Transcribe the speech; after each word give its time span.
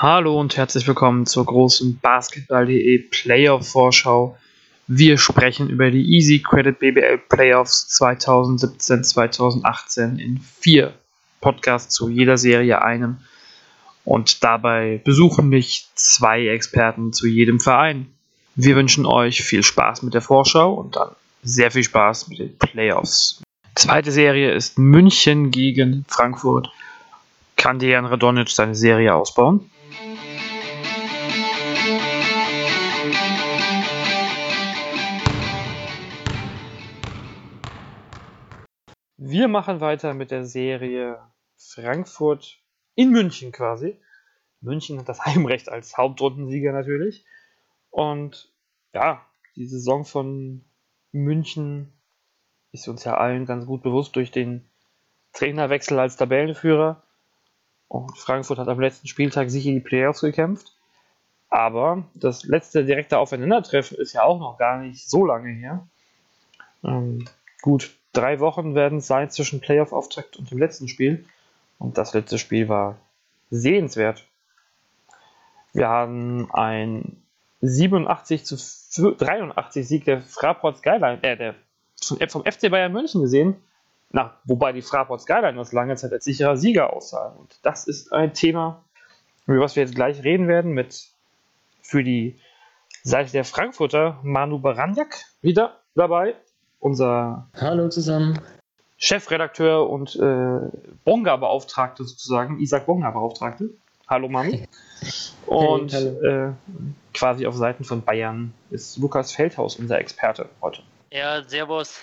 Hallo 0.00 0.38
und 0.38 0.56
herzlich 0.56 0.86
willkommen 0.86 1.26
zur 1.26 1.44
großen 1.44 1.98
Basketball.de 1.98 2.98
Playoff-Vorschau. 3.10 4.38
Wir 4.86 5.18
sprechen 5.18 5.70
über 5.70 5.90
die 5.90 6.14
Easy 6.14 6.38
Credit 6.38 6.78
BBL 6.78 7.18
Playoffs 7.28 8.00
2017-2018 8.00 10.20
in 10.20 10.38
vier 10.60 10.94
Podcasts 11.40 11.92
zu 11.92 12.08
jeder 12.08 12.38
Serie 12.38 12.80
einem. 12.80 13.16
Und 14.04 14.44
dabei 14.44 15.00
besuchen 15.02 15.48
mich 15.48 15.88
zwei 15.96 16.46
Experten 16.46 17.12
zu 17.12 17.26
jedem 17.26 17.58
Verein. 17.58 18.06
Wir 18.54 18.76
wünschen 18.76 19.04
euch 19.04 19.42
viel 19.42 19.64
Spaß 19.64 20.04
mit 20.04 20.14
der 20.14 20.22
Vorschau 20.22 20.74
und 20.74 20.94
dann 20.94 21.10
sehr 21.42 21.72
viel 21.72 21.82
Spaß 21.82 22.28
mit 22.28 22.38
den 22.38 22.56
Playoffs. 22.56 23.42
Zweite 23.74 24.12
Serie 24.12 24.52
ist 24.52 24.78
München 24.78 25.50
gegen 25.50 26.04
Frankfurt. 26.06 26.70
Kann 27.56 27.80
Dejan 27.80 28.06
Radonic 28.06 28.50
seine 28.50 28.76
Serie 28.76 29.12
ausbauen? 29.12 29.68
Wir 39.30 39.46
machen 39.46 39.82
weiter 39.82 40.14
mit 40.14 40.30
der 40.30 40.46
Serie 40.46 41.18
Frankfurt 41.58 42.62
in 42.94 43.10
München 43.10 43.52
quasi. 43.52 44.00
München 44.62 44.98
hat 44.98 45.06
das 45.06 45.20
Heimrecht 45.26 45.68
als 45.68 45.98
Hauptrundensieger 45.98 46.72
natürlich. 46.72 47.26
Und 47.90 48.50
ja, 48.94 49.20
die 49.54 49.66
Saison 49.66 50.06
von 50.06 50.64
München 51.12 51.92
ist 52.72 52.88
uns 52.88 53.04
ja 53.04 53.18
allen 53.18 53.44
ganz 53.44 53.66
gut 53.66 53.82
bewusst 53.82 54.16
durch 54.16 54.30
den 54.30 54.64
Trainerwechsel 55.34 55.98
als 55.98 56.16
Tabellenführer. 56.16 57.02
Und 57.86 58.16
Frankfurt 58.16 58.56
hat 58.56 58.68
am 58.68 58.80
letzten 58.80 59.08
Spieltag 59.08 59.50
sicher 59.50 59.72
die 59.72 59.80
Playoffs 59.80 60.22
gekämpft. 60.22 60.74
Aber 61.50 62.04
das 62.14 62.44
letzte 62.44 62.82
direkte 62.82 63.18
Aufeinandertreffen 63.18 63.98
ist 63.98 64.14
ja 64.14 64.22
auch 64.22 64.40
noch 64.40 64.56
gar 64.56 64.78
nicht 64.78 65.06
so 65.06 65.26
lange 65.26 65.50
her. 65.50 65.86
Ähm, 66.82 67.26
gut, 67.60 67.97
drei 68.12 68.40
Wochen 68.40 68.74
werden 68.74 68.98
es 68.98 69.06
sein 69.06 69.30
zwischen 69.30 69.60
Playoff-Auftakt 69.60 70.36
und 70.36 70.50
dem 70.50 70.58
letzten 70.58 70.88
Spiel. 70.88 71.24
Und 71.78 71.98
das 71.98 72.14
letzte 72.14 72.38
Spiel 72.38 72.68
war 72.68 72.98
sehenswert. 73.50 74.24
Wir 75.72 75.88
haben 75.88 76.50
ein 76.52 77.22
87 77.60 78.44
zu 78.44 79.12
83 79.12 79.86
Sieg 79.86 80.04
der 80.04 80.20
Fraport 80.20 80.78
Skyline, 80.78 81.22
äh, 81.22 81.36
der, 81.36 81.54
vom 82.28 82.44
FC 82.44 82.70
Bayern 82.70 82.92
München 82.92 83.20
gesehen. 83.20 83.56
Na, 84.10 84.38
wobei 84.44 84.72
die 84.72 84.82
Fraport 84.82 85.20
Skyline 85.20 85.60
aus 85.60 85.72
langer 85.72 85.96
Zeit 85.96 86.12
als 86.12 86.24
sicherer 86.24 86.56
Sieger 86.56 86.92
aussah. 86.92 87.28
Und 87.38 87.58
das 87.62 87.86
ist 87.86 88.12
ein 88.12 88.32
Thema, 88.32 88.84
über 89.46 89.60
was 89.60 89.76
wir 89.76 89.82
jetzt 89.82 89.94
gleich 89.94 90.24
reden 90.24 90.48
werden, 90.48 90.72
mit 90.72 91.08
für 91.82 92.02
die 92.02 92.38
Seite 93.02 93.32
der 93.32 93.44
Frankfurter 93.44 94.18
Manu 94.22 94.58
Baranjak 94.58 95.24
wieder 95.42 95.80
dabei 95.94 96.34
unser 96.80 97.48
Hallo 97.60 97.88
zusammen. 97.88 98.38
Chefredakteur 98.96 99.88
und 99.88 100.16
äh, 100.16 100.58
Bonga-Beauftragte 101.04 102.04
sozusagen, 102.04 102.58
Isaac 102.58 102.86
Bonga-Beauftragte. 102.86 103.70
Hallo 104.08 104.28
Mami. 104.28 104.66
Und 105.46 105.92
hey, 105.92 106.06
äh, 106.06 106.52
quasi 107.14 107.46
auf 107.46 107.54
Seiten 107.54 107.84
von 107.84 108.02
Bayern 108.02 108.52
ist 108.70 108.98
Lukas 108.98 109.32
Feldhaus 109.32 109.76
unser 109.76 109.98
Experte 109.98 110.48
heute. 110.60 110.82
Ja, 111.10 111.42
Servus. 111.46 112.00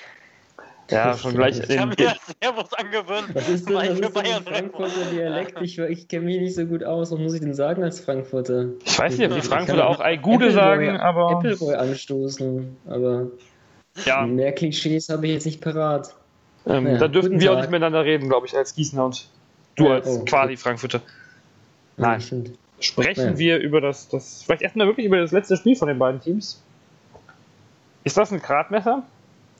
Ja, 0.89 1.17
schon 1.17 1.33
gleich. 1.33 1.59
Ich 1.67 1.77
habe 1.79 1.95
mir 1.97 2.15
Servus 2.41 2.73
angewöhnt. 2.73 3.33
Was 3.33 3.49
ist 3.49 3.67
denn, 3.67 3.75
was 3.75 3.99
ist 3.99 4.15
denn 4.15 4.43
Frankfurter 4.43 5.05
Dialekt? 5.11 5.61
Ich, 5.61 5.77
ich 5.79 6.07
kenne 6.07 6.25
mich 6.25 6.39
nicht 6.39 6.55
so 6.55 6.65
gut 6.65 6.83
aus. 6.83 7.11
Was 7.11 7.19
muss 7.19 7.33
ich 7.33 7.41
denn 7.41 7.55
sagen 7.55 7.83
als 7.83 7.99
Frankfurter? 7.99 8.69
Ich 8.83 8.97
weiß 8.97 9.17
nicht, 9.17 9.31
ob 9.31 9.35
die 9.35 9.47
Frankfurter 9.47 9.89
auch 9.89 10.03
Gude 10.21 10.51
sagen, 10.51 10.97
aber. 10.97 11.31
Appleboy 11.31 11.75
anstoßen, 11.75 12.77
aber. 12.87 13.27
Ja. 14.03 14.25
Mehr 14.25 14.51
Klischees 14.53 15.09
habe 15.09 15.25
ich 15.27 15.33
jetzt 15.33 15.45
nicht 15.45 15.61
parat. 15.61 16.13
Ähm, 16.65 16.83
naja, 16.83 16.97
da 16.97 17.07
dürften 17.07 17.39
wir 17.39 17.47
Tag. 17.47 17.55
auch 17.55 17.61
nicht 17.61 17.71
miteinander 17.71 18.03
reden, 18.03 18.27
glaube 18.27 18.47
ich, 18.47 18.55
als 18.55 18.75
Gießener 18.75 19.05
und 19.05 19.29
du 19.75 19.85
ja, 19.85 19.93
als 19.93 20.07
oh, 20.07 20.25
quasi 20.25 20.57
Frankfurter. 20.57 21.01
Nein. 21.97 22.19
Ja, 22.19 22.37
Sprechen 22.79 23.25
ja. 23.25 23.37
wir 23.37 23.59
über 23.59 23.79
das, 23.79 24.09
das, 24.09 24.43
vielleicht 24.43 24.61
erstmal 24.61 24.87
wirklich 24.87 25.05
über 25.05 25.17
das 25.17 25.31
letzte 25.31 25.55
Spiel 25.55 25.75
von 25.77 25.87
den 25.87 25.97
beiden 25.97 26.19
Teams. 26.19 26.61
Ist 28.03 28.17
das 28.17 28.31
ein 28.31 28.41
Gradmesser? 28.41 29.03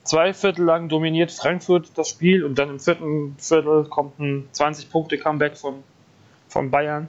Zwei 0.04 0.34
Viertel 0.34 0.64
lang 0.64 0.88
dominiert 0.88 1.32
Frankfurt 1.32 1.90
das 1.96 2.10
Spiel 2.10 2.44
und 2.44 2.56
dann 2.56 2.68
im 2.68 2.78
vierten 2.78 3.36
Viertel 3.38 3.84
kommt 3.84 4.18
ein 4.20 4.48
20-Punkte-Comeback 4.52 5.56
von, 5.56 5.82
von 6.48 6.70
Bayern. 6.70 7.08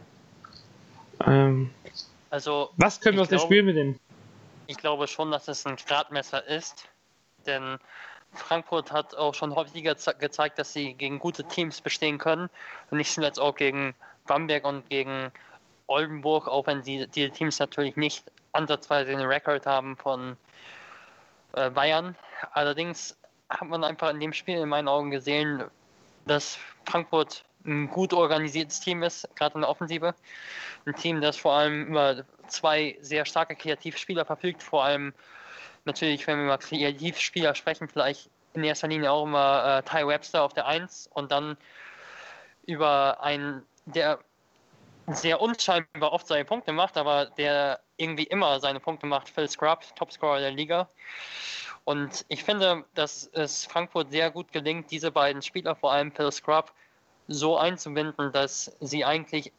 Ähm, 1.26 1.70
also, 2.30 2.70
was 2.78 3.02
können 3.02 3.18
wir 3.18 3.24
aus 3.24 3.30
dem 3.30 3.40
Spiel 3.40 3.64
mitnehmen? 3.64 4.00
Ich 4.68 4.78
glaube 4.78 5.08
schon, 5.08 5.30
dass 5.30 5.48
es 5.48 5.66
ein 5.66 5.76
Gradmesser 5.76 6.48
ist 6.48 6.88
denn 7.48 7.80
Frankfurt 8.34 8.92
hat 8.92 9.16
auch 9.16 9.34
schon 9.34 9.56
häufiger 9.56 9.96
gezeigt, 9.96 10.60
dass 10.60 10.74
sie 10.74 10.94
gegen 10.94 11.20
gute 11.20 11.44
Teams 11.44 11.82
bestehen 11.82 12.18
können. 12.18 12.50
Und 12.92 12.98
nicht 12.98 13.12
zuletzt 13.12 13.40
auch 13.40 13.56
gegen 13.56 13.96
Bamberg 14.26 14.66
und 14.66 14.90
gegen 14.90 15.32
Oldenburg, 15.88 16.48
auch 16.48 16.68
wenn 16.68 16.82
die, 16.84 17.08
diese 17.08 17.32
Teams 17.32 17.60
natürlich 17.60 17.96
nicht 17.96 18.30
ansatzweise 18.52 19.12
den 19.12 19.22
Rekord 19.22 19.66
haben 19.66 19.96
von 19.98 20.38
äh, 21.54 21.70
Bayern. 21.70 22.16
Allerdings 22.52 23.18
hat 23.50 23.68
man 23.68 23.84
einfach 23.84 24.10
in 24.10 24.20
dem 24.20 24.34
Spiel 24.34 24.58
in 24.58 24.70
meinen 24.70 24.88
Augen 24.88 25.12
gesehen, 25.12 25.64
dass 26.26 26.60
Frankfurt 26.86 27.46
ein 27.66 27.90
gut 27.90 28.14
organisiertes 28.14 28.80
Team 28.80 29.04
ist, 29.04 29.28
gerade 29.36 29.56
in 29.56 29.62
der 29.62 29.70
Offensive. 29.70 30.14
Ein 30.86 30.96
Team, 30.96 31.22
das 31.22 31.38
vor 31.38 31.54
allem 31.54 31.88
über 31.88 32.24
zwei 32.48 32.98
sehr 33.02 33.26
starke 33.26 33.56
Kreativspieler 33.56 34.26
verfügt, 34.26 34.64
vor 34.64 34.84
allem 34.84 35.14
natürlich, 35.88 36.28
wenn 36.28 36.38
wir 36.38 36.46
über 36.46 36.58
Kreativspieler 36.58 37.56
sprechen, 37.56 37.88
vielleicht 37.88 38.30
in 38.54 38.64
erster 38.64 38.88
Linie 38.88 39.12
auch 39.12 39.26
immer 39.26 39.80
äh, 39.80 39.90
Ty 39.90 40.08
Webster 40.08 40.44
auf 40.44 40.54
der 40.54 40.68
1 40.68 41.10
und 41.14 41.32
dann 41.32 41.58
über 42.66 43.22
einen, 43.22 43.66
der 43.86 44.20
sehr 45.08 45.42
unscheinbar 45.42 46.12
oft 46.12 46.28
seine 46.28 46.46
Punkte 46.46 46.74
macht, 46.74 46.98
aber 46.98 47.28
der 47.28 47.80
irgendwie 47.96 48.24
immer 48.24 48.60
seine 48.60 48.80
Punkte 48.80 49.08
macht, 49.08 49.30
Phil 49.30 49.50
Scrub, 49.50 49.84
Topscorer 49.96 50.40
der 50.40 50.52
Liga. 50.52 50.90
Und 51.86 52.26
ich 52.28 52.44
finde, 52.44 52.84
dass 52.94 53.30
es 53.32 53.66
Frankfurt 53.66 54.12
sehr 54.12 54.30
gut 54.30 54.52
gelingt, 54.52 54.92
diese 54.92 55.10
beiden 55.10 55.42
Spieler, 55.42 55.76
vor 55.76 55.94
allem 55.94 56.12
Phil 56.12 56.32
Scrub, 56.32 56.74
so 57.30 57.58
einzubinden, 57.58 58.32
dass 58.34 58.76
sie 58.82 59.06
eigentlich 59.06 59.54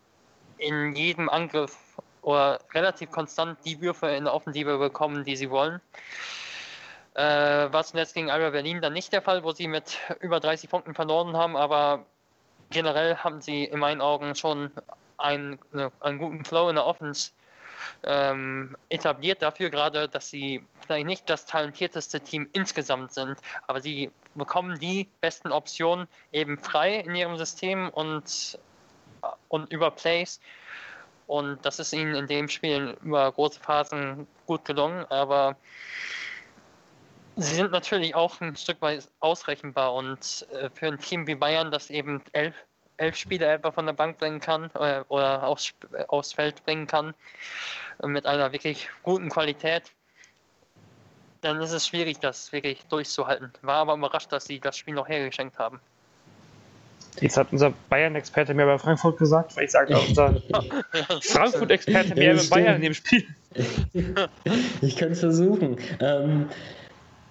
in 0.59 0.95
jedem 0.95 1.29
Angriff 1.29 1.77
oder 2.23 2.61
relativ 2.75 3.11
konstant 3.11 3.59
die 3.65 3.81
Würfe 3.81 4.09
in 4.09 4.25
der 4.25 4.35
Offensive 4.35 4.79
bekommen, 4.79 5.25
die 5.25 5.37
sie 5.37 5.51
wollen. 5.51 5.81
Äh, 7.15 7.73
war 7.73 7.85
zuletzt 7.85 8.15
gegen 8.15 8.31
Alba 8.31 8.51
Berlin 8.51 8.81
dann 8.81 8.93
nicht 8.93 9.13
der 9.13 9.23
Fall, 9.23 9.43
wo 9.43 9.53
sie 9.53 9.67
mit 9.67 9.99
über 10.21 10.41
30 10.41 10.71
Punkten 10.71 10.95
verloren 10.95 11.37
haben, 11.37 11.57
aber 11.57 12.07
generell 12.71 13.17
haben 13.17 13.41
sie 13.41 13.65
in 13.65 13.81
meinen 13.81 14.01
Augen 14.01 14.35
schon 14.35 14.71
einen, 15.17 15.59
einen 16.01 16.19
guten 16.19 16.45
Flow 16.45 16.69
in 16.69 16.77
der 16.77 16.87
Offense 16.87 17.33
ähm, 18.05 18.77
etabliert 18.89 19.43
dafür 19.43 19.71
gerade, 19.71 20.09
dass 20.09 20.31
sie 20.31 20.65
vielleicht 20.81 21.07
nicht 21.07 21.31
das 21.31 21.47
talentierteste 21.47 22.21
Team 22.21 22.49
insgesamt 22.53 23.13
sind, 23.13 23.39
aber 23.67 23.81
sie 23.81 24.11
bekommen 24.35 24.79
die 24.79 25.09
besten 25.21 25.53
Optionen 25.53 26.09
eben 26.33 26.59
frei 26.59 26.97
in 27.01 27.15
ihrem 27.15 27.37
System 27.37 27.89
und, 27.91 28.59
und 29.49 29.73
über 29.73 29.91
Plays 29.91 30.41
und 31.29 31.65
das 31.65 31.79
ist 31.79 31.93
ihnen 31.93 32.15
in 32.15 32.27
dem 32.27 32.49
Spiel 32.49 32.97
über 33.05 33.31
große 33.31 33.61
Phasen 33.61 34.27
gut 34.47 34.65
gelungen, 34.65 35.05
aber 35.11 35.57
sie 37.37 37.55
sind 37.55 37.71
natürlich 37.71 38.15
auch 38.15 38.41
ein 38.41 38.57
Stück 38.57 38.81
weit 38.81 39.07
ausrechenbar. 39.21 39.93
Und 39.93 40.47
äh, 40.53 40.71
für 40.71 40.87
ein 40.87 40.99
Team 40.99 41.27
wie 41.27 41.35
Bayern, 41.35 41.71
das 41.71 41.91
eben 41.91 42.23
elf, 42.33 42.55
elf 42.97 43.15
Spieler 43.15 43.53
etwa 43.53 43.71
von 43.71 43.85
der 43.85 43.93
Bank 43.93 44.17
bringen 44.17 44.41
kann 44.41 44.71
äh, 44.75 45.05
oder 45.09 45.47
aufs, 45.47 45.75
aufs 46.09 46.33
Feld 46.33 46.65
bringen 46.65 46.87
kann, 46.87 47.13
mit 48.03 48.25
einer 48.25 48.51
wirklich 48.53 48.89
guten 49.03 49.29
Qualität, 49.29 49.93
dann 51.43 51.61
ist 51.61 51.73
es 51.73 51.87
schwierig, 51.87 52.21
das 52.21 52.53
wirklich 52.53 52.87
durchzuhalten. 52.87 53.53
War 53.61 53.77
aber 53.77 53.95
überrascht, 53.95 54.33
dass 54.33 54.47
sie 54.47 54.61
das 54.61 54.79
Spiel 54.79 54.95
noch 54.95 55.09
hergeschenkt 55.09 55.59
haben. 55.59 55.79
Jetzt 57.21 57.37
hat 57.37 57.49
unser 57.53 57.73
Bayern-Experte 57.89 58.55
mehr 58.55 58.67
bei 58.67 58.79
Frankfurt 58.79 59.19
gesagt, 59.19 59.57
weil 59.57 59.65
ich 59.65 59.71
sage, 59.71 59.97
unser 60.09 60.41
Frankfurt-Experte 61.23 62.15
mehr 62.15 62.35
ja, 62.35 62.43
bei 62.43 62.49
Bayern 62.49 62.77
in 62.77 62.83
dem 62.83 62.95
Spiel. 62.95 63.25
ich 64.83 64.97
könnte 64.97 65.13
es 65.13 65.21
versuchen. 65.21 65.77
Ähm, 66.01 66.47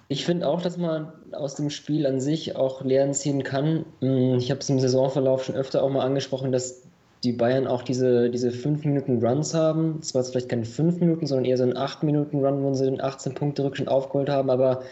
ich 0.08 0.24
finde 0.24 0.48
auch, 0.48 0.62
dass 0.62 0.76
man 0.78 1.12
aus 1.32 1.54
dem 1.54 1.70
Spiel 1.70 2.06
an 2.06 2.20
sich 2.20 2.56
auch 2.56 2.82
Lehren 2.82 3.12
ziehen 3.14 3.42
kann. 3.42 3.84
Hm, 4.00 4.38
ich 4.38 4.50
habe 4.50 4.60
es 4.60 4.68
im 4.68 4.80
Saisonverlauf 4.80 5.44
schon 5.44 5.54
öfter 5.54 5.82
auch 5.82 5.90
mal 5.90 6.04
angesprochen, 6.04 6.50
dass 6.52 6.82
die 7.24 7.32
Bayern 7.32 7.66
auch 7.66 7.82
diese, 7.82 8.30
diese 8.30 8.50
5 8.50 8.84
Minuten 8.84 9.24
Runs 9.24 9.52
haben. 9.52 9.98
Es 10.00 10.14
war 10.14 10.22
vielleicht 10.24 10.48
keine 10.48 10.64
5 10.64 11.00
Minuten, 11.00 11.26
sondern 11.26 11.44
eher 11.44 11.56
so 11.56 11.64
ein 11.64 11.76
8 11.76 12.04
Minuten 12.04 12.44
Run, 12.44 12.62
wo 12.62 12.72
sie 12.74 12.84
den 12.84 13.00
18 13.00 13.34
Punkte 13.34 13.64
Rückstand 13.64 13.88
aufgeholt 13.88 14.28
haben, 14.28 14.50
aber 14.50 14.82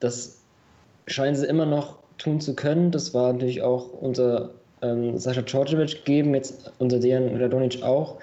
das 0.00 0.38
scheinen 1.06 1.34
sie 1.34 1.46
immer 1.46 1.66
noch 1.66 1.98
tun 2.18 2.40
zu 2.40 2.54
können. 2.54 2.90
Das 2.90 3.14
war 3.14 3.32
natürlich 3.32 3.62
auch 3.62 3.92
unser 3.92 4.50
ähm, 4.82 5.18
Sascha 5.18 5.42
Djordjevic 5.42 6.04
geben, 6.04 6.34
jetzt 6.34 6.72
unter 6.78 6.98
deren 6.98 7.40
Radonic 7.40 7.82
auch, 7.82 8.18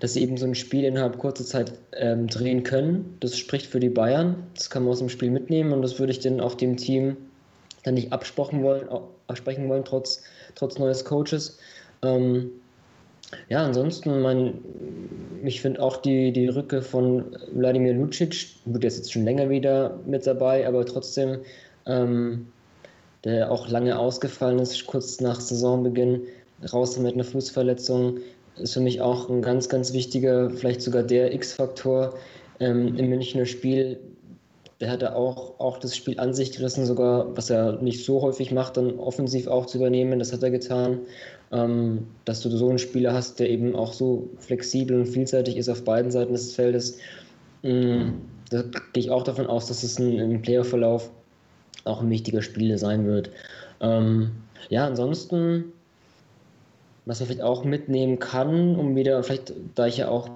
dass 0.00 0.14
sie 0.14 0.22
eben 0.22 0.36
so 0.36 0.46
ein 0.46 0.54
Spiel 0.54 0.84
innerhalb 0.84 1.18
kurzer 1.18 1.44
Zeit 1.44 1.72
ähm, 1.92 2.26
drehen 2.26 2.62
können. 2.62 3.16
Das 3.20 3.36
spricht 3.36 3.66
für 3.66 3.80
die 3.80 3.90
Bayern. 3.90 4.36
Das 4.54 4.70
kann 4.70 4.84
man 4.84 4.92
aus 4.92 4.98
dem 4.98 5.08
Spiel 5.08 5.30
mitnehmen 5.30 5.72
und 5.72 5.82
das 5.82 5.98
würde 5.98 6.12
ich 6.12 6.20
dann 6.20 6.40
auch 6.40 6.54
dem 6.54 6.76
Team 6.76 7.16
dann 7.84 7.94
nicht 7.94 8.12
absprechen 8.12 8.62
wollen, 8.62 8.88
absprechen 9.28 9.68
wollen 9.68 9.84
trotz, 9.84 10.22
trotz 10.54 10.78
neues 10.78 11.04
Coaches. 11.04 11.58
Ähm, 12.02 12.50
ja, 13.48 13.64
ansonsten, 13.64 14.20
mein, 14.22 14.54
ich 15.44 15.60
finde 15.60 15.82
auch 15.82 15.96
die, 15.98 16.32
die 16.32 16.48
Rücke 16.48 16.82
von 16.82 17.36
Wladimir 17.52 17.94
Lucic, 17.94 18.46
gut, 18.64 18.82
der 18.82 18.88
ist 18.88 18.98
jetzt 18.98 19.12
schon 19.12 19.24
länger 19.24 19.50
wieder 19.50 19.98
mit 20.06 20.26
dabei, 20.26 20.66
aber 20.66 20.84
trotzdem, 20.84 21.38
ähm, 21.86 22.46
der 23.26 23.50
auch 23.50 23.68
lange 23.68 23.98
ausgefallen 23.98 24.58
ist, 24.58 24.86
kurz 24.86 25.20
nach 25.20 25.40
Saisonbeginn, 25.40 26.22
raus 26.72 26.98
mit 26.98 27.14
einer 27.14 27.24
Fußverletzung, 27.24 28.18
ist 28.58 28.74
für 28.74 28.80
mich 28.80 29.02
auch 29.02 29.28
ein 29.28 29.42
ganz, 29.42 29.68
ganz 29.68 29.92
wichtiger, 29.92 30.48
vielleicht 30.48 30.80
sogar 30.80 31.02
der 31.02 31.34
X-Faktor 31.34 32.14
ähm, 32.60 32.96
im 32.96 33.10
Münchner 33.10 33.44
Spiel. 33.44 33.98
Der 34.80 34.90
hatte 34.90 35.14
auch, 35.14 35.58
auch 35.60 35.78
das 35.78 35.96
Spiel 35.96 36.18
an 36.18 36.32
sich 36.32 36.52
gerissen, 36.52 36.86
sogar, 36.86 37.36
was 37.36 37.50
er 37.50 37.80
nicht 37.82 38.04
so 38.04 38.22
häufig 38.22 38.52
macht, 38.52 38.76
dann 38.76 38.98
offensiv 38.98 39.46
auch 39.46 39.66
zu 39.66 39.78
übernehmen, 39.78 40.18
das 40.18 40.32
hat 40.32 40.42
er 40.42 40.50
getan 40.50 41.00
ähm, 41.52 42.06
dass 42.24 42.40
du 42.40 42.50
so 42.50 42.68
einen 42.68 42.78
Spieler 42.78 43.12
hast, 43.12 43.38
der 43.38 43.50
eben 43.50 43.74
auch 43.74 43.92
so 43.92 44.28
flexibel 44.38 44.98
und 45.00 45.06
vielseitig 45.06 45.56
ist 45.56 45.68
auf 45.68 45.84
beiden 45.84 46.10
Seiten 46.10 46.32
des 46.32 46.54
Feldes. 46.54 46.98
Ähm, 47.62 48.20
da 48.50 48.62
gehe 48.62 49.02
ich 49.02 49.10
auch 49.10 49.22
davon 49.22 49.46
aus, 49.46 49.66
dass 49.66 49.82
es 49.82 49.98
im 49.98 50.42
Playoff-Verlauf 50.42 51.10
auch 51.86 52.02
ein 52.02 52.10
wichtiger 52.10 52.42
Spieler 52.42 52.78
sein 52.78 53.06
wird. 53.06 53.30
Ähm, 53.80 54.32
ja, 54.68 54.86
ansonsten, 54.86 55.72
was 57.04 57.20
man 57.20 57.28
vielleicht 57.28 57.42
auch 57.42 57.64
mitnehmen 57.64 58.18
kann, 58.18 58.76
um 58.76 58.96
wieder, 58.96 59.22
vielleicht, 59.22 59.52
da 59.74 59.86
ich 59.86 59.98
ja 59.98 60.08
auch 60.08 60.28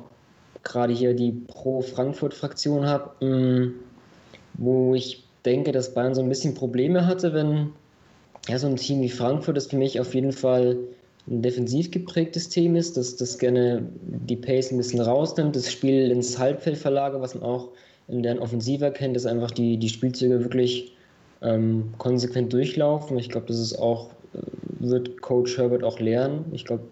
gerade 0.63 0.93
hier 0.93 1.15
die 1.15 1.33
Pro-Frankfurt-Fraktion 1.33 2.87
habe, 2.87 3.11
ähm, 3.21 3.75
wo 4.55 4.95
ich 4.95 5.25
denke, 5.45 5.73
dass 5.73 5.95
Bayern 5.95 6.15
so 6.15 6.23
ein 6.23 6.29
bisschen 6.29 6.55
Probleme 6.55 7.07
hatte, 7.07 7.33
wenn 7.33 7.71
ja, 8.49 8.59
so 8.59 8.67
ein 8.67 8.77
Team 8.77 9.01
wie 9.01 9.09
Frankfurt 9.09 9.57
ist 9.57 9.71
für 9.71 9.77
mich 9.77 10.01
auf 10.01 10.15
jeden 10.15 10.33
Fall 10.33 10.77
ein 11.29 11.43
defensiv 11.43 11.91
geprägtes 11.91 12.49
Team 12.49 12.77
ist, 12.77 12.97
dass 12.97 13.17
das 13.17 13.39
gerne 13.39 13.87
die 14.03 14.37
Pace 14.37 14.73
ein 14.73 14.79
bisschen 14.79 15.01
rausnimmt, 15.01 15.55
das 15.55 15.71
Spiel 15.71 16.11
ins 16.11 16.39
Halbfeld 16.39 16.77
verlagert, 16.77 17.21
was 17.21 17.35
man 17.35 17.45
auch 17.45 17.69
in 18.09 18.23
deren 18.23 18.39
Offensive 18.39 18.91
kennt, 18.91 19.17
dass 19.17 19.27
einfach 19.27 19.51
die, 19.51 19.77
die 19.77 19.89
Spielzüge 19.89 20.41
wirklich 20.41 20.93
ähm, 21.43 21.93
konsequent 21.99 22.53
durchlaufen. 22.53 23.19
Ich 23.19 23.29
glaube, 23.29 23.47
das 23.47 23.59
ist 23.59 23.79
auch, 23.79 24.11
äh, 24.35 24.39
wird 24.81 25.21
Coach 25.21 25.57
Herbert 25.59 25.85
auch 25.85 26.01
lernen. 26.01 26.47
Ich 26.53 26.65
glaube, 26.65 26.85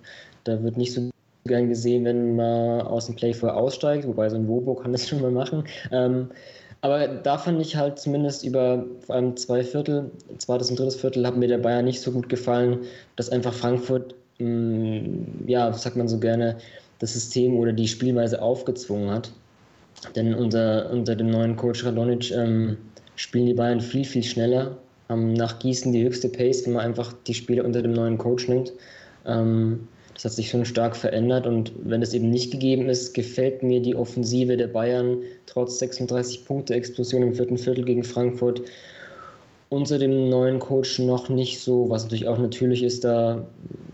da 0.44 0.62
wird 0.62 0.76
nicht 0.76 0.92
so 0.92 1.10
gern 1.44 1.68
gesehen, 1.68 2.04
wenn 2.04 2.36
man 2.36 2.82
aus 2.82 3.06
dem 3.06 3.16
Play 3.16 3.32
vorher 3.32 3.58
aussteigt, 3.58 4.06
wobei 4.06 4.28
so 4.28 4.36
ein 4.36 4.48
Wobo 4.48 4.74
kann 4.74 4.92
das 4.92 5.08
schon 5.08 5.22
mal 5.22 5.30
machen. 5.30 5.64
Ähm, 5.92 6.30
aber 6.80 7.08
da 7.08 7.38
fand 7.38 7.60
ich 7.60 7.74
halt 7.74 7.98
zumindest 7.98 8.44
über 8.44 8.84
vor 9.00 9.16
allem 9.16 9.36
zwei 9.36 9.64
Viertel, 9.64 10.10
zweites 10.38 10.70
und 10.70 10.78
drittes 10.78 10.94
Viertel, 10.96 11.26
hat 11.26 11.36
mir 11.36 11.48
der 11.48 11.58
Bayern 11.58 11.84
nicht 11.84 12.00
so 12.00 12.12
gut 12.12 12.28
gefallen, 12.28 12.82
dass 13.16 13.30
einfach 13.30 13.52
Frankfurt 13.52 14.14
Mm, 14.38 15.46
ja, 15.46 15.72
sagt 15.72 15.96
man 15.96 16.08
so 16.08 16.18
gerne, 16.18 16.56
das 17.00 17.12
System 17.12 17.56
oder 17.56 17.72
die 17.72 17.88
Spielweise 17.88 18.40
aufgezwungen 18.40 19.10
hat. 19.10 19.32
Denn 20.14 20.34
unter, 20.34 20.90
unter 20.90 21.16
dem 21.16 21.30
neuen 21.30 21.56
Coach 21.56 21.84
Radonic 21.84 22.30
ähm, 22.30 22.76
spielen 23.18 23.46
die 23.46 23.54
Bayern 23.54 23.80
viel, 23.80 24.04
viel 24.04 24.22
schneller, 24.22 24.78
haben 25.08 25.32
nach 25.32 25.58
Gießen 25.58 25.92
die 25.92 26.04
höchste 26.04 26.28
Pace, 26.28 26.64
wenn 26.64 26.74
man 26.74 26.84
einfach 26.84 27.12
die 27.26 27.34
Spiele 27.34 27.64
unter 27.64 27.82
dem 27.82 27.92
neuen 27.92 28.16
Coach 28.16 28.48
nimmt. 28.48 28.72
Ähm, 29.26 29.88
das 30.14 30.24
hat 30.24 30.32
sich 30.32 30.50
schon 30.50 30.64
stark 30.64 30.96
verändert 30.96 31.46
und 31.46 31.72
wenn 31.84 32.00
das 32.00 32.14
eben 32.14 32.30
nicht 32.30 32.50
gegeben 32.50 32.88
ist, 32.88 33.14
gefällt 33.14 33.62
mir 33.62 33.80
die 33.80 33.94
Offensive 33.94 34.56
der 34.56 34.68
Bayern 34.68 35.18
trotz 35.46 35.78
36 35.78 36.44
Punkte 36.44 36.74
Explosion 36.74 37.22
im 37.22 37.34
vierten 37.34 37.58
Viertel 37.58 37.84
gegen 37.84 38.04
Frankfurt 38.04 38.62
unter 39.68 39.98
dem 39.98 40.28
neuen 40.28 40.58
Coach 40.58 40.98
noch 40.98 41.28
nicht 41.28 41.60
so, 41.60 41.90
was 41.90 42.04
natürlich 42.04 42.26
auch 42.26 42.38
natürlich 42.38 42.82
ist, 42.82 43.04
da 43.04 43.46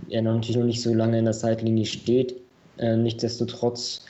er 0.08 0.22
natürlich 0.22 0.56
noch 0.56 0.64
nicht 0.64 0.82
so 0.82 0.94
lange 0.94 1.18
in 1.18 1.24
der 1.24 1.34
Seitenlinie 1.34 1.86
steht. 1.86 2.36
Äh, 2.78 2.96
nichtsdestotrotz 2.96 4.04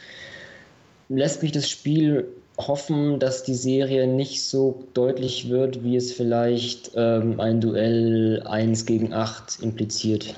lässt 1.08 1.42
mich 1.42 1.52
das 1.52 1.68
Spiel 1.68 2.26
hoffen, 2.58 3.18
dass 3.18 3.42
die 3.42 3.54
Serie 3.54 4.06
nicht 4.06 4.44
so 4.44 4.84
deutlich 4.94 5.48
wird, 5.48 5.82
wie 5.82 5.96
es 5.96 6.12
vielleicht 6.12 6.92
ähm, 6.94 7.40
ein 7.40 7.60
Duell 7.60 8.42
1 8.46 8.86
gegen 8.86 9.12
8 9.12 9.60
impliziert. 9.62 10.34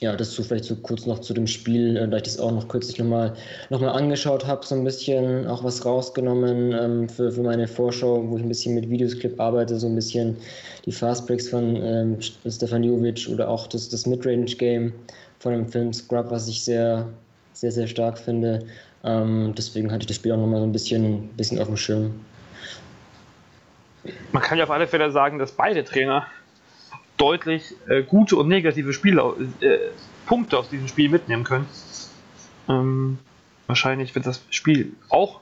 Ja, 0.00 0.16
das 0.16 0.32
so 0.32 0.42
vielleicht 0.42 0.64
so 0.64 0.76
kurz 0.76 1.06
noch 1.06 1.20
zu 1.20 1.34
dem 1.34 1.46
Spiel, 1.46 1.96
äh, 1.96 2.08
da 2.08 2.16
ich 2.16 2.24
das 2.24 2.38
auch 2.38 2.50
noch 2.50 2.68
kürzlich 2.68 2.98
nochmal 2.98 3.34
noch 3.70 3.80
mal 3.80 3.92
angeschaut 3.92 4.46
habe, 4.46 4.66
so 4.66 4.74
ein 4.74 4.84
bisschen 4.84 5.46
auch 5.46 5.62
was 5.62 5.84
rausgenommen 5.84 6.72
ähm, 6.72 7.08
für, 7.08 7.30
für 7.30 7.42
meine 7.42 7.68
Vorschau, 7.68 8.28
wo 8.28 8.36
ich 8.36 8.42
ein 8.42 8.48
bisschen 8.48 8.74
mit 8.74 8.90
Videosclip 8.90 9.38
arbeite, 9.38 9.78
so 9.78 9.86
ein 9.86 9.94
bisschen 9.94 10.36
die 10.84 10.92
Fastbreaks 10.92 11.48
von 11.48 11.76
ähm, 11.76 12.18
Stefan 12.20 12.82
Jovic 12.82 13.28
oder 13.32 13.48
auch 13.48 13.66
das, 13.66 13.88
das 13.88 14.04
Midrange-Game 14.04 14.92
von 15.38 15.52
dem 15.52 15.68
Film 15.68 15.92
Scrub, 15.92 16.30
was 16.30 16.48
ich 16.48 16.64
sehr, 16.64 17.06
sehr, 17.54 17.72
sehr 17.72 17.86
stark 17.86 18.18
finde. 18.18 18.66
Ähm, 19.02 19.54
deswegen 19.56 19.90
hatte 19.90 20.02
ich 20.02 20.06
das 20.06 20.16
Spiel 20.16 20.32
auch 20.32 20.36
nochmal 20.36 20.60
so 20.60 20.66
ein 20.66 20.72
bisschen, 20.72 21.28
bisschen 21.30 21.58
auf 21.58 21.68
dem 21.68 21.76
Schirm. 21.76 22.20
Man 24.32 24.42
kann 24.42 24.58
ja 24.58 24.64
auf 24.64 24.70
alle 24.70 24.86
Fälle 24.86 25.10
sagen, 25.10 25.38
dass 25.38 25.52
beide 25.52 25.84
Trainer 25.84 26.26
deutlich 27.16 27.74
äh, 27.88 28.02
gute 28.02 28.36
und 28.36 28.48
negative 28.48 28.92
Spiele, 28.92 29.34
äh, 29.60 29.78
Punkte 30.26 30.58
aus 30.58 30.68
diesem 30.68 30.88
Spiel 30.88 31.08
mitnehmen 31.08 31.44
können. 31.44 31.66
Ähm, 32.68 33.18
wahrscheinlich 33.66 34.14
wird 34.14 34.26
das 34.26 34.42
Spiel 34.50 34.94
auch 35.08 35.40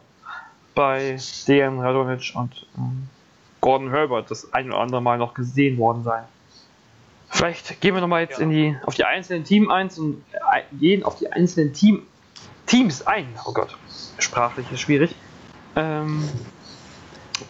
bei 0.74 1.18
Dejan 1.46 1.80
Radonic 1.80 2.32
und 2.34 2.66
ähm, 2.76 3.08
Gordon 3.60 3.90
Herbert 3.90 4.30
das 4.30 4.52
ein 4.52 4.68
oder 4.68 4.80
andere 4.80 5.02
Mal 5.02 5.18
noch 5.18 5.34
gesehen 5.34 5.78
worden 5.78 6.02
sein. 6.02 6.24
Vielleicht 7.32 7.81
gehen 7.81 7.94
wir 7.94 8.02
nochmal 8.02 8.20
jetzt 8.20 8.38
ja. 8.38 8.44
in 8.44 8.50
die, 8.50 8.76
auf 8.84 8.94
die 8.94 9.05
einzelnen 9.05 9.44
Team 9.44 9.70
eins 9.70 9.99
und 9.99 10.23
äh, 10.32 10.62
gehen 10.79 11.02
auf 11.02 11.17
die 11.19 11.32
einzelnen 11.32 11.73
Team, 11.73 12.02
Teams 12.67 13.06
ein. 13.06 13.26
Oh 13.46 13.52
Gott, 13.52 13.76
sprachlich 14.19 14.70
ist 14.70 14.81
schwierig. 14.81 15.14
Ähm, 15.75 16.29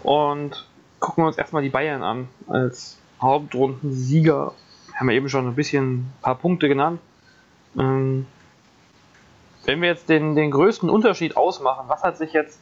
und 0.04 0.66
gucken 1.00 1.24
wir 1.24 1.26
uns 1.26 1.36
erstmal 1.36 1.62
die 1.62 1.68
Bayern 1.68 2.04
an 2.04 2.28
als 2.46 2.96
Hauptrundensieger. 3.20 4.54
Haben 4.94 5.08
wir 5.08 5.16
eben 5.16 5.28
schon 5.28 5.48
ein 5.48 5.56
bisschen 5.56 5.92
ein 5.92 6.12
paar 6.22 6.36
Punkte 6.36 6.68
genannt. 6.68 7.00
Ähm, 7.76 8.26
wenn 9.64 9.80
wir 9.80 9.88
jetzt 9.88 10.08
den, 10.08 10.36
den 10.36 10.52
größten 10.52 10.88
Unterschied 10.88 11.36
ausmachen, 11.36 11.88
was 11.88 12.04
hat 12.04 12.16
sich 12.18 12.32
jetzt 12.32 12.60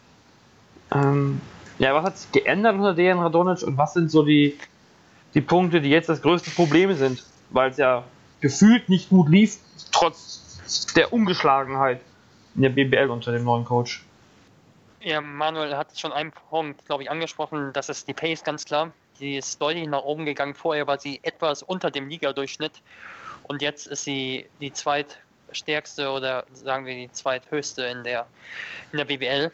ähm, 0.91 1.43
ja, 1.79 1.95
was 1.95 2.05
hat 2.05 2.19
sich 2.19 2.33
geändert 2.33 2.77
unter 2.77 2.95
Dejan 2.95 3.19
Radonic 3.19 3.63
und 3.63 3.79
was 3.79 3.95
sind 3.95 4.11
so 4.11 4.23
die, 4.23 4.59
die 5.35 5.41
Punkte, 5.41 5.81
die 5.81 5.91
jetzt 5.91 6.09
das 6.09 6.23
größte 6.23 6.51
Problem 6.51 6.95
sind? 6.95 7.25
Weil 7.51 7.71
es 7.71 7.77
ja 7.77 8.05
gefühlt 8.41 8.89
nicht 8.89 9.11
gut 9.11 9.29
lief, 9.29 9.59
trotz 9.93 10.93
der 10.95 11.13
Ungeschlagenheit 11.13 12.01
in 12.55 12.63
der 12.63 12.71
BBL 12.71 13.11
unter 13.11 13.33
dem 13.33 13.45
neuen 13.45 13.65
Coach. 13.65 14.05
Ja, 15.01 15.21
Manuel 15.21 15.77
hat 15.77 15.99
schon 15.99 16.13
einen 16.13 16.33
Punkt, 16.33 16.85
glaube 16.85 17.03
ich, 17.03 17.11
angesprochen, 17.11 17.73
das 17.73 17.89
ist 17.89 18.07
die 18.07 18.13
Pace, 18.13 18.45
ganz 18.45 18.65
klar. 18.65 18.93
Die 19.19 19.37
ist 19.37 19.61
deutlich 19.61 19.87
nach 19.89 20.03
oben 20.03 20.25
gegangen. 20.25 20.55
Vorher 20.55 20.87
war 20.87 20.99
sie 20.99 21.21
etwas 21.23 21.63
unter 21.63 21.91
dem 21.91 22.09
Ligadurchschnitt 22.09 22.83
und 23.45 23.63
jetzt 23.63 23.87
ist 23.87 24.05
sie 24.05 24.47
die 24.61 24.73
zweitstärkste 24.73 26.11
oder 26.11 26.45
sagen 26.53 26.87
wir 26.87 26.95
die 26.95 27.11
zweithöchste 27.11 27.85
in 27.85 28.05
der, 28.05 28.27
in 28.93 28.99
der 28.99 29.05
BBL. 29.05 29.51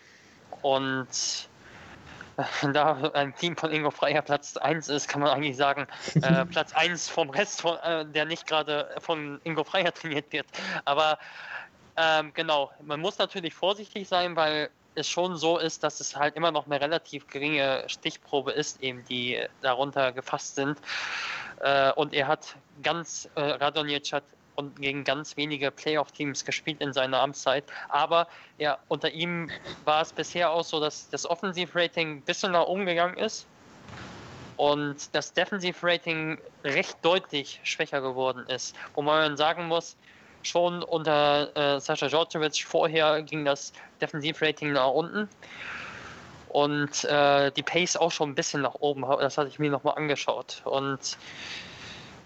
Und 0.62 1.08
da 2.72 3.10
ein 3.14 3.34
Team 3.34 3.56
von 3.56 3.72
Ingo 3.72 3.90
Freier 3.90 4.22
Platz 4.22 4.56
1 4.56 4.88
ist, 4.88 5.08
kann 5.08 5.22
man 5.22 5.30
eigentlich 5.30 5.56
sagen, 5.56 5.86
äh, 6.22 6.44
Platz 6.46 6.74
1 6.74 7.08
vom 7.08 7.30
Rest, 7.30 7.62
von, 7.62 7.78
äh, 7.78 8.04
der 8.04 8.24
nicht 8.24 8.46
gerade 8.46 8.94
von 8.98 9.40
Ingo 9.44 9.64
Freier 9.64 9.92
trainiert 9.94 10.32
wird. 10.32 10.46
Aber 10.84 11.18
ähm, 11.96 12.32
genau, 12.34 12.70
man 12.82 13.00
muss 13.00 13.18
natürlich 13.18 13.54
vorsichtig 13.54 14.08
sein, 14.08 14.36
weil 14.36 14.70
es 14.94 15.08
schon 15.08 15.36
so 15.36 15.58
ist, 15.58 15.82
dass 15.82 16.00
es 16.00 16.16
halt 16.16 16.36
immer 16.36 16.50
noch 16.50 16.66
eine 16.66 16.80
relativ 16.80 17.26
geringe 17.26 17.84
Stichprobe 17.86 18.52
ist, 18.52 18.82
eben 18.82 19.04
die 19.04 19.38
darunter 19.60 20.12
gefasst 20.12 20.54
sind. 20.54 20.78
Äh, 21.60 21.92
und 21.92 22.12
er 22.14 22.28
hat 22.28 22.56
ganz, 22.82 23.28
äh, 23.34 23.40
Radonjic 23.40 24.12
hat 24.12 24.24
und 24.56 24.80
gegen 24.80 25.04
ganz 25.04 25.36
wenige 25.36 25.70
Playoff-Teams 25.70 26.44
gespielt 26.44 26.80
in 26.80 26.92
seiner 26.92 27.20
Amtszeit. 27.20 27.64
Aber 27.88 28.26
ja, 28.58 28.78
unter 28.88 29.10
ihm 29.10 29.50
war 29.84 30.02
es 30.02 30.12
bisher 30.12 30.50
auch 30.50 30.64
so, 30.64 30.80
dass 30.80 31.08
das 31.10 31.28
Offensiv-Rating 31.28 32.16
ein 32.18 32.22
bisschen 32.22 32.52
nach 32.52 32.66
oben 32.66 32.86
gegangen 32.86 33.16
ist 33.16 33.46
und 34.56 35.14
das 35.14 35.32
Defensiv-Rating 35.32 36.38
recht 36.64 36.96
deutlich 37.02 37.60
schwächer 37.62 38.00
geworden 38.00 38.44
ist. 38.48 38.74
Wo 38.94 39.02
man 39.02 39.36
sagen 39.36 39.68
muss, 39.68 39.96
schon 40.42 40.82
unter 40.82 41.54
äh, 41.56 41.80
Sascha 41.80 42.08
Djordjevic 42.08 42.64
vorher 42.64 43.22
ging 43.22 43.44
das 43.44 43.72
Defensivrating 44.00 44.72
nach 44.72 44.90
unten 44.90 45.28
und 46.48 47.04
äh, 47.04 47.50
die 47.52 47.62
Pace 47.62 47.96
auch 47.96 48.12
schon 48.12 48.30
ein 48.30 48.34
bisschen 48.34 48.62
nach 48.62 48.76
oben. 48.76 49.02
Das 49.02 49.36
hatte 49.36 49.48
ich 49.48 49.58
mir 49.58 49.70
nochmal 49.70 49.96
angeschaut. 49.96 50.62
Und 50.64 51.18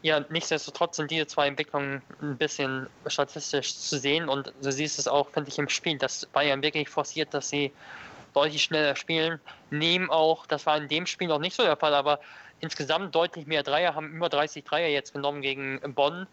Ja, 0.02 0.24
nichtsdestotrotz 0.30 0.96
sind 0.96 1.10
diese 1.10 1.26
zwei 1.26 1.46
Entwicklungen 1.46 2.00
ein 2.22 2.38
bisschen 2.38 2.88
statistisch 3.06 3.76
zu 3.76 3.98
sehen 3.98 4.28
und 4.28 4.52
du 4.62 4.72
siehst 4.72 4.98
es 4.98 5.06
auch, 5.06 5.28
finde 5.28 5.50
ich, 5.50 5.58
im 5.58 5.68
Spiel, 5.68 5.98
dass 5.98 6.24
Bayern 6.26 6.62
wirklich 6.62 6.88
forciert, 6.88 7.34
dass 7.34 7.50
sie 7.50 7.70
deutlich 8.32 8.62
schneller 8.62 8.96
spielen, 8.96 9.40
nehmen 9.70 10.08
auch, 10.08 10.46
das 10.46 10.64
war 10.64 10.76
in 10.78 10.88
dem 10.88 11.06
Spiel 11.06 11.28
noch 11.28 11.38
nicht 11.38 11.54
so 11.54 11.64
der 11.64 11.76
Fall, 11.76 11.94
aber 11.94 12.20
insgesamt 12.60 13.14
deutlich 13.14 13.46
mehr 13.46 13.62
Dreier, 13.62 13.94
haben 13.94 14.14
über 14.14 14.28
30 14.28 14.64
Dreier 14.64 14.88
jetzt 14.88 15.12
genommen 15.12 15.42
gegen 15.42 15.80
Bonn, 15.94 16.26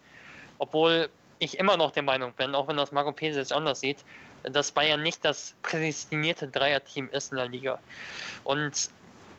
obwohl 0.59 1.09
ich 1.39 1.59
immer 1.59 1.75
noch 1.75 1.91
der 1.91 2.03
Meinung 2.03 2.33
bin, 2.33 2.55
auch 2.55 2.67
wenn 2.67 2.77
das 2.77 2.91
Marco 2.91 3.11
Pesic 3.11 3.51
anders 3.51 3.81
sieht, 3.81 3.97
dass 4.43 4.71
Bayern 4.71 5.03
nicht 5.03 5.25
das 5.25 5.55
prädestinierte 5.61 6.47
Dreierteam 6.47 7.09
ist 7.09 7.31
in 7.31 7.37
der 7.37 7.49
Liga. 7.49 7.79
Und 8.43 8.89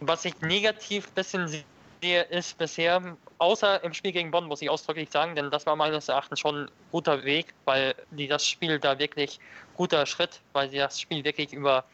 was 0.00 0.24
ich 0.24 0.38
negativ 0.40 1.08
ein 1.08 1.14
bisschen 1.14 1.48
sehe, 1.48 1.64
ist 2.00 2.58
bisher, 2.58 3.16
außer 3.38 3.82
im 3.84 3.92
Spiel 3.92 4.12
gegen 4.12 4.30
Bonn, 4.30 4.46
muss 4.46 4.62
ich 4.62 4.70
ausdrücklich 4.70 5.10
sagen, 5.10 5.34
denn 5.34 5.50
das 5.50 5.66
war 5.66 5.76
meines 5.76 6.08
Erachtens 6.08 6.40
schon 6.40 6.64
ein 6.64 6.70
guter 6.92 7.24
Weg, 7.24 7.54
weil 7.64 7.94
die 8.10 8.28
das 8.28 8.46
Spiel 8.46 8.78
da 8.78 8.98
wirklich 8.98 9.40
guter 9.76 10.06
Schritt, 10.06 10.40
weil 10.52 10.70
sie 10.70 10.78
das 10.78 11.00
Spiel 11.00 11.24
wirklich 11.24 11.52
über 11.52 11.84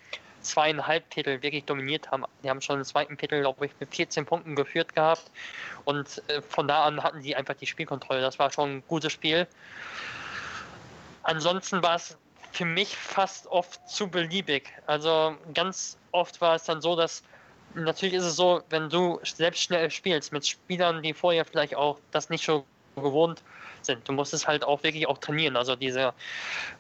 zweieinhalb 0.45 1.09
Titel 1.11 1.43
wirklich 1.43 1.65
dominiert 1.65 2.11
haben. 2.11 2.25
Die 2.43 2.51
haben 2.51 2.61
schon 2.61 2.79
im 2.79 2.85
zweiten 2.85 3.17
Titel, 3.17 3.41
glaube 3.41 3.67
ich, 3.67 3.73
mit 3.81 3.95
14 3.95 4.27
Punkten 4.27 4.55
geführt 4.55 4.95
gehabt. 4.95 5.31
Und 5.85 6.23
äh, 6.29 6.43
von 6.43 6.69
da 6.69 6.85
an 6.85 7.03
hatten 7.03 7.23
sie 7.23 7.35
einfach 7.35 7.55
die 7.55 7.67
Spielkontrolle. 7.67 8.21
Das 8.21 8.39
war 8.39 8.53
schon 8.53 8.77
ein 8.77 8.85
gutes 8.87 9.13
Spiel. 9.13 9.47
Ansonsten 11.23 11.83
war 11.83 11.97
es 11.97 12.17
für 12.53 12.65
mich 12.65 12.97
fast 12.97 13.47
oft 13.49 13.89
zu 13.89 14.09
beliebig. 14.09 14.73
Also 14.87 15.37
ganz 15.55 15.99
oft 16.13 16.41
war 16.41 16.55
es 16.55 16.65
dann 16.65 16.81
so, 16.81 16.95
dass 16.95 17.23
natürlich 17.75 18.15
ist 18.15 18.25
es 18.25 18.37
so, 18.37 18.63
wenn 18.71 18.89
du 18.89 19.21
selbst 19.23 19.63
schnell 19.63 19.91
spielst 19.91 20.33
mit 20.33 20.47
Spielern, 20.47 21.03
die 21.03 21.13
vorher 21.13 21.45
vielleicht 21.45 21.75
auch 21.75 21.99
das 22.11 22.31
nicht 22.31 22.45
so 22.45 22.65
gewohnt 22.97 23.43
sind. 23.83 24.09
Du 24.09 24.13
musst 24.13 24.33
es 24.35 24.47
halt 24.47 24.65
auch 24.65 24.83
wirklich 24.83 25.07
auch 25.07 25.19
trainieren. 25.19 25.57
Also 25.57 25.77
diese 25.77 26.13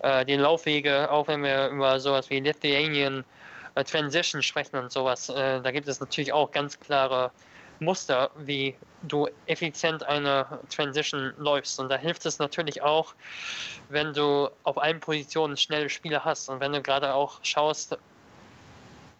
äh, 0.00 0.24
die 0.24 0.36
Laufwege, 0.36 1.10
auch 1.10 1.28
wenn 1.28 1.42
wir 1.42 1.68
über 1.68 1.98
sowas 2.00 2.30
wie 2.30 2.40
Lithuanian 2.40 3.24
äh, 3.74 3.84
Transition 3.84 4.42
sprechen 4.42 4.76
und 4.76 4.92
sowas, 4.92 5.28
äh, 5.28 5.60
da 5.60 5.70
gibt 5.70 5.88
es 5.88 6.00
natürlich 6.00 6.32
auch 6.32 6.50
ganz 6.50 6.78
klare 6.78 7.30
Muster, 7.80 8.30
wie 8.36 8.76
du 9.02 9.28
effizient 9.46 10.04
eine 10.04 10.46
Transition 10.74 11.34
läufst. 11.38 11.78
Und 11.80 11.88
da 11.88 11.96
hilft 11.96 12.24
es 12.24 12.38
natürlich 12.38 12.82
auch, 12.82 13.14
wenn 13.88 14.12
du 14.12 14.48
auf 14.62 14.78
allen 14.78 15.00
Positionen 15.00 15.56
schnelle 15.56 15.90
Spieler 15.90 16.24
hast. 16.24 16.48
Und 16.48 16.60
wenn 16.60 16.72
du 16.72 16.80
gerade 16.80 17.12
auch 17.12 17.40
schaust, 17.42 17.98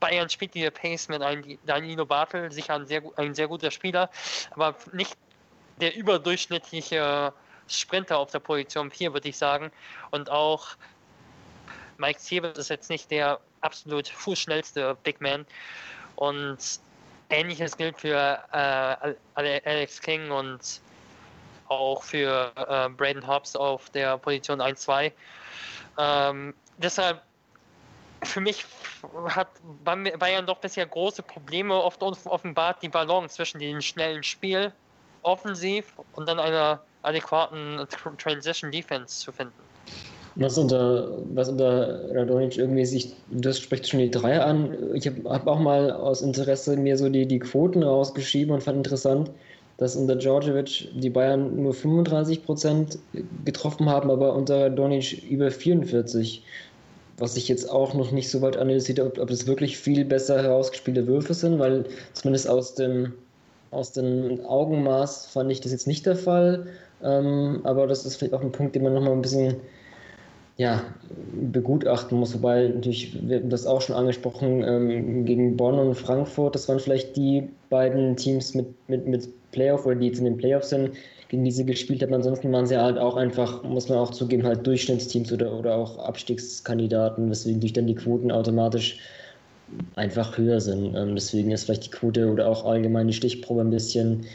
Bayern 0.04 0.28
spielt 0.28 0.54
die 0.54 0.70
Pace 0.70 1.08
mit 1.08 1.22
einem 1.22 1.58
Danilo 1.64 2.04
Bartel, 2.04 2.52
sicher 2.52 2.74
ein 2.74 2.86
sehr, 2.86 3.02
ein 3.16 3.34
sehr 3.34 3.48
guter 3.48 3.70
Spieler, 3.70 4.10
aber 4.50 4.76
nicht 4.92 5.16
der 5.80 5.96
überdurchschnittliche 5.96 7.32
Sprinter 7.68 8.18
auf 8.18 8.30
der 8.30 8.40
Position 8.40 8.90
4, 8.90 9.14
würde 9.14 9.30
ich 9.30 9.38
sagen. 9.38 9.72
Und 10.10 10.28
auch 10.28 10.76
Mike 11.96 12.20
Sievers 12.20 12.58
ist 12.58 12.68
jetzt 12.68 12.90
nicht 12.90 13.10
der 13.10 13.40
absolut 13.62 14.06
fußschnellste 14.06 14.94
Big 15.04 15.22
Man. 15.22 15.46
Und 16.16 16.58
ähnliches 17.30 17.74
gilt 17.74 17.98
für 17.98 18.38
äh, 18.52 19.14
Alex 19.34 20.02
King 20.02 20.30
und 20.30 20.82
auch 21.68 22.02
für 22.02 22.52
äh, 22.56 22.90
Braden 22.90 23.26
Hobbs 23.26 23.56
auf 23.56 23.88
der 23.88 24.18
Position 24.18 24.60
1-2. 24.60 25.12
Ähm, 25.96 26.52
deshalb, 26.76 27.22
für 28.24 28.40
mich 28.40 28.64
hat 29.28 29.48
Bayern 29.84 30.46
doch 30.46 30.58
bisher 30.58 30.86
große 30.86 31.22
Probleme 31.22 31.74
oft 31.74 32.02
offenbart, 32.02 32.82
die 32.82 32.88
Balance 32.88 33.36
zwischen 33.36 33.58
dem 33.58 33.80
schnellen 33.80 34.22
Spiel, 34.22 34.72
offensiv 35.22 35.92
und 36.12 36.28
dann 36.28 36.38
einer 36.38 36.80
adäquaten 37.02 37.86
Transition 38.18 38.70
Defense 38.70 39.20
zu 39.20 39.32
finden. 39.32 39.52
Was 40.36 40.58
unter, 40.58 41.08
was 41.32 41.48
unter 41.48 42.12
Radonic 42.12 42.58
irgendwie 42.58 42.84
sich, 42.84 43.14
das 43.28 43.60
spricht 43.60 43.88
schon 43.88 44.00
die 44.00 44.10
Dreier 44.10 44.44
an. 44.44 44.94
Ich 44.94 45.06
habe 45.06 45.30
hab 45.30 45.46
auch 45.46 45.60
mal 45.60 45.92
aus 45.92 46.22
Interesse 46.22 46.76
mir 46.76 46.96
so 46.96 47.08
die, 47.08 47.26
die 47.26 47.38
Quoten 47.38 47.84
rausgeschrieben 47.84 48.52
und 48.52 48.62
fand 48.62 48.78
interessant, 48.78 49.30
dass 49.76 49.94
unter 49.94 50.16
Djordjevic 50.16 50.88
die 50.94 51.10
Bayern 51.10 51.62
nur 51.62 51.72
35 51.72 52.44
Prozent 52.44 52.98
getroffen 53.44 53.88
haben, 53.88 54.10
aber 54.10 54.34
unter 54.34 54.64
Radonic 54.64 55.22
über 55.30 55.50
44. 55.50 56.42
Was 57.16 57.36
ich 57.36 57.48
jetzt 57.48 57.70
auch 57.70 57.94
noch 57.94 58.10
nicht 58.10 58.30
so 58.30 58.42
weit 58.42 58.56
analysiert 58.56 58.98
habe, 58.98 59.10
ob, 59.10 59.18
ob 59.18 59.28
das 59.28 59.46
wirklich 59.46 59.78
viel 59.78 60.04
besser 60.04 60.42
herausgespielte 60.42 61.06
Würfe 61.06 61.34
sind, 61.34 61.58
weil 61.58 61.84
zumindest 62.12 62.48
aus 62.48 62.74
dem, 62.74 63.12
aus 63.70 63.92
dem 63.92 64.44
Augenmaß 64.44 65.26
fand 65.26 65.50
ich 65.52 65.60
das 65.60 65.72
jetzt 65.72 65.86
nicht 65.86 66.06
der 66.06 66.16
Fall. 66.16 66.66
Ähm, 67.02 67.60
aber 67.64 67.86
das 67.86 68.04
ist 68.06 68.16
vielleicht 68.16 68.34
auch 68.34 68.40
ein 68.40 68.52
Punkt, 68.52 68.74
den 68.74 68.82
man 68.82 68.94
nochmal 68.94 69.12
ein 69.12 69.22
bisschen 69.22 69.56
ja, 70.56 70.82
begutachten 71.50 72.18
muss. 72.18 72.34
Wobei 72.34 72.68
natürlich, 72.68 73.18
wir 73.28 73.38
haben 73.38 73.50
das 73.50 73.66
auch 73.66 73.80
schon 73.80 73.96
angesprochen, 73.96 74.62
ähm, 74.62 75.24
gegen 75.24 75.56
Bonn 75.56 75.78
und 75.78 75.94
Frankfurt, 75.94 76.54
das 76.54 76.68
waren 76.68 76.78
vielleicht 76.78 77.16
die 77.16 77.48
beiden 77.70 78.16
Teams 78.16 78.54
mit, 78.54 78.66
mit, 78.88 79.06
mit 79.06 79.28
Playoff 79.50 79.84
oder 79.86 79.96
die 79.96 80.06
jetzt 80.06 80.18
in 80.18 80.24
den 80.24 80.36
Playoffs 80.36 80.70
sind, 80.70 80.90
gegen 81.28 81.44
die 81.44 81.50
sie 81.50 81.66
gespielt 81.66 82.02
haben. 82.02 82.14
Ansonsten 82.14 82.52
waren 82.52 82.66
sie 82.66 82.76
halt 82.76 82.98
auch 82.98 83.16
einfach, 83.16 83.62
muss 83.62 83.88
man 83.88 83.98
auch 83.98 84.10
zugeben, 84.10 84.44
halt 84.44 84.66
Durchschnittsteams 84.66 85.32
oder, 85.32 85.52
oder 85.52 85.76
auch 85.76 85.98
Abstiegskandidaten, 85.98 87.30
weswegen 87.30 87.60
durch 87.60 87.72
dann 87.72 87.86
die 87.86 87.94
Quoten 87.94 88.30
automatisch 88.30 88.98
einfach 89.96 90.36
höher 90.36 90.60
sind. 90.60 90.94
Ähm, 90.94 91.14
deswegen 91.14 91.50
ist 91.50 91.64
vielleicht 91.64 91.86
die 91.86 91.90
Quote 91.90 92.30
oder 92.30 92.48
auch 92.48 92.64
allgemein 92.64 93.08
die 93.08 93.14
Stichprobe 93.14 93.62
ein 93.62 93.70
bisschen 93.70 94.26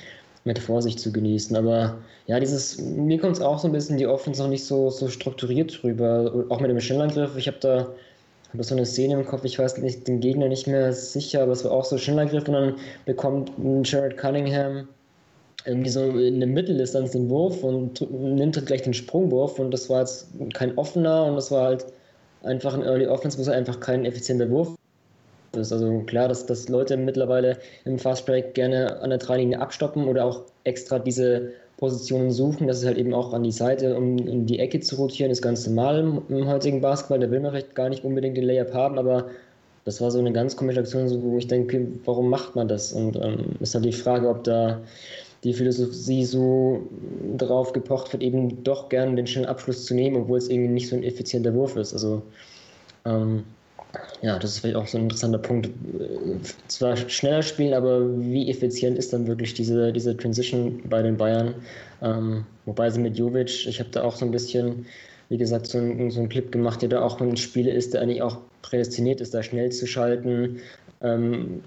mit 0.46 0.60
Vorsicht 0.60 1.00
zu 1.00 1.12
genießen. 1.12 1.56
Aber 1.56 1.98
ja, 2.28 2.40
dieses, 2.40 2.80
mir 2.80 3.20
kommt 3.20 3.36
es 3.38 3.42
auch 3.42 3.60
so 3.60 3.68
ein 3.68 3.74
bisschen 3.74 3.98
die 3.98 4.08
Offense 4.08 4.42
noch 4.42 4.50
nicht 4.50 4.66
so, 4.66 4.90
so 4.90 5.08
strukturiert 5.08 5.82
drüber. 5.82 6.46
Auch 6.50 6.60
mit 6.60 6.70
dem 6.70 6.80
Schnellangriff. 6.80 7.38
Ich 7.38 7.48
habe 7.48 7.58
da 7.60 7.88
hab 8.54 8.64
so 8.64 8.76
eine 8.76 8.86
Szene 8.86 9.14
im 9.14 9.26
Kopf, 9.26 9.44
ich 9.44 9.60
weiß 9.60 9.78
nicht, 9.80 10.08
den 10.08 10.22
Gegner 10.22 10.48
nicht 10.48 10.68
mehr 10.68 10.92
sicher, 10.94 11.44
aber 11.44 11.52
es 11.52 11.64
war 11.64 11.72
auch 11.72 11.86
so 11.86 11.98
Schnellangriff 11.98 12.48
und 12.48 12.54
dann 12.54 12.76
bekommt 13.06 13.52
Jared 13.84 14.18
Cunningham 14.18 14.88
irgendwie 15.70 15.90
so 15.90 16.02
in 16.02 16.40
der 16.40 16.50
Mitteldistanz 16.50 17.12
den 17.12 17.30
Wurf 17.30 17.64
und 17.64 18.02
nimmt 18.12 18.58
halt 18.58 18.66
gleich 18.66 18.82
den 18.82 18.94
Sprungwurf 18.94 19.60
und 19.60 19.72
das 19.72 19.90
war 19.90 20.02
jetzt 20.02 20.28
kein 20.54 20.78
offener 20.78 21.26
und 21.26 21.36
das 21.36 21.52
war 21.52 21.66
halt 21.66 21.86
einfach 22.44 22.74
ein 22.74 22.84
Early 22.84 23.08
Offense, 23.08 23.38
wo 23.38 23.42
es 23.42 23.50
einfach 23.50 23.80
kein 23.80 24.06
effizienter 24.06 24.50
Wurf 24.50 24.76
ist. 25.56 25.72
Also 25.72 26.00
klar, 26.06 26.28
dass, 26.28 26.46
dass 26.46 26.70
Leute 26.70 26.98
mittlerweile 26.98 27.58
im 27.86 28.00
Fast 28.00 28.26
Break 28.26 28.54
gerne 28.54 29.00
an 29.02 29.10
der 29.10 29.20
Dreilinie 29.20 29.60
abstoppen 29.60 30.08
oder 30.08 30.26
auch 30.26 30.42
extra 30.64 31.00
diese 31.00 31.52
Positionen 31.78 32.32
suchen. 32.32 32.68
Das 32.68 32.80
ist 32.80 32.86
halt 32.86 32.98
eben 32.98 33.14
auch 33.14 33.34
an 33.34 33.44
die 33.44 33.52
Seite, 33.52 33.96
um 33.96 34.18
in 34.18 34.46
die 34.46 34.60
Ecke 34.60 34.80
zu 34.80 34.96
rotieren, 34.96 35.32
ist 35.32 35.42
ganz 35.42 35.66
normal 35.66 36.00
im, 36.00 36.22
im 36.30 36.48
heutigen 36.48 36.82
Basketball. 36.82 37.20
Da 37.20 37.32
will 37.32 37.40
man 37.40 37.52
vielleicht 37.52 37.76
gar 37.76 37.90
nicht 37.90 38.04
unbedingt 38.04 38.36
den 38.36 38.44
Layup 38.44 38.74
haben, 38.74 38.98
aber 38.98 39.30
das 39.86 40.02
war 40.02 40.12
so 40.12 40.20
eine 40.20 40.32
ganz 40.34 40.56
komische 40.56 40.82
Aktion, 40.82 41.10
wo 41.24 41.38
ich 41.38 41.48
denke, 41.48 41.88
warum 42.06 42.30
macht 42.30 42.56
man 42.56 42.68
das? 42.68 42.92
Und 42.92 43.16
ähm, 43.16 43.56
ist 43.60 43.74
halt 43.74 43.86
die 43.86 43.94
Frage, 43.94 44.28
ob 44.30 44.44
da 44.44 44.82
die 45.44 45.54
Philosophie 45.54 46.26
so 46.26 46.88
drauf 47.38 47.74
gepocht 47.74 48.12
wird, 48.12 48.24
eben 48.24 48.64
doch 48.64 48.90
gerne 48.90 49.16
den 49.16 49.28
schnellen 49.28 49.48
Abschluss 49.48 49.86
zu 49.86 49.94
nehmen, 49.94 50.18
obwohl 50.18 50.38
es 50.38 50.50
irgendwie 50.50 50.74
nicht 50.74 50.90
so 50.90 50.96
ein 50.96 51.04
effizienter 51.04 51.54
Wurf 51.54 51.76
ist. 51.76 51.94
Also 51.94 52.22
ähm, 53.06 53.44
ja, 54.22 54.38
das 54.38 54.52
ist 54.52 54.60
vielleicht 54.60 54.76
auch 54.76 54.88
so 54.88 54.98
ein 54.98 55.04
interessanter 55.04 55.40
Punkt. 55.40 55.70
Zwar 56.68 56.96
schneller 56.98 57.42
spielen, 57.42 57.74
aber 57.74 58.06
wie 58.20 58.50
effizient 58.50 58.98
ist 58.98 59.14
dann 59.14 59.28
wirklich 59.28 59.54
diese, 59.54 59.92
diese 59.92 60.16
Transition 60.16 60.82
bei 60.90 61.02
den 61.02 61.18
Bayern? 61.18 61.56
Ähm, 62.02 62.46
wobei 62.66 62.90
sie 62.90 63.00
mit 63.00 63.18
Jovic, 63.18 63.66
ich 63.66 63.80
habe 63.80 63.90
da 63.92 64.04
auch 64.04 64.16
so 64.16 64.26
ein 64.26 64.32
bisschen, 64.32 64.86
wie 65.30 65.38
gesagt, 65.38 65.68
so, 65.68 65.78
ein, 65.78 66.12
so 66.12 66.20
einen 66.20 66.30
Clip 66.30 66.52
gemacht, 66.52 66.82
der 66.82 66.90
da 66.90 67.02
auch 67.02 67.20
ein 67.22 67.38
Spieler 67.38 67.74
ist, 67.74 67.94
der 67.94 68.02
eigentlich 68.02 68.22
auch 68.22 68.38
prädestiniert 68.62 69.22
ist, 69.22 69.34
da 69.34 69.42
schnell 69.42 69.72
zu 69.72 69.88
schalten. 69.88 70.58
Ähm, 71.02 71.62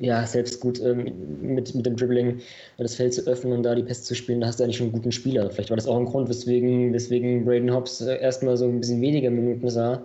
ja, 0.00 0.26
selbst 0.26 0.60
gut 0.60 0.80
ähm, 0.80 1.12
mit, 1.40 1.74
mit 1.74 1.86
dem 1.86 1.96
Dribbling 1.96 2.40
das 2.78 2.94
Feld 2.96 3.14
zu 3.14 3.26
öffnen 3.26 3.52
und 3.52 3.62
da 3.62 3.74
die 3.74 3.82
Pässe 3.82 4.02
zu 4.02 4.14
spielen, 4.14 4.40
da 4.40 4.48
hast 4.48 4.58
du 4.58 4.64
eigentlich 4.64 4.76
schon 4.76 4.86
einen 4.86 4.94
guten 4.94 5.12
Spieler. 5.12 5.50
Vielleicht 5.50 5.70
war 5.70 5.76
das 5.76 5.86
auch 5.86 5.96
ein 5.96 6.04
Grund, 6.04 6.28
weswegen, 6.28 6.92
weswegen 6.92 7.44
Braden 7.44 7.72
Hobbs 7.72 8.00
äh, 8.00 8.18
erstmal 8.20 8.56
so 8.56 8.66
ein 8.66 8.80
bisschen 8.80 9.00
weniger 9.00 9.30
Minuten 9.30 9.68
sah 9.68 10.02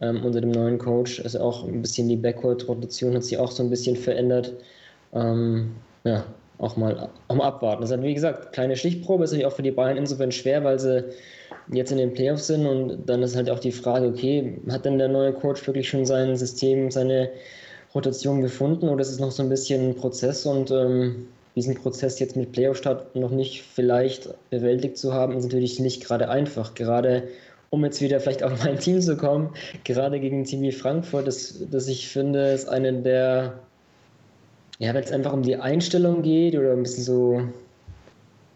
ähm, 0.00 0.24
unter 0.24 0.40
dem 0.40 0.50
neuen 0.50 0.78
Coach. 0.78 1.20
Also 1.22 1.40
auch 1.40 1.66
ein 1.66 1.82
bisschen 1.82 2.08
die 2.08 2.16
Backcourt-Rotation 2.16 3.14
hat 3.14 3.24
sich 3.24 3.38
auch 3.38 3.50
so 3.50 3.62
ein 3.62 3.70
bisschen 3.70 3.96
verändert. 3.96 4.54
Ähm, 5.14 5.72
ja, 6.04 6.24
auch 6.58 6.76
mal, 6.76 7.08
auch 7.28 7.34
mal 7.34 7.46
abwarten. 7.46 7.82
Das 7.82 7.90
halt, 7.90 8.02
wie 8.02 8.14
gesagt, 8.14 8.52
kleine 8.52 8.76
Stichprobe, 8.76 9.24
ist 9.24 9.30
natürlich 9.30 9.46
auch 9.46 9.56
für 9.56 9.62
die 9.62 9.70
Bayern 9.70 9.96
insofern 9.96 10.32
schwer, 10.32 10.62
weil 10.64 10.78
sie 10.78 11.04
jetzt 11.72 11.92
in 11.92 11.98
den 11.98 12.12
Playoffs 12.12 12.46
sind 12.46 12.66
und 12.66 13.08
dann 13.08 13.22
ist 13.22 13.36
halt 13.36 13.50
auch 13.50 13.58
die 13.58 13.72
Frage, 13.72 14.06
okay, 14.06 14.58
hat 14.68 14.84
denn 14.84 14.98
der 14.98 15.08
neue 15.08 15.32
Coach 15.32 15.66
wirklich 15.66 15.88
schon 15.88 16.04
sein 16.04 16.36
System, 16.36 16.90
seine 16.90 17.30
Rotation 17.94 18.40
gefunden 18.40 18.88
oder 18.88 19.00
ist 19.00 19.10
es 19.10 19.18
noch 19.18 19.32
so 19.32 19.42
ein 19.42 19.48
bisschen 19.48 19.90
ein 19.90 19.96
Prozess 19.96 20.46
und 20.46 20.70
ähm, 20.70 21.26
diesen 21.56 21.74
Prozess 21.74 22.18
jetzt 22.20 22.36
mit 22.36 22.52
Playoff-Start 22.52 23.16
noch 23.16 23.30
nicht 23.30 23.62
vielleicht 23.62 24.28
bewältigt 24.50 24.96
zu 24.96 25.12
haben, 25.12 25.36
ist 25.36 25.44
natürlich 25.44 25.80
nicht 25.80 26.04
gerade 26.04 26.28
einfach. 26.28 26.74
Gerade 26.74 27.24
um 27.70 27.84
jetzt 27.84 28.00
wieder 28.00 28.20
vielleicht 28.20 28.42
auf 28.42 28.64
mein 28.64 28.78
Team 28.78 29.00
zu 29.00 29.16
kommen, 29.16 29.50
gerade 29.84 30.20
gegen 30.20 30.44
Team 30.44 30.62
wie 30.62 30.72
Frankfurt, 30.72 31.26
das, 31.26 31.64
das 31.70 31.88
ich 31.88 32.08
finde, 32.08 32.52
ist 32.52 32.68
eine 32.68 32.92
der, 32.92 33.54
ja, 34.78 34.94
wenn 34.94 35.02
es 35.02 35.12
einfach 35.12 35.32
um 35.32 35.42
die 35.42 35.56
Einstellung 35.56 36.22
geht 36.22 36.56
oder 36.56 36.72
ein 36.72 36.82
bisschen 36.82 37.04
so, 37.04 37.42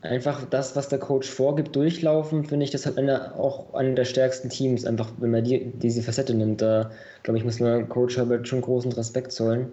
einfach 0.05 0.45
das, 0.51 0.77
was 0.77 0.89
der 0.89 0.99
Coach 0.99 1.29
vorgibt, 1.29 1.75
durchlaufen, 1.75 2.45
finde 2.45 2.65
ich, 2.65 2.71
das 2.71 2.87
hat 2.87 2.99
eine, 2.99 3.35
auch 3.37 3.73
eine 3.75 3.95
der 3.95 4.05
stärksten 4.05 4.51
Teams, 4.51 4.85
einfach 4.85 5.11
wenn 5.19 5.31
man 5.31 5.45
die, 5.45 5.73
diese 5.75 6.03
Facette 6.03 6.35
nimmt. 6.35 6.61
Da, 6.61 6.91
glaube 7.23 7.39
ich, 7.39 7.45
muss 7.45 7.61
man 7.61 7.89
Coach 7.89 8.17
Herbert 8.17 8.47
schon 8.47 8.61
großen 8.61 8.93
Respekt 8.93 9.33
zollen. 9.33 9.69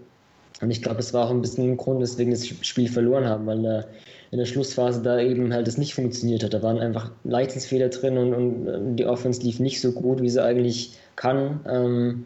Und 0.61 0.71
ich 0.71 0.81
glaube, 0.81 0.99
es 0.99 1.13
war 1.13 1.25
auch 1.25 1.31
ein 1.31 1.41
bisschen 1.41 1.71
ein 1.71 1.77
Grund, 1.77 2.01
weswegen 2.01 2.31
das 2.31 2.47
Spiel 2.47 2.87
verloren 2.87 3.25
haben, 3.25 3.45
weil 3.45 3.65
er 3.65 3.87
in 4.31 4.37
der 4.37 4.45
Schlussphase 4.45 5.01
da 5.01 5.19
eben 5.19 5.53
halt 5.53 5.67
es 5.67 5.77
nicht 5.77 5.93
funktioniert 5.93 6.43
hat. 6.43 6.53
Da 6.53 6.61
waren 6.63 6.79
einfach 6.79 7.11
Leitungsfehler 7.23 7.89
drin 7.89 8.17
und, 8.17 8.33
und 8.33 8.95
die 8.95 9.05
Offense 9.05 9.41
lief 9.41 9.59
nicht 9.59 9.81
so 9.81 9.91
gut, 9.91 10.21
wie 10.21 10.29
sie 10.29 10.41
eigentlich 10.41 10.97
kann, 11.15 11.59
ähm, 11.67 12.25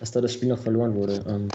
dass 0.00 0.10
da 0.10 0.20
das 0.20 0.32
Spiel 0.32 0.48
noch 0.48 0.58
verloren 0.58 0.94
wurde. 0.94 1.24
Ähm, 1.26 1.48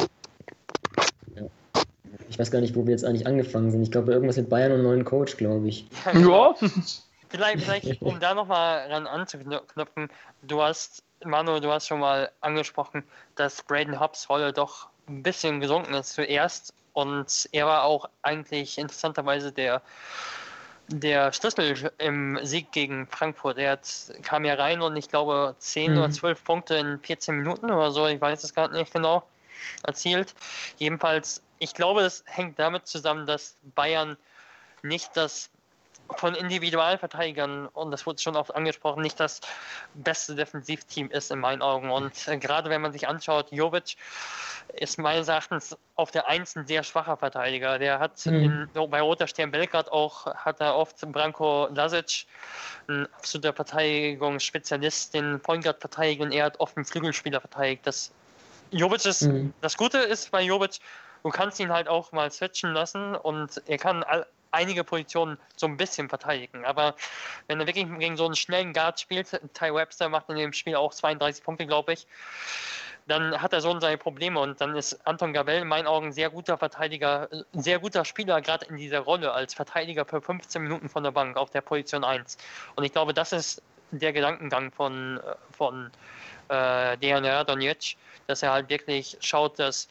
ich 2.33 2.39
weiß 2.39 2.49
gar 2.49 2.61
nicht, 2.61 2.75
wo 2.75 2.83
wir 2.87 2.91
jetzt 2.91 3.05
eigentlich 3.05 3.27
angefangen 3.27 3.69
sind. 3.69 3.83
Ich 3.83 3.91
glaube, 3.91 4.11
irgendwas 4.11 4.37
mit 4.37 4.49
Bayern 4.49 4.71
und 4.71 4.81
neuen 4.81 5.05
Coach, 5.05 5.37
glaube 5.37 5.67
ich. 5.67 5.85
Ja. 6.13 6.55
vielleicht, 7.29 7.63
vielleicht, 7.63 8.01
um 8.01 8.19
da 8.19 8.33
nochmal 8.33 8.91
ran 8.91 9.05
anzuknüpfen, 9.05 10.09
du 10.41 10.59
hast, 10.59 11.03
Manu, 11.23 11.59
du 11.59 11.71
hast 11.71 11.87
schon 11.87 11.99
mal 11.99 12.31
angesprochen, 12.41 13.03
dass 13.35 13.61
Braden 13.61 13.99
Hobbs 13.99 14.29
Rolle 14.31 14.51
doch 14.51 14.87
ein 15.07 15.21
bisschen 15.21 15.59
gesunken 15.59 15.93
ist 15.93 16.13
zuerst 16.13 16.73
und 16.93 17.47
er 17.51 17.67
war 17.67 17.83
auch 17.83 18.09
eigentlich 18.23 18.79
interessanterweise 18.79 19.51
der 19.51 19.83
der 20.87 21.31
Schlüssel 21.31 21.91
im 21.97 22.37
Sieg 22.43 22.71
gegen 22.71 23.07
Frankfurt. 23.07 23.57
Er 23.57 23.71
hat, 23.71 23.87
kam 24.23 24.43
ja 24.43 24.55
rein 24.55 24.81
und 24.81 24.97
ich 24.97 25.07
glaube 25.07 25.55
10 25.59 25.91
mhm. 25.91 25.97
oder 25.97 26.09
12 26.09 26.43
Punkte 26.43 26.75
in 26.75 26.99
14 26.99 27.37
Minuten 27.37 27.71
oder 27.71 27.91
so, 27.91 28.07
ich 28.07 28.19
weiß 28.19 28.43
es 28.43 28.53
gerade 28.53 28.73
nicht 28.73 28.91
genau, 28.91 29.23
erzielt. 29.83 30.33
Jedenfalls 30.77 31.41
ich 31.59 31.73
glaube, 31.73 32.01
es 32.01 32.23
hängt 32.25 32.59
damit 32.59 32.87
zusammen, 32.87 33.25
dass 33.25 33.57
Bayern 33.75 34.17
nicht 34.81 35.15
das 35.15 35.49
von 36.17 36.35
Individualverteidigern, 36.35 37.67
und 37.67 37.91
das 37.91 38.05
wurde 38.05 38.21
schon 38.21 38.35
oft 38.35 38.53
angesprochen, 38.53 39.01
nicht 39.01 39.19
das 39.19 39.41
beste 39.93 40.35
Defensivteam 40.35 41.09
ist 41.09 41.31
in 41.31 41.39
meinen 41.39 41.61
Augen. 41.61 41.89
Und 41.91 42.27
äh, 42.27 42.37
gerade 42.37 42.69
wenn 42.69 42.81
man 42.81 42.91
sich 42.91 43.07
anschaut, 43.07 43.51
Jovic 43.51 43.95
ist 44.73 44.97
meines 44.97 45.27
Erachtens 45.27 45.75
auf 45.95 46.11
der 46.11 46.27
Eins 46.27 46.55
ein 46.55 46.65
sehr 46.65 46.83
schwacher 46.83 47.17
Verteidiger. 47.17 47.79
Der 47.79 47.99
hat 47.99 48.25
mhm. 48.25 48.69
in, 48.73 48.89
bei 48.89 49.01
Roter 49.01 49.27
Stern 49.27 49.51
Belgrad 49.51 49.91
auch, 49.91 50.25
hat 50.35 50.59
er 50.61 50.75
oft 50.75 50.99
Branko 51.11 51.67
Lasic, 51.73 52.25
ein 52.87 53.07
absoluter 53.13 53.53
Verteidigungsspezialist, 53.53 55.13
den 55.13 55.39
Point 55.39 55.63
Guard 55.63 55.79
verteidigt 55.79 56.21
und 56.21 56.31
er 56.31 56.45
hat 56.45 56.59
oft 56.59 56.75
einen 56.77 56.85
Flügelspieler 56.85 57.39
verteidigt. 57.39 57.85
Das 57.85 58.11
Jovic 58.71 59.05
ist, 59.05 59.23
mhm. 59.23 59.53
das 59.61 59.77
Gute 59.77 59.99
ist 59.99 60.31
bei 60.31 60.41
Jovic, 60.41 60.79
du 61.23 61.29
kannst 61.29 61.59
ihn 61.59 61.71
halt 61.71 61.87
auch 61.87 62.11
mal 62.11 62.31
switchen 62.31 62.73
lassen 62.73 63.15
und 63.15 63.61
er 63.65 63.77
kann 63.77 64.03
all, 64.03 64.27
einige 64.51 64.83
Positionen 64.83 65.37
so 65.55 65.65
ein 65.65 65.77
bisschen 65.77 66.09
verteidigen. 66.09 66.63
Aber 66.63 66.95
wenn 67.47 67.59
er 67.59 67.67
wirklich 67.67 67.87
gegen 67.97 68.17
so 68.17 68.25
einen 68.25 68.35
schnellen 68.35 68.73
Guard 68.73 68.99
spielt, 68.99 69.29
Ty 69.53 69.73
Webster 69.73 70.09
macht 70.09 70.29
in 70.29 70.35
dem 70.35 70.53
Spiel 70.53 70.75
auch 70.75 70.93
32 70.93 71.43
Punkte, 71.43 71.65
glaube 71.65 71.93
ich, 71.93 72.05
dann 73.07 73.41
hat 73.41 73.51
er 73.51 73.59
so 73.59 73.77
seine 73.79 73.97
Probleme 73.97 74.39
und 74.39 74.61
dann 74.61 74.75
ist 74.75 75.05
Anton 75.05 75.33
Gabell 75.33 75.63
in 75.63 75.67
meinen 75.67 75.87
Augen 75.87 76.13
sehr 76.13 76.29
guter 76.29 76.57
Verteidiger, 76.57 77.27
sehr 77.51 77.79
guter 77.79 78.05
Spieler, 78.05 78.41
gerade 78.41 78.65
in 78.65 78.77
dieser 78.77 78.99
Rolle 78.99 79.33
als 79.33 79.53
Verteidiger 79.53 80.05
für 80.05 80.21
15 80.21 80.61
Minuten 80.61 80.87
von 80.87 81.03
der 81.03 81.11
Bank 81.11 81.35
auf 81.35 81.49
der 81.49 81.61
Position 81.61 82.05
1. 82.05 82.37
Und 82.75 82.83
ich 82.85 82.93
glaube, 82.93 83.13
das 83.13 83.33
ist 83.33 83.61
der 83.91 84.13
Gedankengang 84.13 84.71
von, 84.71 85.19
von 85.51 85.91
äh, 86.47 86.97
Dejan 86.97 87.25
Radonjic, 87.25 87.97
dass 88.27 88.41
er 88.41 88.51
halt 88.51 88.69
wirklich 88.69 89.17
schaut, 89.19 89.59
dass 89.59 89.89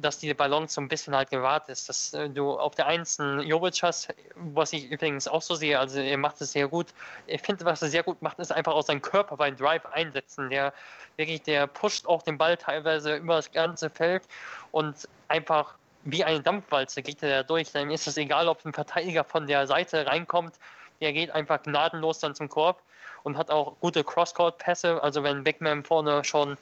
dass 0.00 0.18
diese 0.18 0.34
Balance 0.34 0.74
so 0.74 0.80
ein 0.80 0.88
bisschen 0.88 1.14
halt 1.14 1.30
gewahrt 1.30 1.68
ist, 1.68 1.88
dass 1.88 2.12
äh, 2.14 2.28
du 2.28 2.58
auf 2.58 2.74
der 2.74 2.86
einen 2.86 3.06
Jovic 3.42 3.82
hast, 3.82 4.14
was 4.34 4.72
ich 4.72 4.90
übrigens 4.90 5.28
auch 5.28 5.42
so 5.42 5.54
sehe, 5.54 5.78
also 5.78 6.00
er 6.00 6.18
macht 6.18 6.40
es 6.40 6.52
sehr 6.52 6.68
gut. 6.68 6.88
Ich 7.26 7.40
finde, 7.42 7.64
was 7.64 7.82
er 7.82 7.88
sehr 7.88 8.02
gut 8.02 8.20
macht, 8.22 8.38
ist 8.38 8.52
einfach 8.52 8.72
aus 8.74 8.86
seinem 8.86 9.02
Körper 9.02 9.36
beim 9.36 9.56
Drive 9.56 9.86
einsetzen. 9.86 10.50
Der 10.50 10.72
wirklich, 11.16 11.42
der 11.42 11.66
pusht 11.66 12.06
auch 12.06 12.22
den 12.22 12.38
Ball 12.38 12.56
teilweise 12.56 13.16
über 13.16 13.36
das 13.36 13.50
ganze 13.52 13.90
Feld 13.90 14.24
und 14.72 15.08
einfach 15.28 15.74
wie 16.04 16.24
eine 16.24 16.40
Dampfwalze 16.40 17.02
geht 17.02 17.22
er 17.22 17.28
da 17.28 17.42
durch. 17.42 17.72
Dann 17.72 17.90
ist 17.90 18.06
es 18.06 18.16
egal, 18.16 18.48
ob 18.48 18.64
ein 18.64 18.72
Verteidiger 18.72 19.24
von 19.24 19.46
der 19.46 19.66
Seite 19.66 20.06
reinkommt, 20.06 20.54
der 21.00 21.12
geht 21.12 21.30
einfach 21.30 21.62
gnadenlos 21.62 22.20
dann 22.20 22.34
zum 22.34 22.48
Korb 22.48 22.80
und 23.24 23.36
hat 23.36 23.50
auch 23.50 23.74
gute 23.80 24.04
Crosscourt-Pässe. 24.04 25.02
Also 25.02 25.22
wenn 25.22 25.42
Beckman 25.42 25.82
vorne 25.82 26.22
schon 26.24 26.56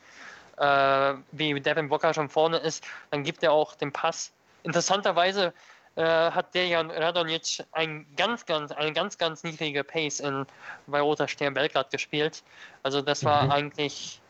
äh, 0.59 1.14
wie 1.33 1.61
Devin 1.61 1.88
Booker 1.88 2.14
schon 2.14 2.29
vorne 2.29 2.59
ist, 2.59 2.85
dann 3.11 3.23
gibt 3.25 3.43
er 3.43 3.53
auch 3.53 3.75
den 3.75 3.93
Pass. 3.93 4.33
Interessanterweise 4.62 5.53
äh, 5.97 6.03
hat 6.03 6.55
Dejan 6.55 6.90
Radonjic 6.90 7.64
ein 7.73 8.07
ganz, 8.17 8.47
ganz, 8.47 8.73
eine 8.73 8.93
ganz, 8.93 9.17
ganz 9.19 9.45
niedrige 9.45 9.85
Pace 9.85 10.21
in, 10.21 10.47
bei 10.87 11.01
Roter 11.01 11.29
Stern 11.29 11.55
Belgrad 11.55 11.90
gespielt. 11.90 12.43
Also 12.83 13.01
das 13.01 13.25
war 13.25 13.45
mhm. 13.45 13.51
eigentlich 13.53 14.21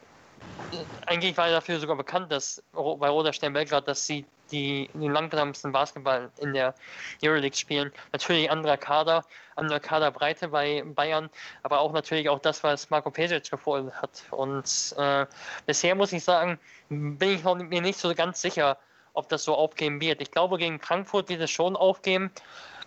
eigentlich 1.06 1.36
war 1.36 1.46
er 1.46 1.54
dafür 1.54 1.78
sogar 1.78 1.96
bekannt, 1.96 2.32
dass 2.32 2.62
bei 2.72 3.08
Roter 3.08 3.32
Stern 3.32 3.52
Belgrad, 3.52 3.86
dass 3.88 4.06
sie 4.06 4.24
die, 4.50 4.90
den 4.94 5.12
langsamsten 5.12 5.72
Basketball 5.72 6.30
in 6.40 6.52
der 6.52 6.74
Euroleague 7.22 7.56
spielen. 7.56 7.92
Natürlich 8.12 8.50
anderer 8.50 8.76
Kader, 8.76 9.24
andere 9.56 9.80
Kaderbreite 9.80 10.48
bei 10.48 10.82
Bayern, 10.84 11.30
aber 11.62 11.80
auch 11.80 11.92
natürlich 11.92 12.28
auch 12.28 12.40
das, 12.40 12.62
was 12.62 12.90
Marco 12.90 13.10
Pesic 13.10 13.50
gefordert 13.50 14.00
hat. 14.00 14.22
Und 14.30 14.94
äh, 14.98 15.26
bisher 15.66 15.94
muss 15.94 16.12
ich 16.12 16.24
sagen, 16.24 16.58
bin 16.88 17.30
ich 17.30 17.42
noch, 17.42 17.56
mir 17.56 17.80
nicht 17.80 17.98
so 17.98 18.14
ganz 18.14 18.40
sicher, 18.42 18.78
ob 19.14 19.28
das 19.28 19.44
so 19.44 19.54
aufgehen 19.54 20.00
wird. 20.00 20.20
Ich 20.20 20.30
glaube, 20.30 20.58
gegen 20.58 20.80
Frankfurt 20.80 21.28
wird 21.28 21.40
es 21.40 21.50
schon 21.50 21.76
aufgehen 21.76 22.30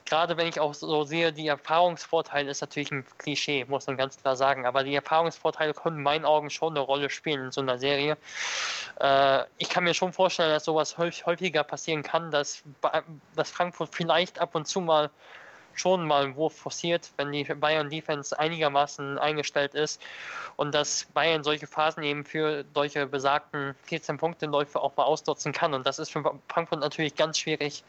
gerade 0.07 0.37
wenn 0.37 0.47
ich 0.47 0.59
auch 0.59 0.73
so 0.73 1.03
sehe, 1.03 1.31
die 1.33 1.47
Erfahrungsvorteile 1.47 2.49
ist 2.49 2.61
natürlich 2.61 2.91
ein 2.91 3.05
Klischee, 3.17 3.65
muss 3.65 3.87
man 3.87 3.97
ganz 3.97 4.17
klar 4.17 4.35
sagen, 4.35 4.65
aber 4.65 4.83
die 4.83 4.95
Erfahrungsvorteile 4.95 5.73
können 5.73 5.97
in 5.97 6.03
meinen 6.03 6.25
Augen 6.25 6.49
schon 6.49 6.73
eine 6.73 6.79
Rolle 6.79 7.09
spielen 7.09 7.45
in 7.45 7.51
so 7.51 7.61
einer 7.61 7.77
Serie. 7.77 8.17
Äh, 8.99 9.43
ich 9.57 9.69
kann 9.69 9.83
mir 9.83 9.93
schon 9.93 10.13
vorstellen, 10.13 10.49
dass 10.49 10.63
sowas 10.63 10.97
häufiger 10.97 11.63
passieren 11.63 12.03
kann, 12.03 12.31
dass, 12.31 12.63
dass 13.35 13.51
Frankfurt 13.51 13.93
vielleicht 13.93 14.39
ab 14.39 14.55
und 14.55 14.67
zu 14.67 14.81
mal 14.81 15.09
schon 15.75 16.07
mal 16.07 16.23
einen 16.23 16.35
Wurf 16.35 16.55
forciert, 16.55 17.11
wenn 17.17 17.31
die 17.31 17.43
Bayern 17.43 17.89
Defense 17.89 18.37
einigermaßen 18.37 19.19
eingestellt 19.19 19.75
ist 19.75 20.01
und 20.55 20.73
dass 20.73 21.05
Bayern 21.13 21.43
solche 21.43 21.67
Phasen 21.67 22.01
eben 22.01 22.25
für 22.25 22.65
solche 22.73 23.05
besagten 23.05 23.75
14 23.83 24.17
Punkte 24.17 24.47
Läufe 24.47 24.79
auch 24.79 24.95
mal 24.97 25.03
ausnutzen 25.03 25.51
kann 25.51 25.75
und 25.75 25.85
das 25.85 25.99
ist 25.99 26.11
für 26.11 26.23
Frankfurt 26.49 26.79
natürlich 26.79 27.13
ganz 27.15 27.37
schwierig 27.37 27.83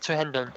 zu 0.00 0.16
handeln. 0.16 0.52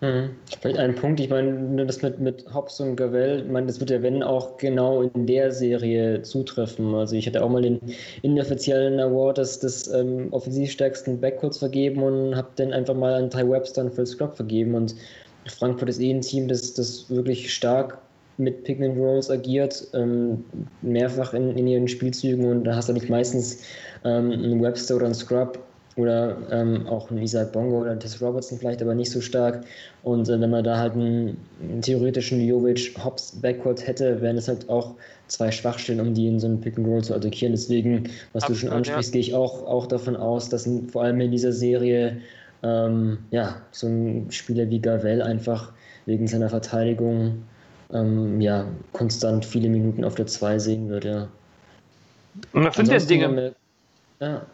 Mhm. 0.00 0.30
Vielleicht 0.62 0.78
ein 0.78 0.94
Punkt, 0.94 1.20
ich 1.20 1.28
meine, 1.28 1.84
das 1.84 2.00
mit, 2.00 2.18
mit 2.18 2.44
Hobbs 2.54 2.80
und 2.80 2.96
Gavel, 2.96 3.42
ich 3.44 3.52
meine, 3.52 3.66
das 3.66 3.80
wird 3.80 3.90
ja, 3.90 4.02
wenn 4.02 4.22
auch 4.22 4.56
genau 4.56 5.02
in 5.02 5.26
der 5.26 5.52
Serie 5.52 6.22
zutreffen. 6.22 6.94
Also 6.94 7.16
ich 7.16 7.26
hatte 7.26 7.42
auch 7.42 7.50
mal 7.50 7.60
den 7.60 7.80
inoffiziellen 8.22 8.98
Award 8.98 9.38
des, 9.38 9.58
des 9.58 9.88
ähm, 9.88 10.28
offensivstärksten 10.30 11.20
Backcourts 11.20 11.58
vergeben 11.58 12.02
und 12.02 12.34
habe 12.34 12.48
dann 12.56 12.72
einfach 12.72 12.94
mal 12.94 13.12
an 13.12 13.28
Ty 13.28 13.48
Webster 13.50 13.82
und 13.82 13.94
Phil 13.94 14.06
Scrub 14.06 14.34
vergeben. 14.34 14.74
Und 14.74 14.94
Frankfurt 15.46 15.90
ist 15.90 16.00
eh 16.00 16.10
ein 16.10 16.22
Team, 16.22 16.48
das, 16.48 16.72
das 16.72 17.10
wirklich 17.10 17.52
stark 17.52 17.98
mit 18.38 18.68
and 18.70 18.96
Rolls 18.96 19.30
agiert, 19.30 19.86
ähm, 19.92 20.42
mehrfach 20.80 21.34
in, 21.34 21.58
in 21.58 21.66
ihren 21.66 21.88
Spielzügen 21.88 22.46
und 22.46 22.64
da 22.64 22.74
hast 22.74 22.88
du 22.88 22.94
nicht 22.94 23.10
meistens 23.10 23.62
ähm, 24.04 24.32
einen 24.32 24.62
Webster 24.62 24.96
oder 24.96 25.04
einen 25.04 25.14
Scrub 25.14 25.58
oder 25.96 26.36
ähm, 26.50 26.86
auch 26.86 27.10
ein 27.10 27.18
Isaac 27.18 27.52
Bongo 27.52 27.80
oder 27.80 27.90
ein 27.90 28.00
Tess 28.00 28.20
Robertson 28.22 28.58
vielleicht, 28.58 28.80
aber 28.80 28.94
nicht 28.94 29.10
so 29.10 29.20
stark. 29.20 29.64
Und 30.02 30.28
äh, 30.28 30.40
wenn 30.40 30.50
man 30.50 30.64
da 30.64 30.78
halt 30.78 30.94
einen, 30.94 31.36
einen 31.60 31.82
theoretischen 31.82 32.40
Jovic 32.40 32.92
Hobbs 33.04 33.32
Backcourt 33.40 33.86
hätte, 33.86 34.20
wären 34.20 34.36
es 34.36 34.48
halt 34.48 34.68
auch 34.68 34.94
zwei 35.26 35.50
Schwachstellen, 35.50 36.00
um 36.00 36.14
die 36.14 36.28
in 36.28 36.40
so 36.40 36.46
einem 36.46 36.60
Pick 36.60 36.78
and 36.78 36.86
Roll 36.86 37.02
zu 37.02 37.14
attackieren. 37.14 37.52
Deswegen, 37.52 38.04
was 38.32 38.44
Absolut, 38.44 38.62
du 38.62 38.66
schon 38.66 38.76
ansprichst, 38.76 39.10
ja. 39.10 39.12
gehe 39.12 39.20
ich 39.20 39.34
auch, 39.34 39.66
auch 39.66 39.86
davon 39.86 40.16
aus, 40.16 40.48
dass 40.48 40.68
vor 40.90 41.02
allem 41.02 41.20
in 41.20 41.30
dieser 41.30 41.52
Serie 41.52 42.18
ähm, 42.62 43.18
ja, 43.30 43.56
so 43.72 43.86
ein 43.86 44.26
Spieler 44.30 44.68
wie 44.70 44.80
Gavel 44.80 45.22
einfach 45.22 45.72
wegen 46.06 46.26
seiner 46.26 46.48
Verteidigung 46.48 47.42
ähm, 47.92 48.40
ja, 48.40 48.66
konstant 48.92 49.44
viele 49.44 49.68
Minuten 49.68 50.04
auf 50.04 50.14
der 50.14 50.26
2 50.26 50.58
sehen 50.58 50.88
wird, 50.88 51.04
ja. 51.04 51.28
Und 52.52 52.64
was 52.64 52.76
sind 52.76 52.90
denn 52.90 53.06
Dinge? 53.06 53.28
Mit, 53.28 53.54
ja. 54.20 54.46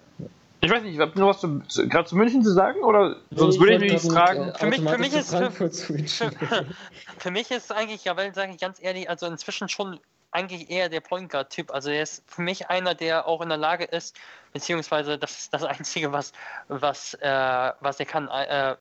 Ich 0.66 0.72
weiß 0.72 0.82
nicht, 0.82 0.98
habt 0.98 1.14
ihr 1.14 1.20
noch 1.20 1.28
was 1.28 1.38
zu, 1.38 1.60
zu, 1.68 1.88
gerade 1.88 2.08
zu 2.08 2.16
München 2.16 2.42
zu 2.42 2.52
sagen? 2.52 2.82
Oder 2.82 3.18
sonst 3.30 3.60
würde 3.60 3.86
ich 3.86 3.92
mich 3.92 4.02
fragen. 4.02 4.52
Für 4.58 4.66
mich, 4.66 4.80
für, 4.80 4.98
mich 4.98 5.14
ist, 5.14 5.32
für, 5.32 5.52
für, 5.52 5.70
für, 7.18 7.30
mich 7.30 7.52
ist 7.52 7.70
eigentlich, 7.70 8.02
ja, 8.02 8.16
weil 8.16 8.34
sage 8.34 8.50
ich 8.50 8.58
ganz 8.58 8.82
ehrlich, 8.82 9.08
also 9.08 9.26
inzwischen 9.26 9.68
schon 9.68 10.00
eigentlich 10.36 10.70
eher 10.70 10.90
der 10.90 11.00
Point 11.00 11.30
Guard 11.30 11.50
Typ. 11.50 11.72
Also 11.72 11.90
er 11.90 12.02
ist 12.02 12.22
für 12.26 12.42
mich 12.42 12.68
einer, 12.68 12.94
der 12.94 13.26
auch 13.26 13.40
in 13.40 13.48
der 13.48 13.56
Lage 13.56 13.84
ist, 13.84 14.14
beziehungsweise 14.52 15.18
das 15.18 15.38
ist 15.38 15.54
das 15.54 15.64
Einzige, 15.64 16.12
was, 16.12 16.32
was, 16.68 17.14
äh, 17.14 17.72
was 17.80 17.98
er 17.98 18.06
kann, 18.06 18.28
äh, 18.28 18.76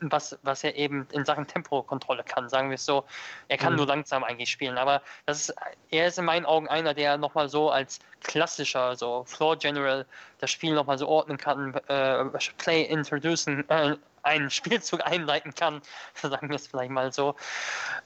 was, 0.00 0.38
was 0.42 0.64
er 0.64 0.74
eben 0.74 1.06
in 1.12 1.24
Sachen 1.26 1.46
Tempokontrolle 1.46 2.24
kann, 2.24 2.48
sagen 2.48 2.70
wir 2.70 2.76
es 2.76 2.86
so. 2.86 3.04
Er 3.48 3.58
kann 3.58 3.72
mhm. 3.72 3.78
nur 3.78 3.86
langsam 3.86 4.24
eigentlich 4.24 4.50
spielen, 4.50 4.78
aber 4.78 5.02
das 5.26 5.48
ist, 5.48 5.54
er 5.90 6.06
ist 6.06 6.18
in 6.18 6.24
meinen 6.24 6.46
Augen 6.46 6.68
einer, 6.68 6.94
der 6.94 7.18
nochmal 7.18 7.50
so 7.50 7.70
als 7.70 8.00
klassischer, 8.22 8.96
so 8.96 9.24
Floor 9.24 9.56
General 9.56 10.06
das 10.38 10.50
Spiel 10.50 10.74
nochmal 10.74 10.96
so 10.96 11.06
ordnen 11.06 11.36
kann, 11.36 11.74
äh, 11.88 12.24
Play 12.56 12.82
introducen, 12.82 13.68
äh, 13.68 13.96
einen 14.22 14.50
Spielzug 14.50 15.04
einleiten 15.06 15.54
kann, 15.54 15.82
sagen 16.14 16.48
wir 16.48 16.56
es 16.56 16.66
vielleicht 16.66 16.90
mal 16.90 17.12
so, 17.12 17.34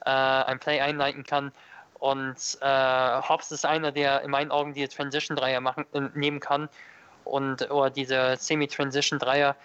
äh, 0.05 0.11
ein 0.11 0.59
Play 0.59 0.81
einleiten 0.81 1.25
kann. 1.25 1.53
Und 1.99 2.59
äh, 2.61 3.21
Hobbs 3.23 3.51
ist 3.51 3.65
einer, 3.65 3.93
der 3.93 4.23
in 4.23 4.31
meinen 4.31 4.51
Augen 4.51 4.75
die 4.75 4.87
Transition-Dreier 4.87 5.61
machen, 5.61 5.87
äh, 5.93 6.01
nehmen 6.15 6.41
kann 6.41 6.69
und 7.25 7.71
oder 7.71 7.91
diese 7.91 8.37
Semi-Transition-Dreier, 8.39 9.57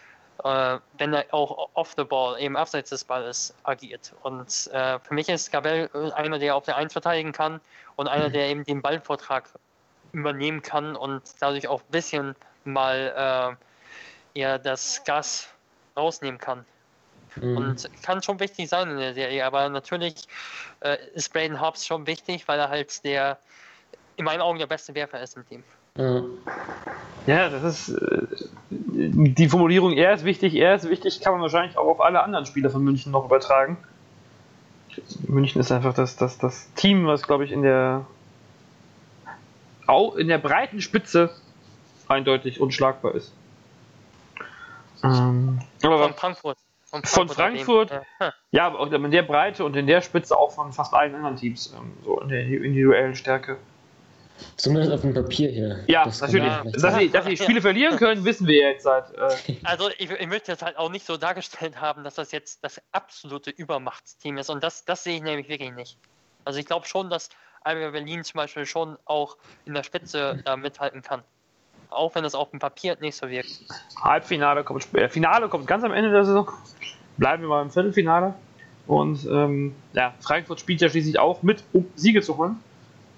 äh, 0.43 0.77
wenn 0.97 1.13
er 1.13 1.25
auch 1.31 1.69
off 1.73 1.93
the 1.97 2.03
ball, 2.03 2.39
eben 2.39 2.57
abseits 2.57 2.89
des 2.89 3.03
Balles 3.03 3.53
agiert. 3.63 4.13
Und 4.23 4.69
äh, 4.73 4.99
für 4.99 5.13
mich 5.13 5.29
ist 5.29 5.51
Gabel 5.51 5.89
einer, 6.15 6.39
der 6.39 6.55
auf 6.55 6.65
der 6.65 6.77
1 6.77 6.93
verteidigen 6.93 7.31
kann 7.31 7.59
und 7.95 8.07
einer, 8.07 8.29
mhm. 8.29 8.33
der 8.33 8.47
eben 8.47 8.63
den 8.63 8.81
Ballvortrag 8.81 9.49
übernehmen 10.13 10.61
kann 10.61 10.95
und 10.95 11.21
dadurch 11.39 11.67
auch 11.67 11.81
ein 11.81 11.91
bisschen 11.91 12.35
mal 12.63 13.57
äh, 14.35 14.39
ja, 14.39 14.57
das 14.57 15.03
Gas 15.03 15.49
rausnehmen 15.97 16.39
kann. 16.39 16.65
Mhm. 17.35 17.57
Und 17.57 17.89
kann 18.03 18.21
schon 18.21 18.39
wichtig 18.39 18.69
sein 18.69 18.89
in 18.89 18.97
der 18.97 19.13
Serie, 19.13 19.45
aber 19.45 19.69
natürlich 19.69 20.15
äh, 20.81 20.97
ist 21.13 21.31
Braden 21.33 21.61
Hobbs 21.61 21.85
schon 21.85 22.07
wichtig, 22.07 22.47
weil 22.47 22.59
er 22.59 22.69
halt 22.69 23.03
der, 23.03 23.37
in 24.17 24.25
meinen 24.25 24.41
Augen, 24.41 24.59
der 24.59 24.67
beste 24.67 24.93
Werfer 24.95 25.21
ist 25.21 25.37
im 25.37 25.47
Team. 25.47 25.63
Mhm. 25.95 26.37
Ja, 27.27 27.49
das 27.49 27.63
ist 27.63 27.89
äh, 27.89 28.27
die 28.69 29.47
Formulierung, 29.47 29.93
er 29.93 30.13
ist 30.13 30.25
wichtig, 30.25 30.55
er 30.55 30.75
ist 30.75 30.89
wichtig, 30.89 31.21
kann 31.21 31.33
man 31.33 31.41
wahrscheinlich 31.41 31.77
auch 31.77 31.87
auf 31.87 32.01
alle 32.01 32.23
anderen 32.23 32.45
Spieler 32.45 32.69
von 32.69 32.83
München 32.83 33.11
noch 33.11 33.25
übertragen. 33.25 33.77
München 35.27 35.61
ist 35.61 35.71
einfach 35.71 35.93
das, 35.93 36.17
das, 36.17 36.37
das 36.37 36.73
Team, 36.73 37.05
was, 37.05 37.23
glaube 37.23 37.45
ich, 37.45 37.51
in 37.51 37.61
der 37.61 38.05
in 40.17 40.29
der 40.29 40.37
breiten 40.37 40.79
Spitze 40.79 41.35
eindeutig 42.07 42.61
unschlagbar 42.61 43.13
ist. 43.13 43.33
Ähm, 45.03 45.59
aber 45.83 45.99
von 45.99 46.13
Frankfurt. 46.13 46.57
Von 46.91 47.03
Frankfurt, 47.03 47.27
von 47.27 47.35
Frankfurt 47.35 47.91
ja. 48.19 48.33
ja, 48.51 48.67
aber 48.67 48.81
auch 48.81 48.91
in 48.91 49.11
der 49.11 49.23
Breite 49.23 49.63
und 49.63 49.77
in 49.77 49.87
der 49.87 50.01
Spitze 50.01 50.37
auch 50.37 50.51
von 50.51 50.73
fast 50.73 50.93
allen 50.93 51.15
anderen 51.15 51.37
Teams, 51.37 51.73
ähm, 51.73 51.93
so 52.03 52.19
in 52.19 52.27
der 52.27 52.41
individuellen 52.41 53.15
Stärke. 53.15 53.57
Zumindest 54.57 54.91
auf 54.91 55.01
dem 55.01 55.13
Papier 55.13 55.49
hier. 55.49 55.85
Ja, 55.87 56.03
das 56.03 56.19
natürlich. 56.19 56.51
Dass 56.81 56.95
sie, 56.95 57.09
dass 57.09 57.25
sie 57.25 57.37
Spiele 57.37 57.59
ja. 57.59 57.61
verlieren 57.61 57.97
können, 57.97 58.25
wissen 58.25 58.45
wir 58.45 58.71
jetzt 58.71 58.83
seit. 58.83 59.05
Äh 59.13 59.55
also, 59.63 59.89
ich, 59.97 60.11
ich, 60.11 60.27
möchte 60.27 60.51
jetzt 60.51 60.63
halt 60.63 60.77
auch 60.77 60.89
nicht 60.89 61.05
so 61.05 61.15
dargestellt 61.15 61.79
haben, 61.79 62.03
dass 62.03 62.15
das 62.15 62.33
jetzt 62.33 62.61
das 62.61 62.81
absolute 62.91 63.51
Übermachtsteam 63.51 64.37
ist. 64.37 64.49
Und 64.49 64.61
das, 64.61 64.83
das 64.83 65.05
sehe 65.05 65.15
ich 65.15 65.23
nämlich 65.23 65.47
wirklich 65.47 65.71
nicht. 65.71 65.97
Also, 66.43 66.59
ich 66.59 66.65
glaube 66.65 66.87
schon, 66.87 67.09
dass 67.09 67.29
Alba 67.63 67.91
Berlin 67.91 68.25
zum 68.25 68.39
Beispiel 68.39 68.65
schon 68.65 68.97
auch 69.05 69.37
in 69.65 69.75
der 69.75 69.83
Spitze 69.83 70.41
da 70.43 70.57
mithalten 70.57 71.01
kann. 71.01 71.23
Auch 71.91 72.15
wenn 72.15 72.23
es 72.23 72.35
auf 72.35 72.49
dem 72.49 72.59
Papier 72.59 72.97
nicht 72.99 73.15
so 73.15 73.29
wirkt. 73.29 73.61
Halbfinale 74.01 74.63
kommt, 74.63 74.93
äh, 74.95 75.09
Finale 75.09 75.49
kommt 75.49 75.67
ganz 75.67 75.83
am 75.83 75.91
Ende 75.91 76.11
der 76.11 76.25
Saison. 76.25 76.49
Bleiben 77.17 77.43
wir 77.43 77.49
mal 77.49 77.61
im 77.61 77.69
Viertelfinale. 77.69 78.33
Und 78.87 79.25
ähm, 79.25 79.75
ja, 79.93 80.13
Frankfurt 80.21 80.59
spielt 80.59 80.81
ja 80.81 80.89
schließlich 80.89 81.19
auch 81.19 81.43
mit, 81.43 81.63
um 81.73 81.85
Siege 81.95 82.21
zu 82.21 82.37
holen. 82.37 82.57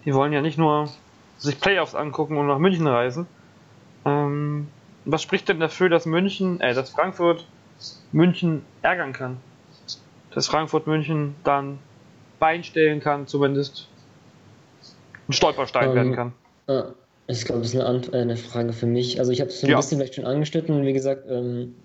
Die 0.05 0.13
wollen 0.13 0.33
ja 0.33 0.41
nicht 0.41 0.57
nur 0.57 0.89
sich 1.37 1.59
Playoffs 1.59 1.95
angucken 1.95 2.37
und 2.37 2.47
nach 2.47 2.57
München 2.57 2.87
reisen. 2.87 3.27
Ähm, 4.05 4.67
was 5.05 5.21
spricht 5.21 5.49
denn 5.49 5.59
dafür, 5.59 5.89
dass 5.89 6.05
München, 6.05 6.59
äh, 6.59 6.73
dass 6.73 6.89
Frankfurt 6.89 7.45
München 8.11 8.65
ärgern 8.81 9.13
kann? 9.13 9.37
Dass 10.33 10.47
Frankfurt 10.47 10.87
München 10.87 11.35
dann 11.43 11.79
Bein 12.39 12.63
stellen 12.63 12.99
kann, 12.99 13.27
zumindest 13.27 13.87
ein 15.29 15.33
Stolperstein 15.33 15.89
ähm, 15.89 15.95
werden 15.95 16.15
kann. 16.15 16.33
Äh, 16.67 16.83
ich 17.27 17.45
glaube, 17.45 17.61
das 17.61 17.73
ist 17.73 17.79
eine, 17.79 18.01
äh, 18.11 18.17
eine, 18.17 18.37
Frage 18.37 18.73
für 18.73 18.85
mich. 18.85 19.19
Also 19.19 19.31
ich 19.31 19.39
habe 19.39 19.49
es 19.49 19.63
ein 19.63 19.69
ja. 19.69 19.77
bisschen 19.77 19.97
vielleicht 19.97 20.15
schon 20.15 20.25
angeschnitten. 20.25 20.85
Wie 20.85 20.93
gesagt, 20.93 21.25
ähm, 21.29 21.75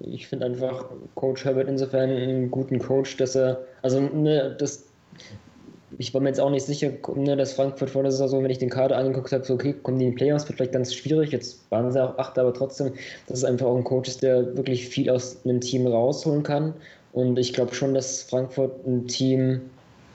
ich 0.00 0.28
finde 0.28 0.46
einfach 0.46 0.86
Coach 1.14 1.44
Herbert 1.44 1.68
insofern 1.68 2.10
einen 2.10 2.50
guten 2.50 2.78
Coach, 2.78 3.16
dass 3.16 3.34
er, 3.34 3.64
also 3.82 4.00
ne, 4.00 4.54
das, 4.58 4.84
ich 5.98 6.14
war 6.14 6.20
mir 6.20 6.28
jetzt 6.28 6.40
auch 6.40 6.50
nicht 6.50 6.64
sicher, 6.64 6.92
ne, 7.16 7.36
dass 7.36 7.54
Frankfurt 7.54 7.90
vor 7.90 8.02
der 8.02 8.12
Saison, 8.12 8.44
wenn 8.44 8.50
ich 8.50 8.58
den 8.58 8.70
Kader 8.70 8.96
angeguckt 8.96 9.32
habe, 9.32 9.44
so 9.44 9.54
okay, 9.54 9.74
kommen 9.82 9.98
die 9.98 10.04
in 10.06 10.10
die 10.12 10.16
Playoffs, 10.16 10.48
wird 10.48 10.58
vielleicht 10.58 10.72
ganz 10.72 10.94
schwierig. 10.94 11.32
Jetzt 11.32 11.70
waren 11.70 11.90
sie 11.90 12.02
auch 12.02 12.16
acht, 12.18 12.38
aber 12.38 12.54
trotzdem, 12.54 12.92
dass 13.26 13.38
es 13.38 13.44
einfach 13.44 13.66
auch 13.66 13.76
ein 13.76 13.84
Coach 13.84 14.08
ist, 14.08 14.22
der 14.22 14.56
wirklich 14.56 14.88
viel 14.88 15.10
aus 15.10 15.44
einem 15.44 15.60
Team 15.60 15.86
rausholen 15.86 16.42
kann. 16.44 16.74
Und 17.12 17.38
ich 17.38 17.52
glaube 17.52 17.74
schon, 17.74 17.94
dass 17.94 18.22
Frankfurt 18.22 18.86
ein 18.86 19.06
Team 19.06 19.62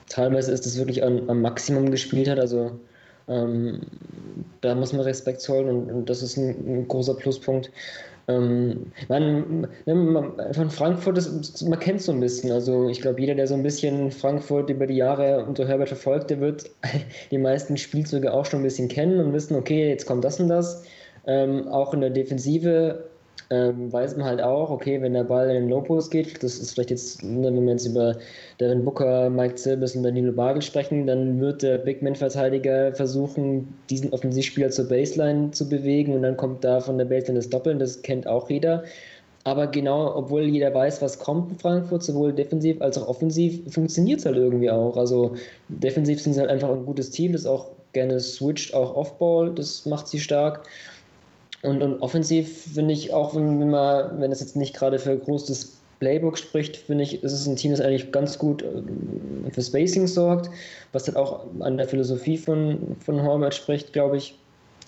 teilweise 0.08 0.52
ist, 0.52 0.66
das 0.66 0.78
wirklich 0.78 1.02
an, 1.02 1.28
am 1.28 1.40
Maximum 1.42 1.90
gespielt 1.90 2.28
hat. 2.28 2.38
Also 2.38 2.72
ähm, 3.28 3.80
da 4.60 4.74
muss 4.74 4.92
man 4.92 5.02
Respekt 5.02 5.40
zollen 5.40 5.68
und, 5.68 5.90
und 5.90 6.10
das 6.10 6.22
ist 6.22 6.36
ein, 6.36 6.48
ein 6.66 6.88
großer 6.88 7.14
Pluspunkt. 7.14 7.70
Ähm, 8.28 8.92
man, 9.08 9.66
ne, 9.86 10.32
von 10.52 10.70
Frankfurt, 10.70 11.18
ist, 11.18 11.66
man 11.66 11.78
kennt 11.78 12.00
so 12.02 12.12
ein 12.12 12.20
bisschen. 12.20 12.52
Also 12.52 12.88
ich 12.88 13.00
glaube, 13.00 13.20
jeder, 13.20 13.34
der 13.34 13.46
so 13.46 13.54
ein 13.54 13.62
bisschen 13.62 14.10
Frankfurt 14.10 14.70
über 14.70 14.86
die 14.86 14.96
Jahre 14.96 15.44
unter 15.44 15.66
Herbert 15.66 15.88
verfolgt, 15.88 16.30
der 16.30 16.40
wird 16.40 16.70
die 17.30 17.38
meisten 17.38 17.76
Spielzüge 17.76 18.32
auch 18.32 18.46
schon 18.46 18.60
ein 18.60 18.64
bisschen 18.64 18.88
kennen 18.88 19.20
und 19.20 19.32
wissen, 19.32 19.56
okay, 19.56 19.88
jetzt 19.88 20.06
kommt 20.06 20.24
das 20.24 20.38
und 20.38 20.48
das. 20.48 20.84
Ähm, 21.26 21.68
auch 21.68 21.92
in 21.92 22.00
der 22.00 22.10
Defensive 22.10 23.09
ähm, 23.50 23.92
weiß 23.92 24.16
man 24.16 24.26
halt 24.26 24.40
auch, 24.40 24.70
okay, 24.70 25.02
wenn 25.02 25.12
der 25.12 25.24
Ball 25.24 25.48
in 25.48 25.54
den 25.54 25.68
Low-Post 25.68 26.12
geht, 26.12 26.42
das 26.42 26.58
ist 26.58 26.72
vielleicht 26.72 26.90
jetzt, 26.90 27.22
ne, 27.24 27.48
wenn 27.48 27.64
wir 27.64 27.72
jetzt 27.72 27.86
über 27.86 28.16
Devin 28.60 28.84
Booker, 28.84 29.28
Mike 29.28 29.58
Silbers 29.58 29.96
und 29.96 30.04
Danilo 30.04 30.32
Bagel 30.32 30.62
sprechen, 30.62 31.06
dann 31.06 31.40
wird 31.40 31.62
der 31.62 31.78
Big-Man-Verteidiger 31.78 32.94
versuchen, 32.94 33.74
diesen 33.90 34.12
Offensivspieler 34.12 34.70
zur 34.70 34.88
Baseline 34.88 35.50
zu 35.50 35.68
bewegen 35.68 36.14
und 36.14 36.22
dann 36.22 36.36
kommt 36.36 36.62
da 36.62 36.80
von 36.80 36.96
der 36.96 37.06
Baseline 37.06 37.40
das 37.40 37.50
Doppeln, 37.50 37.80
das 37.80 38.02
kennt 38.02 38.28
auch 38.28 38.48
jeder. 38.48 38.84
Aber 39.42 39.66
genau, 39.66 40.14
obwohl 40.16 40.42
jeder 40.42 40.72
weiß, 40.72 41.02
was 41.02 41.18
kommt 41.18 41.50
in 41.50 41.58
Frankfurt, 41.58 42.04
sowohl 42.04 42.32
defensiv 42.32 42.80
als 42.80 42.98
auch 42.98 43.08
offensiv, 43.08 43.72
funktioniert 43.72 44.20
es 44.20 44.26
halt 44.26 44.36
irgendwie 44.36 44.70
auch. 44.70 44.96
Also 44.96 45.34
defensiv 45.68 46.20
sind 46.20 46.34
sie 46.34 46.40
halt 46.40 46.50
einfach 46.50 46.70
ein 46.70 46.84
gutes 46.84 47.10
Team, 47.10 47.32
das 47.32 47.46
auch 47.46 47.70
gerne 47.92 48.20
switcht, 48.20 48.74
auch 48.74 48.94
Offball, 48.94 49.52
das 49.52 49.86
macht 49.86 50.08
sie 50.08 50.20
stark. 50.20 50.68
Und, 51.62 51.82
und 51.82 52.00
offensiv 52.00 52.64
finde 52.74 52.94
ich 52.94 53.12
auch, 53.12 53.34
wenn, 53.34 53.70
man, 53.70 54.20
wenn 54.20 54.32
es 54.32 54.40
jetzt 54.40 54.56
nicht 54.56 54.74
gerade 54.74 54.98
für 54.98 55.16
großes 55.16 55.76
Playbook 55.98 56.38
spricht, 56.38 56.76
finde 56.76 57.04
ich, 57.04 57.22
ist 57.22 57.32
es 57.32 57.46
ein 57.46 57.56
Team, 57.56 57.72
das 57.72 57.80
eigentlich 57.82 58.10
ganz 58.12 58.38
gut 58.38 58.62
äh, 58.62 59.50
für 59.50 59.62
Spacing 59.62 60.06
sorgt, 60.06 60.50
was 60.92 61.04
dann 61.04 61.16
auch 61.16 61.44
an 61.60 61.76
der 61.76 61.86
Philosophie 61.86 62.38
von, 62.38 62.96
von 63.04 63.22
Horvath 63.22 63.54
spricht, 63.54 63.92
glaube 63.92 64.16
ich, 64.16 64.34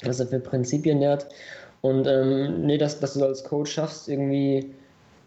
was 0.05 0.21
er 0.21 0.27
für 0.27 0.41
Prinzipien 0.41 0.99
nährt. 0.99 1.27
Und 1.83 2.07
ähm, 2.07 2.65
nee, 2.65 2.79
dass, 2.79 2.99
dass 3.01 3.15
du 3.15 3.25
als 3.25 3.45
Coach 3.45 3.73
schaffst, 3.73 4.09
irgendwie, 4.09 4.73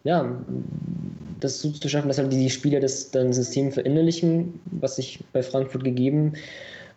ja, 0.04 0.36
das 1.42 1.62
so 1.62 1.70
zu 1.70 1.88
schaffen, 1.88 2.08
dass 2.08 2.18
halt 2.18 2.34
die 2.34 2.50
Spieler 2.50 2.80
das 2.80 3.12
dann 3.12 3.34
System 3.34 3.72
verinnerlichen, 3.72 4.60
was 4.72 4.96
sich 4.96 5.20
bei 5.34 5.44
Frankfurt 5.44 5.84
gegeben 5.84 6.34
hat 6.34 6.40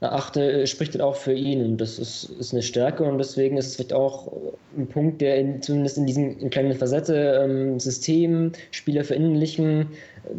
erachte, 0.01 0.67
spricht 0.67 0.95
das 0.95 1.03
auch 1.03 1.17
für 1.17 1.33
ihn. 1.33 1.65
Und 1.65 1.81
das 1.81 1.99
ist, 1.99 2.31
ist 2.39 2.53
eine 2.53 2.63
Stärke 2.63 3.03
und 3.05 3.19
deswegen 3.19 3.57
ist 3.57 3.67
es 3.67 3.77
vielleicht 3.77 3.93
auch 3.93 4.33
ein 4.77 4.87
Punkt, 4.87 5.21
der 5.21 5.37
in, 5.39 5.61
zumindest 5.61 5.99
in 5.99 6.07
diesem 6.07 6.39
in 6.39 6.51
kleinen 6.51 6.75
Facette 6.75 7.43
ähm, 7.45 7.81
System, 7.81 8.53
Spieler 8.71 9.03
verinnerlichen, 9.03 9.89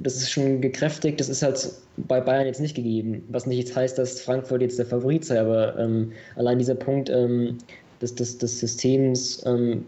das 0.02 0.18
ist 0.18 0.32
schon 0.32 0.62
gekräftigt. 0.62 1.20
Das 1.20 1.30
ist 1.30 1.42
halt 1.42 1.70
bei 1.98 2.22
Bayern 2.22 2.46
jetzt 2.46 2.62
nicht 2.62 2.76
gegeben. 2.76 3.24
Was 3.30 3.46
nicht 3.46 3.60
jetzt 3.60 3.76
heißt, 3.76 3.98
dass 3.98 4.22
Frankfurt 4.22 4.62
jetzt 4.62 4.80
der 4.80 4.86
Favorit 4.86 5.26
sei, 5.26 5.40
aber 5.42 5.78
ähm, 5.78 6.14
allein 6.36 6.60
dieser 6.60 6.76
Punkt 6.76 7.10
ähm, 7.10 7.58
des, 8.02 8.16
des, 8.16 8.38
des 8.38 8.60
Systems, 8.60 9.44
ähm, 9.46 9.86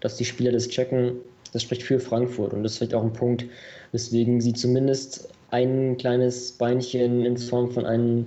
dass 0.00 0.16
die 0.16 0.24
Spieler 0.24 0.52
das 0.52 0.68
checken, 0.68 1.12
das 1.52 1.62
spricht 1.62 1.82
für 1.82 1.98
Frankfurt. 1.98 2.52
Und 2.52 2.62
das 2.62 2.72
ist 2.72 2.78
vielleicht 2.78 2.94
auch 2.94 3.02
ein 3.02 3.12
Punkt, 3.12 3.46
weswegen 3.90 4.40
sie 4.40 4.52
zumindest 4.52 5.28
ein 5.50 5.96
kleines 5.96 6.52
Beinchen 6.52 7.24
in 7.24 7.36
Form 7.36 7.70
von 7.70 7.86
einem 7.86 8.26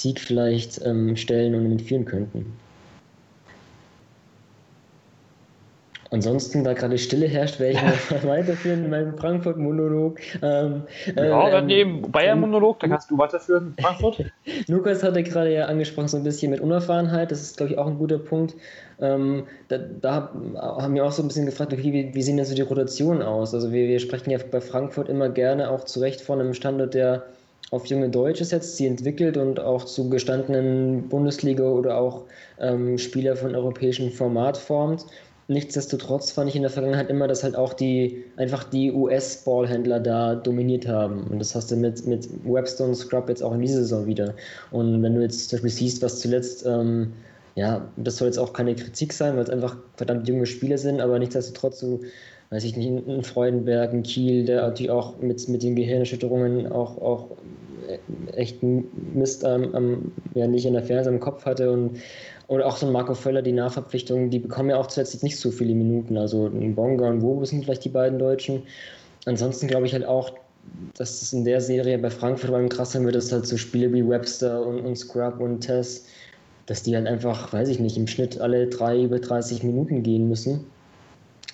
Sieg 0.00 0.20
vielleicht 0.20 0.84
ähm, 0.84 1.16
stellen 1.16 1.54
und 1.54 1.70
entführen 1.70 2.04
könnten. 2.04 2.52
Ansonsten, 6.10 6.62
da 6.62 6.72
gerade 6.72 6.98
Stille 6.98 7.26
herrscht, 7.26 7.58
werde 7.58 7.74
ich 7.74 8.10
noch 8.10 8.24
weiterführen 8.28 8.84
in 8.84 8.90
meinem 8.90 9.18
Frankfurt-Monolog. 9.18 10.18
Ähm, 10.40 10.82
ja, 11.14 11.50
dann 11.50 11.68
ähm, 11.68 11.76
eben 11.76 12.12
Bayern-Monolog, 12.12 12.80
dann 12.80 12.90
kannst 12.90 13.10
du 13.10 13.18
weiterführen 13.18 13.74
in 13.76 13.84
Frankfurt. 13.84 14.24
Lukas 14.68 15.02
hatte 15.02 15.22
gerade 15.22 15.52
ja 15.52 15.66
angesprochen, 15.66 16.08
so 16.08 16.16
ein 16.16 16.22
bisschen 16.22 16.50
mit 16.50 16.60
Unerfahrenheit, 16.60 17.30
das 17.30 17.42
ist, 17.42 17.56
glaube 17.56 17.72
ich, 17.72 17.78
auch 17.78 17.86
ein 17.86 17.98
guter 17.98 18.18
Punkt. 18.18 18.54
Ähm, 19.00 19.44
da, 19.68 19.78
da, 19.78 20.32
haben 20.54 20.94
wir 20.94 21.04
auch 21.04 21.12
so 21.12 21.22
ein 21.22 21.28
bisschen 21.28 21.46
gefragt, 21.46 21.72
okay, 21.72 21.92
wie, 21.92 22.14
wie 22.14 22.22
sehen 22.22 22.36
denn 22.36 22.46
so 22.46 22.54
die 22.54 22.62
Rotationen 22.62 23.22
aus? 23.22 23.52
Also 23.52 23.72
wir, 23.72 23.88
wir 23.88 23.98
sprechen 23.98 24.30
ja 24.30 24.38
bei 24.50 24.60
Frankfurt 24.60 25.08
immer 25.08 25.28
gerne 25.28 25.70
auch 25.70 25.84
zu 25.84 26.00
Recht 26.00 26.20
von 26.20 26.40
einem 26.40 26.54
Standort, 26.54 26.94
der 26.94 27.24
auf 27.70 27.86
junge 27.86 28.08
Deutsche 28.08 28.44
setzt, 28.44 28.76
sie 28.76 28.86
entwickelt 28.86 29.36
und 29.36 29.58
auch 29.58 29.84
zu 29.84 30.08
gestandenen 30.08 31.08
Bundesliga 31.08 31.64
oder 31.64 31.98
auch 31.98 32.24
ähm, 32.60 32.96
Spieler 32.98 33.36
von 33.36 33.54
europäischem 33.54 34.10
Format 34.10 34.56
formt. 34.56 35.06
Nichtsdestotrotz 35.48 36.32
fand 36.32 36.48
ich 36.48 36.56
in 36.56 36.62
der 36.62 36.70
Vergangenheit 36.70 37.08
immer, 37.08 37.28
dass 37.28 37.44
halt 37.44 37.54
auch 37.54 37.72
die 37.72 38.24
einfach 38.36 38.64
die 38.64 38.90
US-Ballhändler 38.90 40.00
da 40.00 40.34
dominiert 40.34 40.88
haben. 40.88 41.24
Und 41.28 41.38
das 41.38 41.54
hast 41.54 41.70
du 41.70 41.76
mit, 41.76 42.04
mit 42.04 42.28
Webster 42.44 42.92
Scrub 42.94 43.28
jetzt 43.28 43.42
auch 43.42 43.54
in 43.54 43.60
dieser 43.60 43.78
Saison 43.78 44.06
wieder. 44.06 44.34
Und 44.72 45.02
wenn 45.02 45.14
du 45.14 45.22
jetzt 45.22 45.48
zum 45.48 45.58
Beispiel 45.58 45.70
siehst, 45.70 46.02
was 46.02 46.18
zuletzt, 46.18 46.66
ähm, 46.66 47.12
ja, 47.54 47.88
das 47.96 48.16
soll 48.16 48.26
jetzt 48.26 48.38
auch 48.38 48.52
keine 48.52 48.74
Kritik 48.74 49.12
sein, 49.12 49.36
weil 49.36 49.44
es 49.44 49.50
einfach 49.50 49.76
verdammt 49.96 50.28
junge 50.28 50.46
Spieler 50.46 50.78
sind, 50.78 51.00
aber 51.00 51.18
nichtsdestotrotz, 51.18 51.78
du 51.78 52.00
weiß 52.50 52.64
ich 52.64 52.76
nicht, 52.76 52.88
ein 53.08 53.22
Freudenberg, 53.22 53.92
ein 53.92 54.02
Kiel, 54.02 54.44
der 54.44 54.62
natürlich 54.62 54.90
auch 54.90 55.18
mit, 55.18 55.48
mit 55.48 55.62
den 55.62 55.76
Gehirnerschütterungen 55.76 56.70
auch, 56.70 56.96
auch 56.98 57.28
echt 58.34 58.62
Mist 58.62 59.44
am, 59.44 59.74
am, 59.74 60.12
ja, 60.34 60.46
nicht 60.46 60.66
in 60.66 60.74
der 60.74 60.82
Ferse 60.82 61.10
im 61.10 61.20
Kopf 61.20 61.44
hatte 61.44 61.70
und 61.70 61.98
oder 62.48 62.66
auch 62.66 62.76
so 62.76 62.86
ein 62.86 62.92
Marco 62.92 63.14
Völler, 63.14 63.42
die 63.42 63.52
Nachverpflichtungen, 63.52 64.30
die 64.30 64.38
bekommen 64.38 64.70
ja 64.70 64.76
auch 64.76 64.86
zuletzt 64.86 65.20
nicht 65.24 65.38
so 65.38 65.50
viele 65.50 65.74
Minuten. 65.74 66.16
Also 66.16 66.46
ein 66.46 66.76
Bonga 66.76 67.08
und 67.08 67.20
Wobo 67.20 67.44
sind 67.44 67.64
vielleicht 67.64 67.84
die 67.84 67.88
beiden 67.88 68.20
Deutschen. 68.20 68.62
Ansonsten 69.24 69.66
glaube 69.66 69.86
ich 69.86 69.92
halt 69.92 70.04
auch, 70.04 70.32
dass 70.96 71.22
es 71.22 71.32
in 71.32 71.44
der 71.44 71.60
Serie 71.60 71.98
bei 71.98 72.10
Frankfurt 72.10 72.50
vor 72.50 72.58
allem 72.58 72.68
krass 72.68 72.92
sein 72.92 73.04
wird, 73.04 73.16
dass 73.16 73.32
halt 73.32 73.46
so 73.46 73.56
Spiele 73.56 73.92
wie 73.92 74.08
Webster 74.08 74.64
und, 74.64 74.80
und 74.80 74.96
Scrub 74.96 75.40
und 75.40 75.60
Tess, 75.60 76.06
dass 76.66 76.84
die 76.84 76.94
halt 76.94 77.08
einfach, 77.08 77.52
weiß 77.52 77.68
ich 77.68 77.80
nicht, 77.80 77.96
im 77.96 78.06
Schnitt 78.06 78.40
alle 78.40 78.68
drei 78.68 79.02
über 79.02 79.18
30 79.18 79.64
Minuten 79.64 80.04
gehen 80.04 80.28
müssen. 80.28 80.66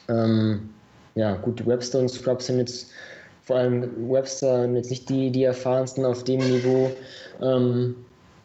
Ähm, 0.08 0.68
ja, 1.14 1.36
gut, 1.36 1.66
Webster 1.66 1.98
und 1.98 2.08
Scrub 2.08 2.42
sind 2.42 2.58
jetzt 2.58 2.90
vor 3.42 3.56
allem 3.56 4.10
Webster 4.10 4.70
jetzt 4.72 4.90
nicht 4.90 5.08
die, 5.08 5.30
die 5.30 5.44
erfahrensten 5.44 6.04
auf 6.04 6.24
dem 6.24 6.40
Niveau. 6.40 6.90
Ähm, 7.40 7.96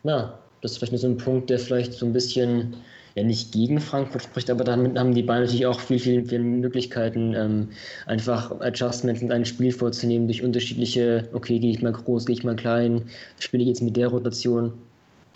ja, 0.03 0.37
das 0.61 0.71
ist 0.71 0.77
vielleicht 0.79 0.97
so 0.97 1.07
ein 1.07 1.17
Punkt, 1.17 1.49
der 1.49 1.59
vielleicht 1.59 1.93
so 1.93 2.05
ein 2.05 2.13
bisschen 2.13 2.75
ja 3.15 3.23
nicht 3.23 3.51
gegen 3.51 3.79
Frankfurt 3.79 4.23
spricht, 4.23 4.49
aber 4.49 4.63
damit 4.63 4.97
haben 4.97 5.13
die 5.13 5.23
Bayern 5.23 5.41
natürlich 5.41 5.65
auch 5.65 5.79
viel, 5.79 5.99
viel, 5.99 6.25
viel 6.25 6.39
Möglichkeiten, 6.39 7.33
ähm, 7.33 7.69
einfach 8.05 8.51
Adjustments 8.61 9.21
in 9.21 9.31
ein 9.31 9.45
Spiel 9.45 9.71
vorzunehmen 9.71 10.27
durch 10.27 10.43
unterschiedliche, 10.43 11.27
okay, 11.33 11.57
gehe 11.57 11.71
ich 11.71 11.81
mal 11.81 11.93
groß, 11.93 12.25
gehe 12.25 12.35
ich 12.35 12.43
mal 12.43 12.55
klein, 12.55 13.09
spiele 13.39 13.63
ich 13.63 13.69
jetzt 13.69 13.81
mit 13.81 13.97
der 13.97 14.09
Rotation. 14.09 14.73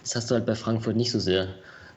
Das 0.01 0.15
hast 0.15 0.29
du 0.29 0.35
halt 0.35 0.45
bei 0.45 0.55
Frankfurt 0.55 0.95
nicht 0.95 1.11
so 1.11 1.19
sehr. 1.19 1.47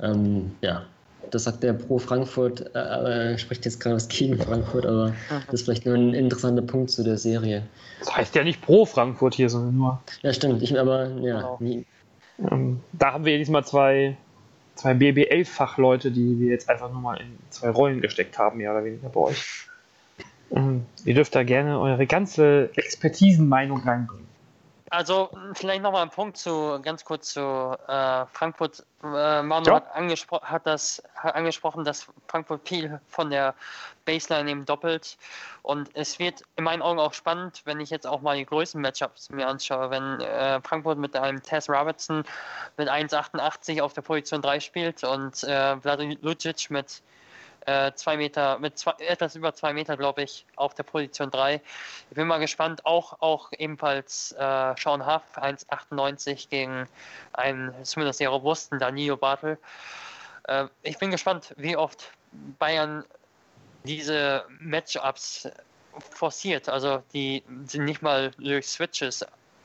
Ähm, 0.00 0.52
ja, 0.62 0.86
das 1.34 1.44
sagt 1.44 1.62
der 1.62 1.72
pro 1.72 1.98
Frankfurt, 1.98 2.74
äh, 2.74 3.32
äh, 3.32 3.38
spricht 3.38 3.64
jetzt 3.64 3.80
gerade 3.80 3.96
was 3.96 4.08
gegen 4.08 4.38
Frankfurt, 4.38 4.86
aber 4.86 5.14
das 5.46 5.54
ist 5.54 5.62
vielleicht 5.62 5.86
nur 5.86 5.94
ein 5.94 6.14
interessanter 6.14 6.62
Punkt 6.62 6.90
zu 6.90 7.02
der 7.02 7.18
Serie. 7.18 7.62
Das 8.00 8.16
heißt 8.16 8.34
ja 8.34 8.44
nicht 8.44 8.62
pro 8.62 8.86
Frankfurt 8.86 9.34
hier, 9.34 9.50
sondern 9.50 9.76
nur. 9.76 10.02
Ja, 10.22 10.32
stimmt. 10.32 10.62
Ich, 10.62 10.78
aber 10.78 11.08
ja. 11.20 11.56
Genau. 11.58 11.84
Ähm, 12.50 12.80
da 12.92 13.12
haben 13.12 13.24
wir 13.24 13.32
ja 13.32 13.38
diesmal 13.38 13.64
zwei 13.64 14.16
zwei 14.74 14.94
BBL-Fachleute, 14.94 16.10
die 16.10 16.40
wir 16.40 16.50
jetzt 16.50 16.68
einfach 16.68 16.90
nur 16.90 17.00
mal 17.00 17.16
in 17.20 17.38
zwei 17.50 17.70
Rollen 17.70 18.00
gesteckt 18.00 18.38
haben, 18.38 18.58
mehr 18.58 18.72
oder 18.72 18.84
weniger 18.84 19.08
bei 19.08 19.20
euch. 19.20 19.68
Ähm, 20.50 20.84
ihr 21.04 21.14
dürft 21.14 21.34
da 21.34 21.42
gerne 21.42 21.78
eure 21.78 22.06
ganze 22.06 22.70
Expertisenmeinung 22.74 23.80
reinbringen. 23.80 24.23
Also 24.90 25.30
vielleicht 25.54 25.82
nochmal 25.82 26.02
ein 26.02 26.10
Punkt 26.10 26.36
zu 26.36 26.78
ganz 26.82 27.04
kurz 27.04 27.32
zu 27.32 27.40
äh, 27.88 28.26
Frankfurt. 28.26 28.84
Äh, 29.02 29.42
Manu 29.42 29.66
ja. 29.66 29.74
hat, 29.76 29.94
angespro 29.94 30.40
hat, 30.42 30.66
das, 30.66 31.02
hat 31.14 31.34
angesprochen, 31.34 31.84
dass 31.84 32.06
Frankfurt 32.28 32.68
viel 32.68 33.00
von 33.08 33.30
der 33.30 33.54
Baseline 34.04 34.50
eben 34.50 34.66
doppelt. 34.66 35.16
Und 35.62 35.90
es 35.94 36.18
wird 36.18 36.42
in 36.56 36.64
meinen 36.64 36.82
Augen 36.82 36.98
auch 36.98 37.14
spannend, 37.14 37.62
wenn 37.64 37.80
ich 37.80 37.90
jetzt 37.90 38.06
auch 38.06 38.20
mal 38.20 38.36
die 38.36 38.44
größten 38.44 38.80
Matchups 38.80 39.30
mir 39.30 39.48
anschaue. 39.48 39.90
Wenn 39.90 40.20
äh, 40.20 40.60
Frankfurt 40.60 40.98
mit 40.98 41.16
einem 41.16 41.42
Tess 41.42 41.68
Robertson 41.68 42.24
mit 42.76 42.88
1,88 42.88 43.80
auf 43.80 43.94
der 43.94 44.02
Position 44.02 44.42
3 44.42 44.60
spielt 44.60 45.02
und 45.02 45.42
äh, 45.44 45.76
Vladimir 45.78 46.18
Lucic 46.20 46.70
mit 46.70 47.02
äh, 47.66 47.92
zwei 47.94 48.16
Meter, 48.16 48.58
mit 48.58 48.78
zwei, 48.78 48.92
etwas 48.98 49.34
über 49.34 49.54
zwei 49.54 49.72
Meter, 49.72 49.96
glaube 49.96 50.22
ich, 50.22 50.46
auf 50.56 50.74
der 50.74 50.82
Position 50.82 51.30
3. 51.30 51.60
Ich 52.10 52.16
bin 52.16 52.26
mal 52.26 52.38
gespannt, 52.38 52.84
auch, 52.84 53.20
auch 53.20 53.50
ebenfalls 53.58 54.32
äh, 54.32 54.74
Sean 54.78 55.06
Huff, 55.06 55.22
1,98 55.36 56.48
gegen 56.48 56.88
einen 57.32 57.72
zumindest 57.84 58.18
sehr 58.18 58.28
robusten 58.28 58.78
Danilo 58.78 59.16
Bartel. 59.16 59.58
Äh, 60.44 60.66
ich 60.82 60.98
bin 60.98 61.10
gespannt, 61.10 61.54
wie 61.56 61.76
oft 61.76 62.10
Bayern 62.58 63.04
diese 63.84 64.44
Matchups 64.60 65.48
forciert. 66.10 66.68
Also 66.68 67.02
die 67.12 67.42
sind 67.66 67.84
nicht 67.84 68.02
mal 68.02 68.30
durch 68.38 68.66
Switches 68.66 69.24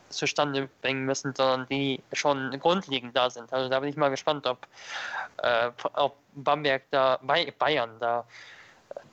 zustande 0.10 0.70
bringen 0.82 1.06
müssen, 1.06 1.34
sondern 1.36 1.68
die 1.70 2.02
schon 2.14 2.52
grundlegend 2.60 3.16
da 3.16 3.30
sind. 3.30 3.52
Also 3.54 3.70
da 3.70 3.80
bin 3.80 3.90
ich 3.90 3.98
mal 3.98 4.10
gespannt, 4.10 4.46
ob, 4.48 4.68
äh, 5.38 5.70
ob 5.94 6.16
Bamberg 6.36 6.84
da, 6.92 7.20
Bayern 7.58 7.92
da 8.00 8.26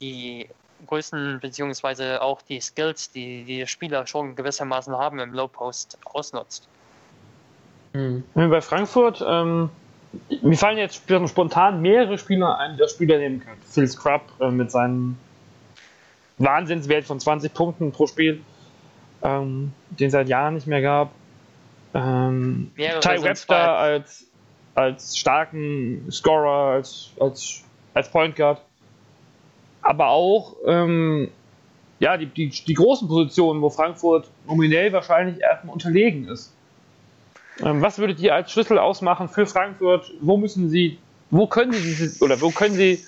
die 0.00 0.48
Größen 0.86 1.40
beziehungsweise 1.40 2.20
auch 2.20 2.42
die 2.42 2.60
Skills, 2.60 3.10
die 3.10 3.44
die 3.44 3.66
Spieler 3.66 4.06
schon 4.06 4.36
gewissermaßen 4.36 4.94
haben 4.96 5.18
im 5.18 5.32
Low 5.32 5.48
Post 5.48 5.98
ausnutzt. 6.04 6.68
Mhm. 7.92 8.24
Bei 8.34 8.60
Frankfurt, 8.60 9.24
ähm, 9.26 9.70
mir 10.42 10.56
fallen 10.56 10.78
jetzt 10.78 11.02
spontan 11.28 11.80
mehrere 11.80 12.18
Spieler 12.18 12.58
ein, 12.58 12.72
die 12.72 12.78
das 12.78 12.92
Spieler 12.92 13.18
nehmen 13.18 13.40
kann. 13.40 13.56
Phil 13.68 13.88
Scrub 13.88 14.22
äh, 14.40 14.50
mit 14.50 14.70
seinem 14.70 15.16
Wahnsinnswert 16.38 17.04
von 17.04 17.18
20 17.18 17.54
Punkten 17.54 17.92
pro 17.92 18.06
Spiel 18.06 18.42
ähm, 19.26 19.72
den 19.90 20.06
es 20.06 20.12
seit 20.12 20.28
Jahren 20.28 20.54
nicht 20.54 20.66
mehr 20.66 20.82
gab. 20.82 21.10
Ähm, 21.94 22.70
Ty 22.76 23.22
Webster 23.22 23.76
als, 23.76 24.26
als 24.74 25.18
starken 25.18 26.06
Scorer, 26.10 26.74
als, 26.74 27.10
als, 27.18 27.64
als 27.94 28.10
Point 28.10 28.36
Guard. 28.36 28.60
Aber 29.82 30.08
auch 30.08 30.56
ähm, 30.66 31.28
ja, 31.98 32.16
die, 32.16 32.26
die, 32.26 32.50
die 32.50 32.74
großen 32.74 33.08
Positionen, 33.08 33.62
wo 33.62 33.70
Frankfurt 33.70 34.28
nominell 34.46 34.92
wahrscheinlich 34.92 35.40
erstmal 35.40 35.72
unterlegen 35.72 36.28
ist. 36.28 36.52
Ähm, 37.62 37.80
was 37.80 37.98
würdet 37.98 38.20
ihr 38.20 38.34
als 38.34 38.52
Schlüssel 38.52 38.78
ausmachen 38.78 39.28
für 39.28 39.46
Frankfurt? 39.46 40.12
Wo 40.20 40.36
müssen 40.36 40.68
sie, 40.68 40.98
wo 41.30 41.46
können 41.46 41.72
sie 41.72 41.82
diese, 41.82 42.22
oder 42.24 42.40
wo 42.40 42.50
können 42.50 42.74
sie, 42.74 43.02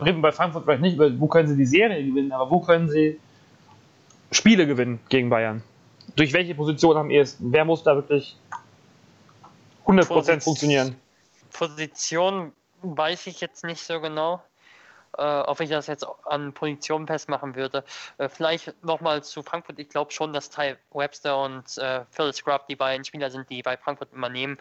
reden 0.00 0.22
bei 0.22 0.32
Frankfurt 0.32 0.64
vielleicht 0.64 0.80
nicht, 0.80 0.98
wo 0.98 1.26
können 1.26 1.48
sie 1.48 1.56
die 1.56 1.66
Serie 1.66 2.02
gewinnen, 2.04 2.32
aber 2.32 2.50
wo 2.50 2.60
können 2.60 2.88
sie 2.88 3.18
Spiele 4.30 4.66
gewinnen 4.66 5.00
gegen 5.08 5.30
Bayern. 5.30 5.62
Durch 6.16 6.32
welche 6.32 6.54
Position 6.54 6.96
am 6.96 7.10
ehesten? 7.10 7.52
Wer 7.52 7.64
muss 7.64 7.82
da 7.82 7.94
wirklich 7.94 8.36
100% 9.86 10.08
Position, 10.08 10.40
funktionieren? 10.40 10.96
Position 11.52 12.52
weiß 12.82 13.26
ich 13.26 13.40
jetzt 13.40 13.64
nicht 13.64 13.82
so 13.82 14.00
genau, 14.00 14.42
äh, 15.18 15.22
ob 15.22 15.60
ich 15.60 15.68
das 15.68 15.86
jetzt 15.86 16.06
an 16.24 16.52
Position 16.52 17.06
festmachen 17.06 17.54
würde. 17.54 17.84
Äh, 18.18 18.28
vielleicht 18.28 18.82
nochmal 18.84 19.22
zu 19.22 19.42
Frankfurt. 19.42 19.78
Ich 19.78 19.88
glaube 19.88 20.12
schon, 20.12 20.32
dass 20.32 20.50
Ty 20.50 20.76
Webster 20.92 21.42
und 21.42 21.76
äh, 21.78 22.04
Phil 22.10 22.32
Scrub 22.32 22.66
die 22.68 22.76
beiden 22.76 23.04
Spieler 23.04 23.30
sind, 23.30 23.50
die 23.50 23.62
bei 23.62 23.76
Frankfurt 23.76 24.12
immer 24.12 24.28
nehmen. 24.28 24.58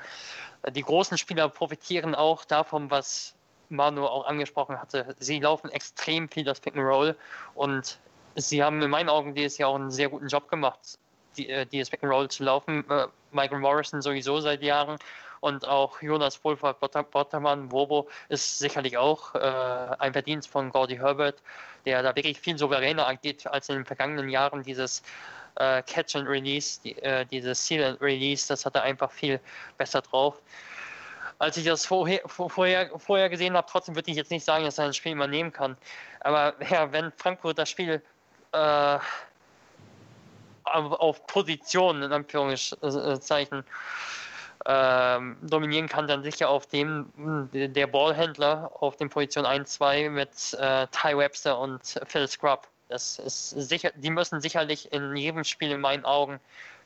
Äh, 0.63 0.71
die 0.71 0.81
großen 0.81 1.17
Spieler 1.17 1.49
profitieren 1.49 2.15
auch 2.15 2.45
davon, 2.45 2.89
was 2.91 3.35
Manu 3.69 4.05
auch 4.05 4.25
angesprochen 4.25 4.79
hatte. 4.79 5.15
Sie 5.19 5.39
laufen 5.39 5.69
extrem 5.69 6.27
viel 6.27 6.43
das 6.43 6.59
Pick 6.59 6.75
and 6.75 6.83
Roll 6.85 7.15
und 7.53 7.99
sie 8.35 8.63
haben 8.63 8.81
in 8.81 8.89
meinen 8.89 9.09
Augen 9.09 9.35
dieses 9.35 9.57
Jahr 9.57 9.69
auch 9.69 9.75
einen 9.75 9.91
sehr 9.91 10.09
guten 10.09 10.27
Job 10.27 10.49
gemacht, 10.49 10.97
die, 11.37 11.49
äh, 11.49 11.65
dieses 11.65 11.91
Roll 12.03 12.29
zu 12.29 12.43
laufen. 12.43 12.89
Äh, 12.89 13.07
Michael 13.31 13.59
Morrison 13.59 14.01
sowieso 14.01 14.39
seit 14.39 14.61
Jahren 14.63 14.97
und 15.41 15.67
auch 15.67 16.01
Jonas 16.01 16.43
Wohlfahrt 16.43 16.79
Bottermann, 17.11 17.71
Wobo, 17.71 18.07
ist 18.29 18.59
sicherlich 18.59 18.97
auch 18.97 19.35
äh, 19.35 19.95
ein 19.99 20.13
Verdienst 20.13 20.49
von 20.49 20.71
Gordy 20.71 20.97
Herbert, 20.97 21.41
der 21.85 22.03
da 22.03 22.15
wirklich 22.15 22.39
viel 22.39 22.57
souveräner 22.57 23.07
agiert 23.07 23.47
als 23.47 23.69
in 23.69 23.75
den 23.75 23.85
vergangenen 23.85 24.29
Jahren. 24.29 24.63
Dieses 24.63 25.01
äh, 25.55 25.81
Catch 25.83 26.15
and 26.15 26.27
Release, 26.27 26.79
die, 26.83 26.97
äh, 27.01 27.25
dieses 27.25 27.65
Seal 27.65 27.83
and 27.83 28.01
Release, 28.01 28.47
das 28.47 28.65
hat 28.65 28.75
er 28.75 28.83
einfach 28.83 29.11
viel 29.11 29.39
besser 29.77 30.01
drauf. 30.01 30.35
Als 31.37 31.55
ich 31.55 31.63
das 31.63 31.85
vorher, 31.85 32.21
vorher, 32.25 32.91
vorher 32.99 33.29
gesehen 33.29 33.55
habe, 33.55 33.65
trotzdem 33.69 33.95
würde 33.95 34.11
ich 34.11 34.17
jetzt 34.17 34.31
nicht 34.31 34.43
sagen, 34.43 34.65
dass 34.65 34.77
er 34.77 34.85
ein 34.85 34.93
Spiel 34.93 35.15
mal 35.15 35.27
nehmen 35.27 35.53
kann. 35.53 35.77
Aber 36.19 36.53
ja, 36.69 36.91
wenn 36.91 37.13
Frankfurt 37.13 37.57
das 37.57 37.69
Spiel 37.69 38.01
äh, 38.51 38.99
auf 40.63 41.25
Position, 41.27 42.03
in 42.03 42.11
Anführungszeichen, 42.11 43.63
äh, 44.65 45.19
dominieren 45.41 45.87
kann, 45.87 46.07
dann 46.07 46.21
sicher 46.21 46.49
auf 46.49 46.67
dem 46.67 47.09
der 47.53 47.87
Ballhändler 47.87 48.71
auf 48.79 48.97
den 48.97 49.09
Position 49.09 49.45
1, 49.45 49.71
2 49.73 50.09
mit 50.09 50.29
äh, 50.59 50.85
Ty 50.87 51.17
Webster 51.17 51.57
und 51.57 51.99
Phil 52.05 52.27
Scrub. 52.27 52.67
Das 52.89 53.19
ist 53.19 53.51
sicher, 53.51 53.91
die 53.95 54.09
müssen 54.09 54.41
sicherlich 54.41 54.91
in 54.91 55.15
jedem 55.15 55.43
Spiel 55.43 55.71
in 55.71 55.81
meinen 55.81 56.05
Augen 56.05 56.39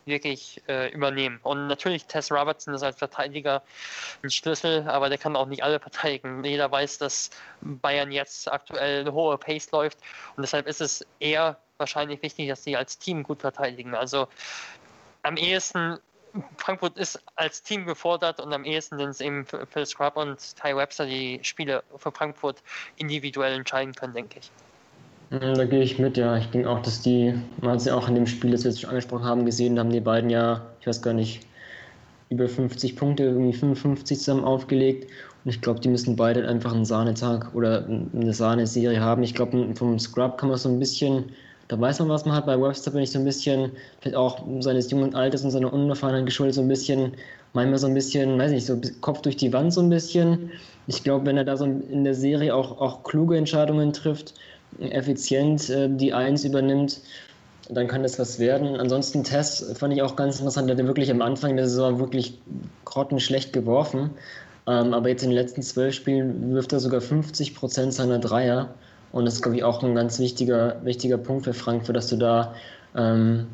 wirklich 0.05 0.61
äh, 0.67 0.91
übernehmen. 0.91 1.39
Und 1.43 1.67
natürlich 1.67 2.05
Tess 2.05 2.31
Robertson 2.31 2.73
ist 2.73 2.83
als 2.83 2.97
Verteidiger 2.97 3.61
ein 4.23 4.29
Schlüssel, 4.29 4.87
aber 4.87 5.09
der 5.09 5.17
kann 5.17 5.35
auch 5.35 5.47
nicht 5.47 5.63
alle 5.63 5.79
verteidigen. 5.79 6.43
Jeder 6.43 6.71
weiß, 6.71 6.97
dass 6.97 7.29
Bayern 7.61 8.11
jetzt 8.11 8.51
aktuell 8.51 9.01
eine 9.01 9.13
hohe 9.13 9.37
Pace 9.37 9.71
läuft 9.71 9.97
und 10.35 10.41
deshalb 10.41 10.67
ist 10.67 10.81
es 10.81 11.05
eher 11.19 11.57
wahrscheinlich 11.77 12.21
wichtig, 12.21 12.49
dass 12.49 12.63
sie 12.63 12.77
als 12.77 12.97
Team 12.97 13.23
gut 13.23 13.41
verteidigen. 13.41 13.95
Also 13.95 14.27
am 15.23 15.37
ehesten 15.37 15.99
Frankfurt 16.57 16.97
ist 16.97 17.21
als 17.35 17.61
Team 17.61 17.85
gefordert 17.85 18.39
und 18.39 18.53
am 18.53 18.65
ehesten 18.65 18.97
sind 18.97 19.09
es 19.09 19.21
eben 19.21 19.45
Phil 19.45 19.85
Scrub 19.85 20.17
und 20.17 20.55
Ty 20.55 20.75
Webster, 20.75 21.05
die 21.05 21.39
Spiele 21.43 21.83
für 21.97 22.11
Frankfurt 22.11 22.63
individuell 22.97 23.53
entscheiden 23.53 23.93
können, 23.93 24.13
denke 24.13 24.39
ich. 24.39 24.51
Mm, 25.33 25.55
da 25.55 25.65
gehe 25.65 25.81
ich 25.81 25.97
mit, 25.99 26.17
ja. 26.17 26.37
Ich 26.37 26.47
denke 26.47 26.69
auch, 26.69 26.81
dass 26.81 27.01
die, 27.01 27.33
man 27.61 27.71
hat 27.71 27.79
es 27.79 27.85
ja 27.85 27.95
auch 27.95 28.07
in 28.07 28.15
dem 28.15 28.27
Spiel, 28.27 28.51
das 28.51 28.63
wir 28.63 28.71
jetzt 28.71 28.81
schon 28.81 28.89
angesprochen 28.91 29.25
haben, 29.25 29.45
gesehen, 29.45 29.79
haben 29.79 29.89
die 29.89 29.99
beiden 29.99 30.29
ja, 30.29 30.61
ich 30.79 30.87
weiß 30.87 31.01
gar 31.01 31.13
nicht, 31.13 31.41
über 32.29 32.47
50 32.47 32.95
Punkte, 32.95 33.23
irgendwie 33.23 33.53
55 33.53 34.19
zusammen 34.19 34.43
aufgelegt. 34.43 35.09
Ich 35.45 35.61
glaube, 35.61 35.79
die 35.79 35.89
müssen 35.89 36.15
beide 36.15 36.47
einfach 36.47 36.73
einen 36.73 36.85
Sahnetag 36.85 37.53
oder 37.53 37.85
eine 37.85 38.33
Sahneserie 38.33 39.01
haben. 39.01 39.23
Ich 39.23 39.33
glaube, 39.35 39.75
vom 39.75 39.99
Scrub 39.99 40.37
kann 40.37 40.49
man 40.49 40.57
so 40.57 40.69
ein 40.69 40.79
bisschen, 40.79 41.25
da 41.67 41.79
weiß 41.79 41.99
man, 41.99 42.09
was 42.09 42.25
man 42.25 42.35
hat. 42.35 42.45
Bei 42.45 42.59
Webster 42.59 42.91
bin 42.91 43.01
ich 43.01 43.11
so 43.11 43.19
ein 43.19 43.25
bisschen, 43.25 43.71
vielleicht 44.01 44.17
auch 44.17 44.43
seines 44.59 44.89
jungen 44.91 45.15
Alters 45.15 45.43
und 45.43 45.51
seiner 45.51 45.73
Unerfahrenheit 45.73 46.25
geschuldet, 46.25 46.55
so 46.55 46.61
ein 46.61 46.67
bisschen, 46.67 47.13
manchmal 47.53 47.77
so 47.79 47.87
ein 47.87 47.93
bisschen, 47.93 48.39
weiß 48.39 48.51
nicht, 48.51 48.65
so 48.65 48.79
Kopf 49.01 49.21
durch 49.21 49.37
die 49.37 49.51
Wand 49.53 49.73
so 49.73 49.81
ein 49.81 49.89
bisschen. 49.89 50.51
Ich 50.87 51.03
glaube, 51.03 51.25
wenn 51.25 51.37
er 51.37 51.45
da 51.45 51.57
so 51.57 51.65
in 51.65 52.03
der 52.03 52.15
Serie 52.15 52.55
auch, 52.55 52.79
auch 52.79 53.03
kluge 53.03 53.37
Entscheidungen 53.37 53.93
trifft, 53.93 54.33
effizient 54.79 55.69
äh, 55.69 55.89
die 55.89 56.13
Eins 56.13 56.43
übernimmt, 56.43 57.01
dann 57.69 57.87
kann 57.87 58.03
das 58.03 58.19
was 58.19 58.39
werden. 58.39 58.75
Ansonsten 58.79 59.23
Test 59.23 59.77
fand 59.77 59.93
ich 59.93 60.01
auch 60.01 60.15
ganz 60.15 60.39
interessant, 60.39 60.69
der 60.69 60.77
hat 60.77 60.85
wirklich 60.85 61.09
am 61.11 61.21
Anfang 61.21 61.55
der 61.55 61.67
Saison 61.67 61.99
wirklich 61.99 62.37
grottenschlecht 62.85 63.53
geworfen. 63.53 64.11
Ähm, 64.67 64.93
aber 64.93 65.09
jetzt 65.09 65.23
in 65.23 65.29
den 65.29 65.37
letzten 65.37 65.61
zwölf 65.61 65.93
Spielen 65.93 66.53
wirft 66.53 66.73
er 66.73 66.79
sogar 66.79 67.01
50 67.01 67.55
Prozent 67.55 67.93
seiner 67.93 68.19
Dreier. 68.19 68.73
Und 69.11 69.25
das 69.25 69.35
ist, 69.35 69.41
glaube 69.41 69.57
ich, 69.57 69.63
auch 69.63 69.83
ein 69.83 69.95
ganz 69.95 70.19
wichtiger, 70.19 70.77
wichtiger 70.83 71.17
Punkt 71.17 71.45
für 71.45 71.53
Frankfurt, 71.53 71.95
dass 71.95 72.07
du 72.07 72.17
da 72.17 72.55
ähm, 72.95 73.47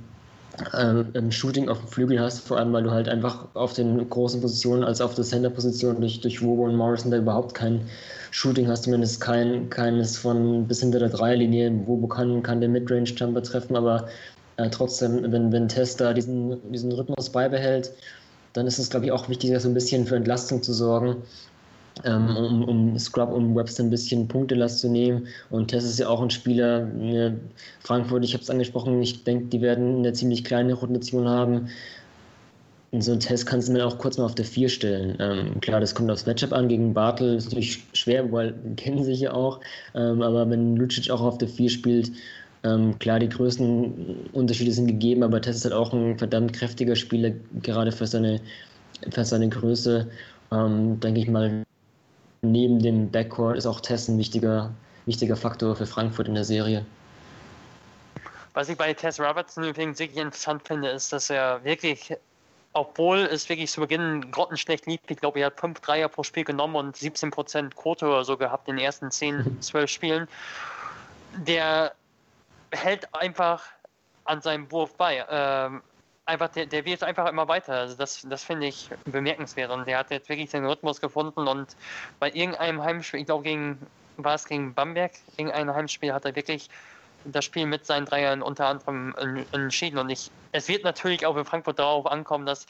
ähm, 0.74 1.32
Shooting 1.32 1.70
auf 1.70 1.80
dem 1.80 1.88
Flügel 1.88 2.20
hast, 2.20 2.40
vor 2.40 2.58
allem 2.58 2.74
weil 2.74 2.84
du 2.84 2.92
halt 2.92 3.10
einfach 3.10 3.48
auf 3.54 3.74
den 3.74 4.10
großen 4.10 4.42
Positionen, 4.42 4.84
als 4.84 5.02
auf 5.02 5.16
der 5.16 5.24
Center-Position 5.24 6.00
durch, 6.00 6.22
durch 6.22 6.42
Wobo 6.42 6.64
und 6.64 6.76
Morrison 6.76 7.12
da 7.12 7.18
überhaupt 7.18 7.54
kein 7.54 7.82
Shooting 8.32 8.68
hast, 8.68 8.84
zumindest 8.84 9.22
kein, 9.22 9.70
keines 9.70 10.18
von 10.18 10.68
bis 10.68 10.82
hinter 10.82 11.00
der 11.00 11.10
Dreierlinie. 11.10 11.72
Wobo 11.86 12.08
kann, 12.08 12.44
kann 12.44 12.62
den 12.62 12.72
Midrange-Jumper 12.74 13.44
treffen, 13.44 13.76
aber 13.76 14.08
äh, 14.58 14.70
trotzdem, 14.70 15.32
wenn, 15.32 15.52
wenn 15.52 15.68
Testa 15.68 16.14
diesen, 16.14 16.58
diesen 16.72 16.92
Rhythmus 16.92 17.30
beibehält, 17.30 17.92
dann 18.54 18.68
ist 18.68 18.80
es, 18.80 18.90
glaube 18.90 19.06
ich, 19.06 19.12
auch 19.12 19.30
wichtig, 19.30 19.58
so 19.60 19.70
ein 19.70 19.74
bisschen 19.74 20.06
für 20.06 20.16
Entlastung 20.16 20.62
zu 20.62 20.74
sorgen, 20.74 21.18
ähm, 22.04 22.36
um, 22.36 22.64
um 22.64 23.00
Scrub, 23.00 23.32
um 23.32 23.56
Webster 23.56 23.84
ein 23.84 23.90
bisschen 23.90 24.28
Punktelast 24.28 24.80
zu 24.80 24.90
nehmen. 24.90 25.28
Und 25.50 25.70
Tess 25.70 25.84
ist 25.84 26.00
ja 26.00 26.08
auch 26.08 26.22
ein 26.22 26.30
Spieler, 26.30 26.86
ne, 26.86 27.40
Frankfurt, 27.82 28.24
ich 28.24 28.34
habe 28.34 28.44
es 28.44 28.50
angesprochen, 28.50 29.02
ich 29.02 29.24
denke, 29.24 29.46
die 29.46 29.62
werden 29.62 30.00
eine 30.00 30.14
ziemlich 30.14 30.44
kleine 30.44 30.74
Rotation 30.74 31.28
haben. 31.28 31.70
Und 32.92 33.02
so 33.04 33.12
einen 33.12 33.20
Test 33.20 33.46
kannst 33.46 33.68
du 33.68 33.74
mir 33.74 33.86
auch 33.86 33.98
kurz 34.00 34.18
mal 34.18 34.26
auf 34.26 34.36
der 34.36 34.46
4 34.46 34.68
stellen. 34.68 35.16
Ähm, 35.20 35.62
klar, 35.62 35.80
das 35.80 35.94
kommt 35.94 36.10
aufs 36.10 36.26
Matchup 36.26 36.54
an. 36.54 36.68
Gegen 36.68 36.94
Bartel 36.94 37.36
ist 37.36 37.46
natürlich 37.46 37.84
schwer, 37.94 38.32
weil 38.32 38.56
kennen 38.78 39.04
sich 39.04 39.20
ja 39.20 39.34
auch. 39.34 39.60
Ähm, 39.94 40.22
aber 40.24 40.50
wenn 40.50 40.76
Lucic 40.76 41.12
auch 41.12 41.22
auf 41.22 41.38
der 41.38 41.48
4 41.50 41.70
spielt, 41.70 42.12
ähm, 42.64 42.98
klar, 43.00 43.20
die 43.20 43.30
größten 43.30 44.30
Unterschiede 44.34 44.72
sind 44.72 44.88
gegeben, 44.88 45.24
aber 45.24 45.42
Tess 45.42 45.58
ist 45.58 45.66
halt 45.66 45.74
auch 45.74 45.94
ein 45.94 46.18
verdammt 46.18 46.54
kräftiger 46.54 46.96
Spieler, 46.96 47.32
gerade 47.62 47.92
für 47.92 48.08
seine, 48.08 48.42
für 49.12 49.24
seine 49.24 49.50
Größe. 49.50 50.10
Ähm, 50.52 51.00
denke 51.00 51.22
ich 51.22 51.28
mal, 51.28 51.64
neben 52.42 52.80
dem 52.80 53.10
Backcourt 53.12 53.58
ist 53.58 53.66
auch 53.66 53.80
Tess 53.80 54.08
ein 54.08 54.18
wichtiger, 54.18 54.74
wichtiger 55.06 55.36
Faktor 55.36 55.76
für 55.76 55.86
Frankfurt 55.86 56.28
in 56.28 56.34
der 56.34 56.44
Serie. 56.44 56.86
Was 58.54 58.68
ich 58.68 58.78
bei 58.78 58.94
Tess 58.94 59.20
Robertson 59.20 59.64
übrigens 59.64 60.00
wirklich 60.00 60.20
interessant 60.20 60.68
finde, 60.68 60.90
ist, 60.90 61.14
dass 61.14 61.30
er 61.30 61.64
wirklich, 61.64 62.14
obwohl 62.74 63.20
es 63.20 63.50
wirklich 63.50 63.72
zu 63.72 63.82
Beginn 63.82 64.32
grottenschlecht 64.32 64.86
lief, 64.86 65.00
ich 65.08 65.18
glaube, 65.18 65.40
er 65.40 65.48
hat 65.48 65.60
5 65.60 65.80
Dreier 65.80 66.08
pro 66.08 66.24
Spiel 66.24 66.44
genommen 66.44 66.76
und 66.76 66.96
17% 66.96 67.74
Quote 67.76 68.06
oder 68.06 68.24
so 68.24 68.38
gehabt 68.38 68.68
in 68.68 68.76
den 68.76 68.86
ersten 68.86 69.12
10, 69.12 69.62
12 69.62 69.90
Spielen, 69.90 70.28
der 71.38 71.94
hält 72.72 73.14
einfach 73.14 73.64
an 74.26 74.42
seinem 74.42 74.72
Wurf 74.72 74.94
bei. 74.96 75.26
Ähm, 75.30 75.82
einfach, 76.26 76.50
der, 76.50 76.68
der 76.68 76.86
wird 76.86 77.04
einfach 77.04 77.28
immer 77.28 77.48
weiter. 77.48 77.74
Also 77.74 77.96
das, 77.96 78.26
das 78.30 78.44
finde 78.44 78.68
ich 78.68 78.90
bemerkenswert. 79.06 79.72
Und 79.72 79.88
der 79.88 79.98
hat 79.98 80.12
jetzt 80.12 80.30
wirklich 80.30 80.50
seinen 80.50 80.66
Rhythmus 80.66 81.02
gefunden 81.02 81.48
und 81.48 81.76
bei 82.20 82.32
irgendeinem 82.32 82.84
Heimspiel, 82.84 83.22
ich 83.22 83.26
glaube 83.26 83.44
gegen, 83.44 83.80
war 84.18 84.36
es 84.36 84.46
gegen 84.46 84.74
Bamberg, 84.74 85.14
irgendein 85.38 85.74
Heimspiel 85.74 86.14
hat 86.14 86.26
er 86.26 86.36
wirklich 86.36 86.70
das 87.26 87.46
Spiel 87.46 87.66
mit 87.66 87.86
seinen 87.86 88.06
Dreiern 88.06 88.42
unter 88.42 88.68
anderem 88.68 89.14
entschieden. 89.52 89.98
Und 89.98 90.10
ich, 90.10 90.32
es 90.52 90.68
wird 90.68 90.84
natürlich 90.84 91.26
auch 91.26 91.36
in 91.36 91.46
Frankfurt 91.46 91.80
darauf 91.80 92.06
ankommen, 92.06 92.46
dass, 92.46 92.66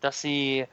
dass 0.00 0.20
sie 0.20 0.66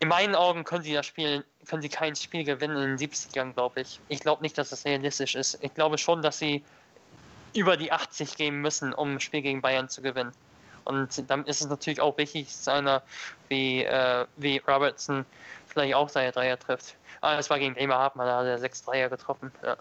in 0.00 0.08
meinen 0.08 0.34
Augen 0.34 0.64
können 0.64 0.82
sie 0.82 0.94
das 0.94 1.06
Spiel, 1.06 1.44
können 1.68 1.82
sie 1.82 1.90
kein 1.90 2.16
Spiel 2.16 2.44
gewinnen 2.44 2.76
in 2.76 2.96
den 2.96 3.10
70ern, 3.10 3.52
glaube 3.52 3.82
ich. 3.82 4.00
Ich 4.08 4.20
glaube 4.20 4.42
nicht, 4.42 4.56
dass 4.56 4.70
das 4.70 4.84
realistisch 4.84 5.34
ist. 5.34 5.58
Ich 5.62 5.74
glaube 5.74 5.98
schon, 5.98 6.22
dass 6.22 6.38
sie 6.38 6.64
über 7.54 7.76
die 7.76 7.92
80 7.92 8.36
gehen 8.36 8.62
müssen, 8.62 8.94
um 8.94 9.14
ein 9.14 9.20
Spiel 9.20 9.42
gegen 9.42 9.60
Bayern 9.60 9.88
zu 9.88 10.00
gewinnen. 10.00 10.32
Und 10.84 11.30
dann 11.30 11.44
ist 11.44 11.60
es 11.60 11.68
natürlich 11.68 12.00
auch 12.00 12.16
wichtig, 12.16 12.46
dass 12.46 12.68
einer 12.68 13.02
wie, 13.48 13.84
äh, 13.84 14.24
wie 14.36 14.58
Robertson 14.66 15.26
vielleicht 15.66 15.94
auch 15.94 16.08
seine 16.08 16.32
Dreier 16.32 16.58
trifft. 16.58 16.96
Aber 17.20 17.38
es 17.38 17.50
war 17.50 17.58
gegen 17.58 17.74
Bremerhaven, 17.74 18.18
da 18.20 18.38
hat 18.38 18.46
er 18.46 18.58
sechs 18.58 18.82
Dreier 18.82 19.10
getroffen. 19.10 19.52
Ja. 19.62 19.76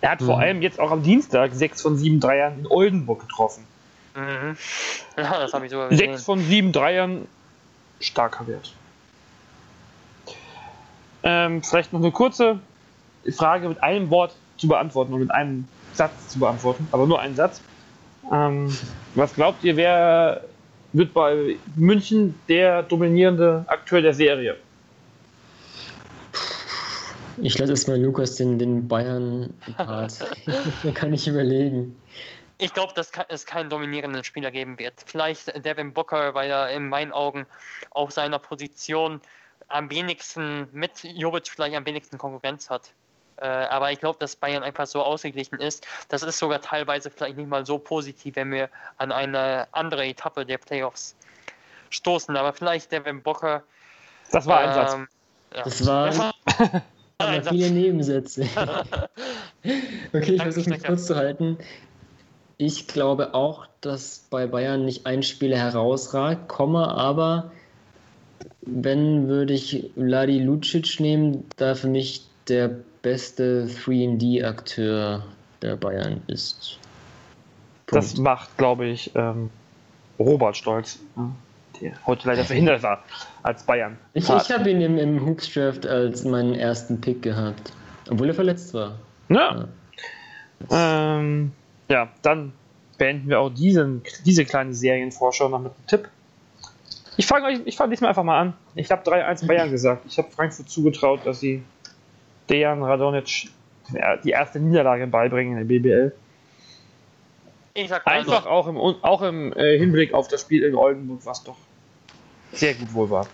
Er 0.00 0.10
hat 0.10 0.20
mhm. 0.20 0.26
vor 0.26 0.38
allem 0.38 0.62
jetzt 0.62 0.78
auch 0.80 0.90
am 0.90 1.02
Dienstag 1.02 1.52
sechs 1.54 1.82
von 1.82 1.96
sieben 1.96 2.20
Dreiern 2.20 2.60
in 2.60 2.66
Oldenburg 2.66 3.20
getroffen. 3.20 3.64
Mhm. 4.14 4.56
Ja, 5.16 5.40
das 5.40 5.52
habe 5.52 5.66
ich 5.66 5.72
sogar 5.72 5.88
gesehen. 5.88 6.10
Sechs 6.10 6.24
von 6.24 6.40
sieben 6.40 6.72
Dreiern, 6.72 7.26
starker 8.00 8.46
Wert. 8.46 8.72
Ähm, 11.22 11.62
vielleicht 11.62 11.92
noch 11.92 12.00
eine 12.00 12.12
kurze 12.12 12.60
Frage 13.36 13.68
mit 13.68 13.82
einem 13.82 14.10
Wort 14.10 14.34
zu 14.56 14.68
beantworten 14.68 15.12
und 15.12 15.20
mit 15.20 15.30
einem 15.30 15.68
Satz 15.92 16.28
zu 16.28 16.38
beantworten, 16.38 16.88
aber 16.92 17.06
nur 17.06 17.20
einen 17.20 17.34
Satz. 17.34 17.60
Ähm, 18.32 18.76
was 19.14 19.34
glaubt 19.34 19.64
ihr, 19.64 19.76
wer 19.76 20.42
wird 20.92 21.12
bei 21.12 21.56
München 21.76 22.34
der 22.48 22.82
dominierende 22.82 23.64
Akteur 23.66 24.00
der 24.00 24.14
Serie? 24.14 24.56
Ich 27.42 27.58
lasse 27.58 27.72
erstmal 27.72 28.00
Lukas 28.00 28.36
den, 28.36 28.58
den 28.58 28.88
Bayern-Part. 28.88 30.20
da 30.82 30.90
kann 30.92 31.12
ich 31.12 31.28
überlegen. 31.28 32.00
Ich 32.58 32.74
glaube, 32.74 32.92
dass 32.94 33.12
es 33.28 33.46
keinen 33.46 33.70
dominierenden 33.70 34.24
Spieler 34.24 34.50
geben 34.50 34.78
wird. 34.78 34.94
Vielleicht 35.06 35.64
Devin 35.64 35.92
Booker, 35.92 36.34
weil 36.34 36.50
er 36.50 36.70
in 36.70 36.88
meinen 36.88 37.12
Augen 37.12 37.46
auf 37.90 38.10
seiner 38.10 38.38
Position 38.38 39.20
am 39.68 39.90
wenigsten 39.90 40.68
mit 40.72 41.04
Jovic 41.04 41.48
vielleicht 41.48 41.76
am 41.76 41.86
wenigsten 41.86 42.18
Konkurrenz 42.18 42.68
hat. 42.68 42.92
Äh, 43.36 43.46
aber 43.46 43.92
ich 43.92 44.00
glaube, 44.00 44.18
dass 44.18 44.34
Bayern 44.34 44.64
einfach 44.64 44.86
so 44.86 45.02
ausgeglichen 45.02 45.60
ist. 45.60 45.86
Das 46.08 46.24
ist 46.24 46.38
sogar 46.38 46.60
teilweise 46.60 47.10
vielleicht 47.10 47.36
nicht 47.36 47.48
mal 47.48 47.64
so 47.64 47.78
positiv, 47.78 48.34
wenn 48.34 48.50
wir 48.50 48.68
an 48.96 49.12
eine 49.12 49.68
andere 49.70 50.04
Etappe 50.04 50.44
der 50.44 50.58
Playoffs 50.58 51.14
stoßen. 51.90 52.36
Aber 52.36 52.52
vielleicht 52.52 52.90
Devin 52.90 53.22
Bocker. 53.22 53.62
Das 54.32 54.46
war 54.46 54.58
ein 54.60 54.74
Satz. 54.74 54.94
Ähm, 54.94 55.08
ja. 55.54 55.62
Das 55.62 55.86
war. 55.86 56.34
aber 57.18 57.42
viele 57.42 57.70
Nebensätze. 57.70 58.42
okay, 60.12 60.34
ich 60.34 60.42
versuche 60.42 60.70
mich 60.70 60.82
kurz 60.82 61.06
zu 61.06 61.16
halten. 61.16 61.58
Ich 62.56 62.88
glaube 62.88 63.34
auch, 63.34 63.66
dass 63.80 64.26
bei 64.30 64.46
Bayern 64.46 64.84
nicht 64.84 65.06
ein 65.06 65.22
Spieler 65.22 65.58
herausragt, 65.58 66.48
komme 66.48 66.88
aber 66.88 67.52
wenn 68.62 69.28
würde 69.28 69.54
ich 69.54 69.90
Vladi 69.94 70.40
Lucic 70.40 71.00
nehmen, 71.00 71.44
da 71.56 71.74
für 71.74 71.88
mich 71.88 72.26
der 72.48 72.70
beste 73.02 73.66
3D-Akteur 73.66 75.24
der 75.62 75.76
Bayern 75.76 76.22
ist. 76.26 76.78
Punkt. 77.86 78.04
Das 78.04 78.16
macht, 78.16 78.56
glaube 78.58 78.86
ich, 78.86 79.12
ähm, 79.14 79.50
Robert 80.18 80.56
stolz, 80.56 80.98
der 81.80 81.92
heute 82.06 82.28
leider 82.28 82.44
verhindert 82.44 82.82
war 82.82 83.04
als 83.42 83.62
Bayern. 83.64 83.98
Ich, 84.14 84.28
ich 84.28 84.50
habe 84.50 84.70
ihn 84.70 84.80
im, 84.80 84.98
im 84.98 85.26
Hoops 85.26 85.52
Draft 85.52 85.86
als 85.86 86.24
meinen 86.24 86.54
ersten 86.54 87.00
Pick 87.00 87.22
gehabt, 87.22 87.72
obwohl 88.10 88.28
er 88.28 88.34
verletzt 88.34 88.74
war. 88.74 88.98
Ja. 89.28 89.68
Ja, 90.70 91.18
ähm, 91.18 91.52
ja 91.88 92.08
dann 92.22 92.52
beenden 92.96 93.28
wir 93.28 93.40
auch 93.40 93.50
diesen, 93.50 94.02
diese 94.24 94.44
kleine 94.44 94.74
Serienvorschau 94.74 95.48
noch 95.48 95.60
mit 95.60 95.72
einem 95.72 95.86
Tipp. 95.86 96.08
Ich 97.16 97.26
fange 97.26 97.46
euch, 97.46 97.60
ich 97.64 97.76
fange 97.76 97.90
diesmal 97.90 98.10
einfach 98.10 98.24
mal 98.24 98.40
an. 98.40 98.54
Ich 98.74 98.90
habe 98.90 99.08
3-1 99.08 99.46
Bayern 99.46 99.70
gesagt. 99.70 100.04
Ich 100.06 100.18
habe 100.18 100.30
Frankfurt 100.30 100.68
zugetraut, 100.68 101.20
dass 101.24 101.40
sie 101.40 101.62
Dejan 102.48 102.82
Radonic 102.82 103.48
die 104.24 104.30
erste 104.30 104.60
Niederlage 104.60 105.06
beibringen 105.06 105.58
in 105.58 105.66
der 105.66 105.78
BBL. 105.78 106.12
Einfach 108.04 108.46
auch 108.46 108.66
im, 108.66 108.76
auch 108.76 109.22
im 109.22 109.52
äh, 109.52 109.78
Hinblick 109.78 110.12
auf 110.12 110.28
das 110.28 110.40
Spiel 110.40 110.64
in 110.64 110.74
Oldenburg, 110.74 111.20
was 111.24 111.44
doch 111.44 111.56
sehr 112.52 112.74
gut 112.74 112.92
wohl 112.92 113.10
war. 113.10 113.26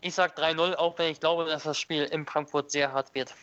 Ich 0.00 0.14
sag 0.14 0.38
3-0, 0.38 0.74
auch 0.74 0.98
wenn 0.98 1.10
ich 1.10 1.20
glaube, 1.20 1.44
dass 1.46 1.64
das 1.64 1.78
Spiel 1.78 2.04
in 2.04 2.24
Frankfurt 2.24 2.70
sehr 2.70 2.92
hart 2.92 3.14
wird. 3.14 3.34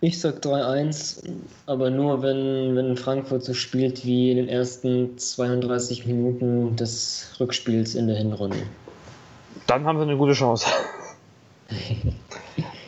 Ich 0.00 0.20
sag 0.20 0.36
3-1, 0.36 1.22
aber 1.66 1.90
nur 1.90 2.22
wenn, 2.22 2.76
wenn 2.76 2.96
Frankfurt 2.96 3.42
so 3.42 3.54
spielt 3.54 4.04
wie 4.04 4.30
in 4.30 4.36
den 4.36 4.48
ersten 4.48 5.16
32 5.18 6.06
Minuten 6.06 6.76
des 6.76 7.34
Rückspiels 7.40 7.94
in 7.94 8.06
der 8.06 8.16
Hinrunde. 8.16 8.62
Dann 9.66 9.84
haben 9.86 9.98
sie 9.98 10.02
eine 10.02 10.16
gute 10.16 10.34
Chance. 10.34 10.66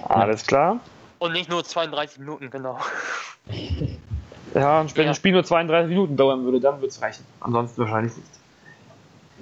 Alles 0.09 0.47
klar. 0.47 0.81
Und 1.19 1.33
nicht 1.33 1.49
nur 1.51 1.65
32 1.65 2.19
Minuten, 2.21 2.51
genau. 2.51 2.79
Ja, 4.55 4.85
wenn 4.95 5.05
ja. 5.05 5.11
ein 5.11 5.15
Spiel 5.15 5.33
nur 5.33 5.45
32 5.45 5.89
Minuten 5.89 6.17
dauern 6.17 6.45
würde, 6.45 6.61
dann 6.61 6.77
würde 6.77 6.89
es 6.89 7.01
reichen. 7.03 7.25
Ansonsten 7.41 7.81
wahrscheinlich 7.83 8.17
nicht. 8.17 8.38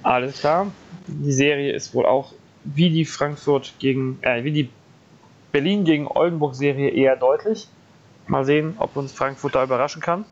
Alles 0.03 0.39
klar. 0.39 0.71
Die 1.07 1.31
Serie 1.31 1.73
ist 1.73 1.93
wohl 1.93 2.05
auch 2.05 2.33
wie 2.63 2.89
die 2.89 3.05
Frankfurt 3.05 3.73
gegen, 3.79 4.19
äh, 4.21 4.43
wie 4.43 4.51
die 4.51 4.69
Berlin 5.51 5.85
gegen 5.85 6.07
Oldenburg-Serie 6.07 6.89
eher 6.89 7.15
deutlich. 7.15 7.67
Mal 8.27 8.43
sehen, 8.43 8.75
ob 8.77 8.95
uns 8.95 9.13
Frankfurt 9.13 9.55
da 9.55 9.63
überraschen 9.63 10.01
kann. 10.01 10.25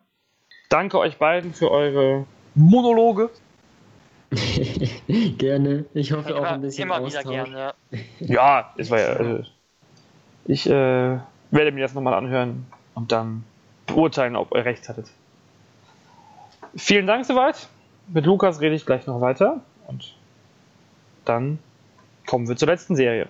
Danke 0.69 0.99
euch 0.99 1.17
beiden 1.17 1.53
für 1.53 1.71
eure 1.71 2.25
Monologe. 2.55 3.29
gerne. 5.37 5.85
Ich 5.93 6.11
hoffe 6.11 6.31
immer, 6.31 6.39
auch 6.39 6.45
ein 6.45 6.61
bisschen 6.61 6.83
immer 6.83 6.99
Austausch. 6.99 7.25
wieder 7.25 7.45
gerne. 7.45 7.73
Ja. 7.89 7.99
Ja, 8.19 8.73
es 8.77 8.89
war 8.89 8.99
ja. 8.99 9.07
Also, 9.07 9.43
ich 10.45 10.67
äh, 10.67 11.19
werde 11.51 11.71
mir 11.71 11.81
das 11.81 11.93
nochmal 11.93 12.13
anhören 12.13 12.65
und 12.95 13.11
dann 13.11 13.43
beurteilen, 13.87 14.35
ob 14.35 14.53
ihr 14.53 14.65
recht 14.65 14.89
hattet. 14.89 15.07
Vielen 16.75 17.07
Dank 17.07 17.25
soweit. 17.25 17.69
Mit 18.07 18.25
Lukas 18.25 18.61
rede 18.61 18.75
ich 18.75 18.85
gleich 18.85 19.07
noch 19.07 19.21
weiter 19.21 19.61
und 19.87 20.15
dann 21.25 21.59
kommen 22.25 22.47
wir 22.47 22.55
zur 22.55 22.67
letzten 22.67 22.95
Serie. 22.95 23.27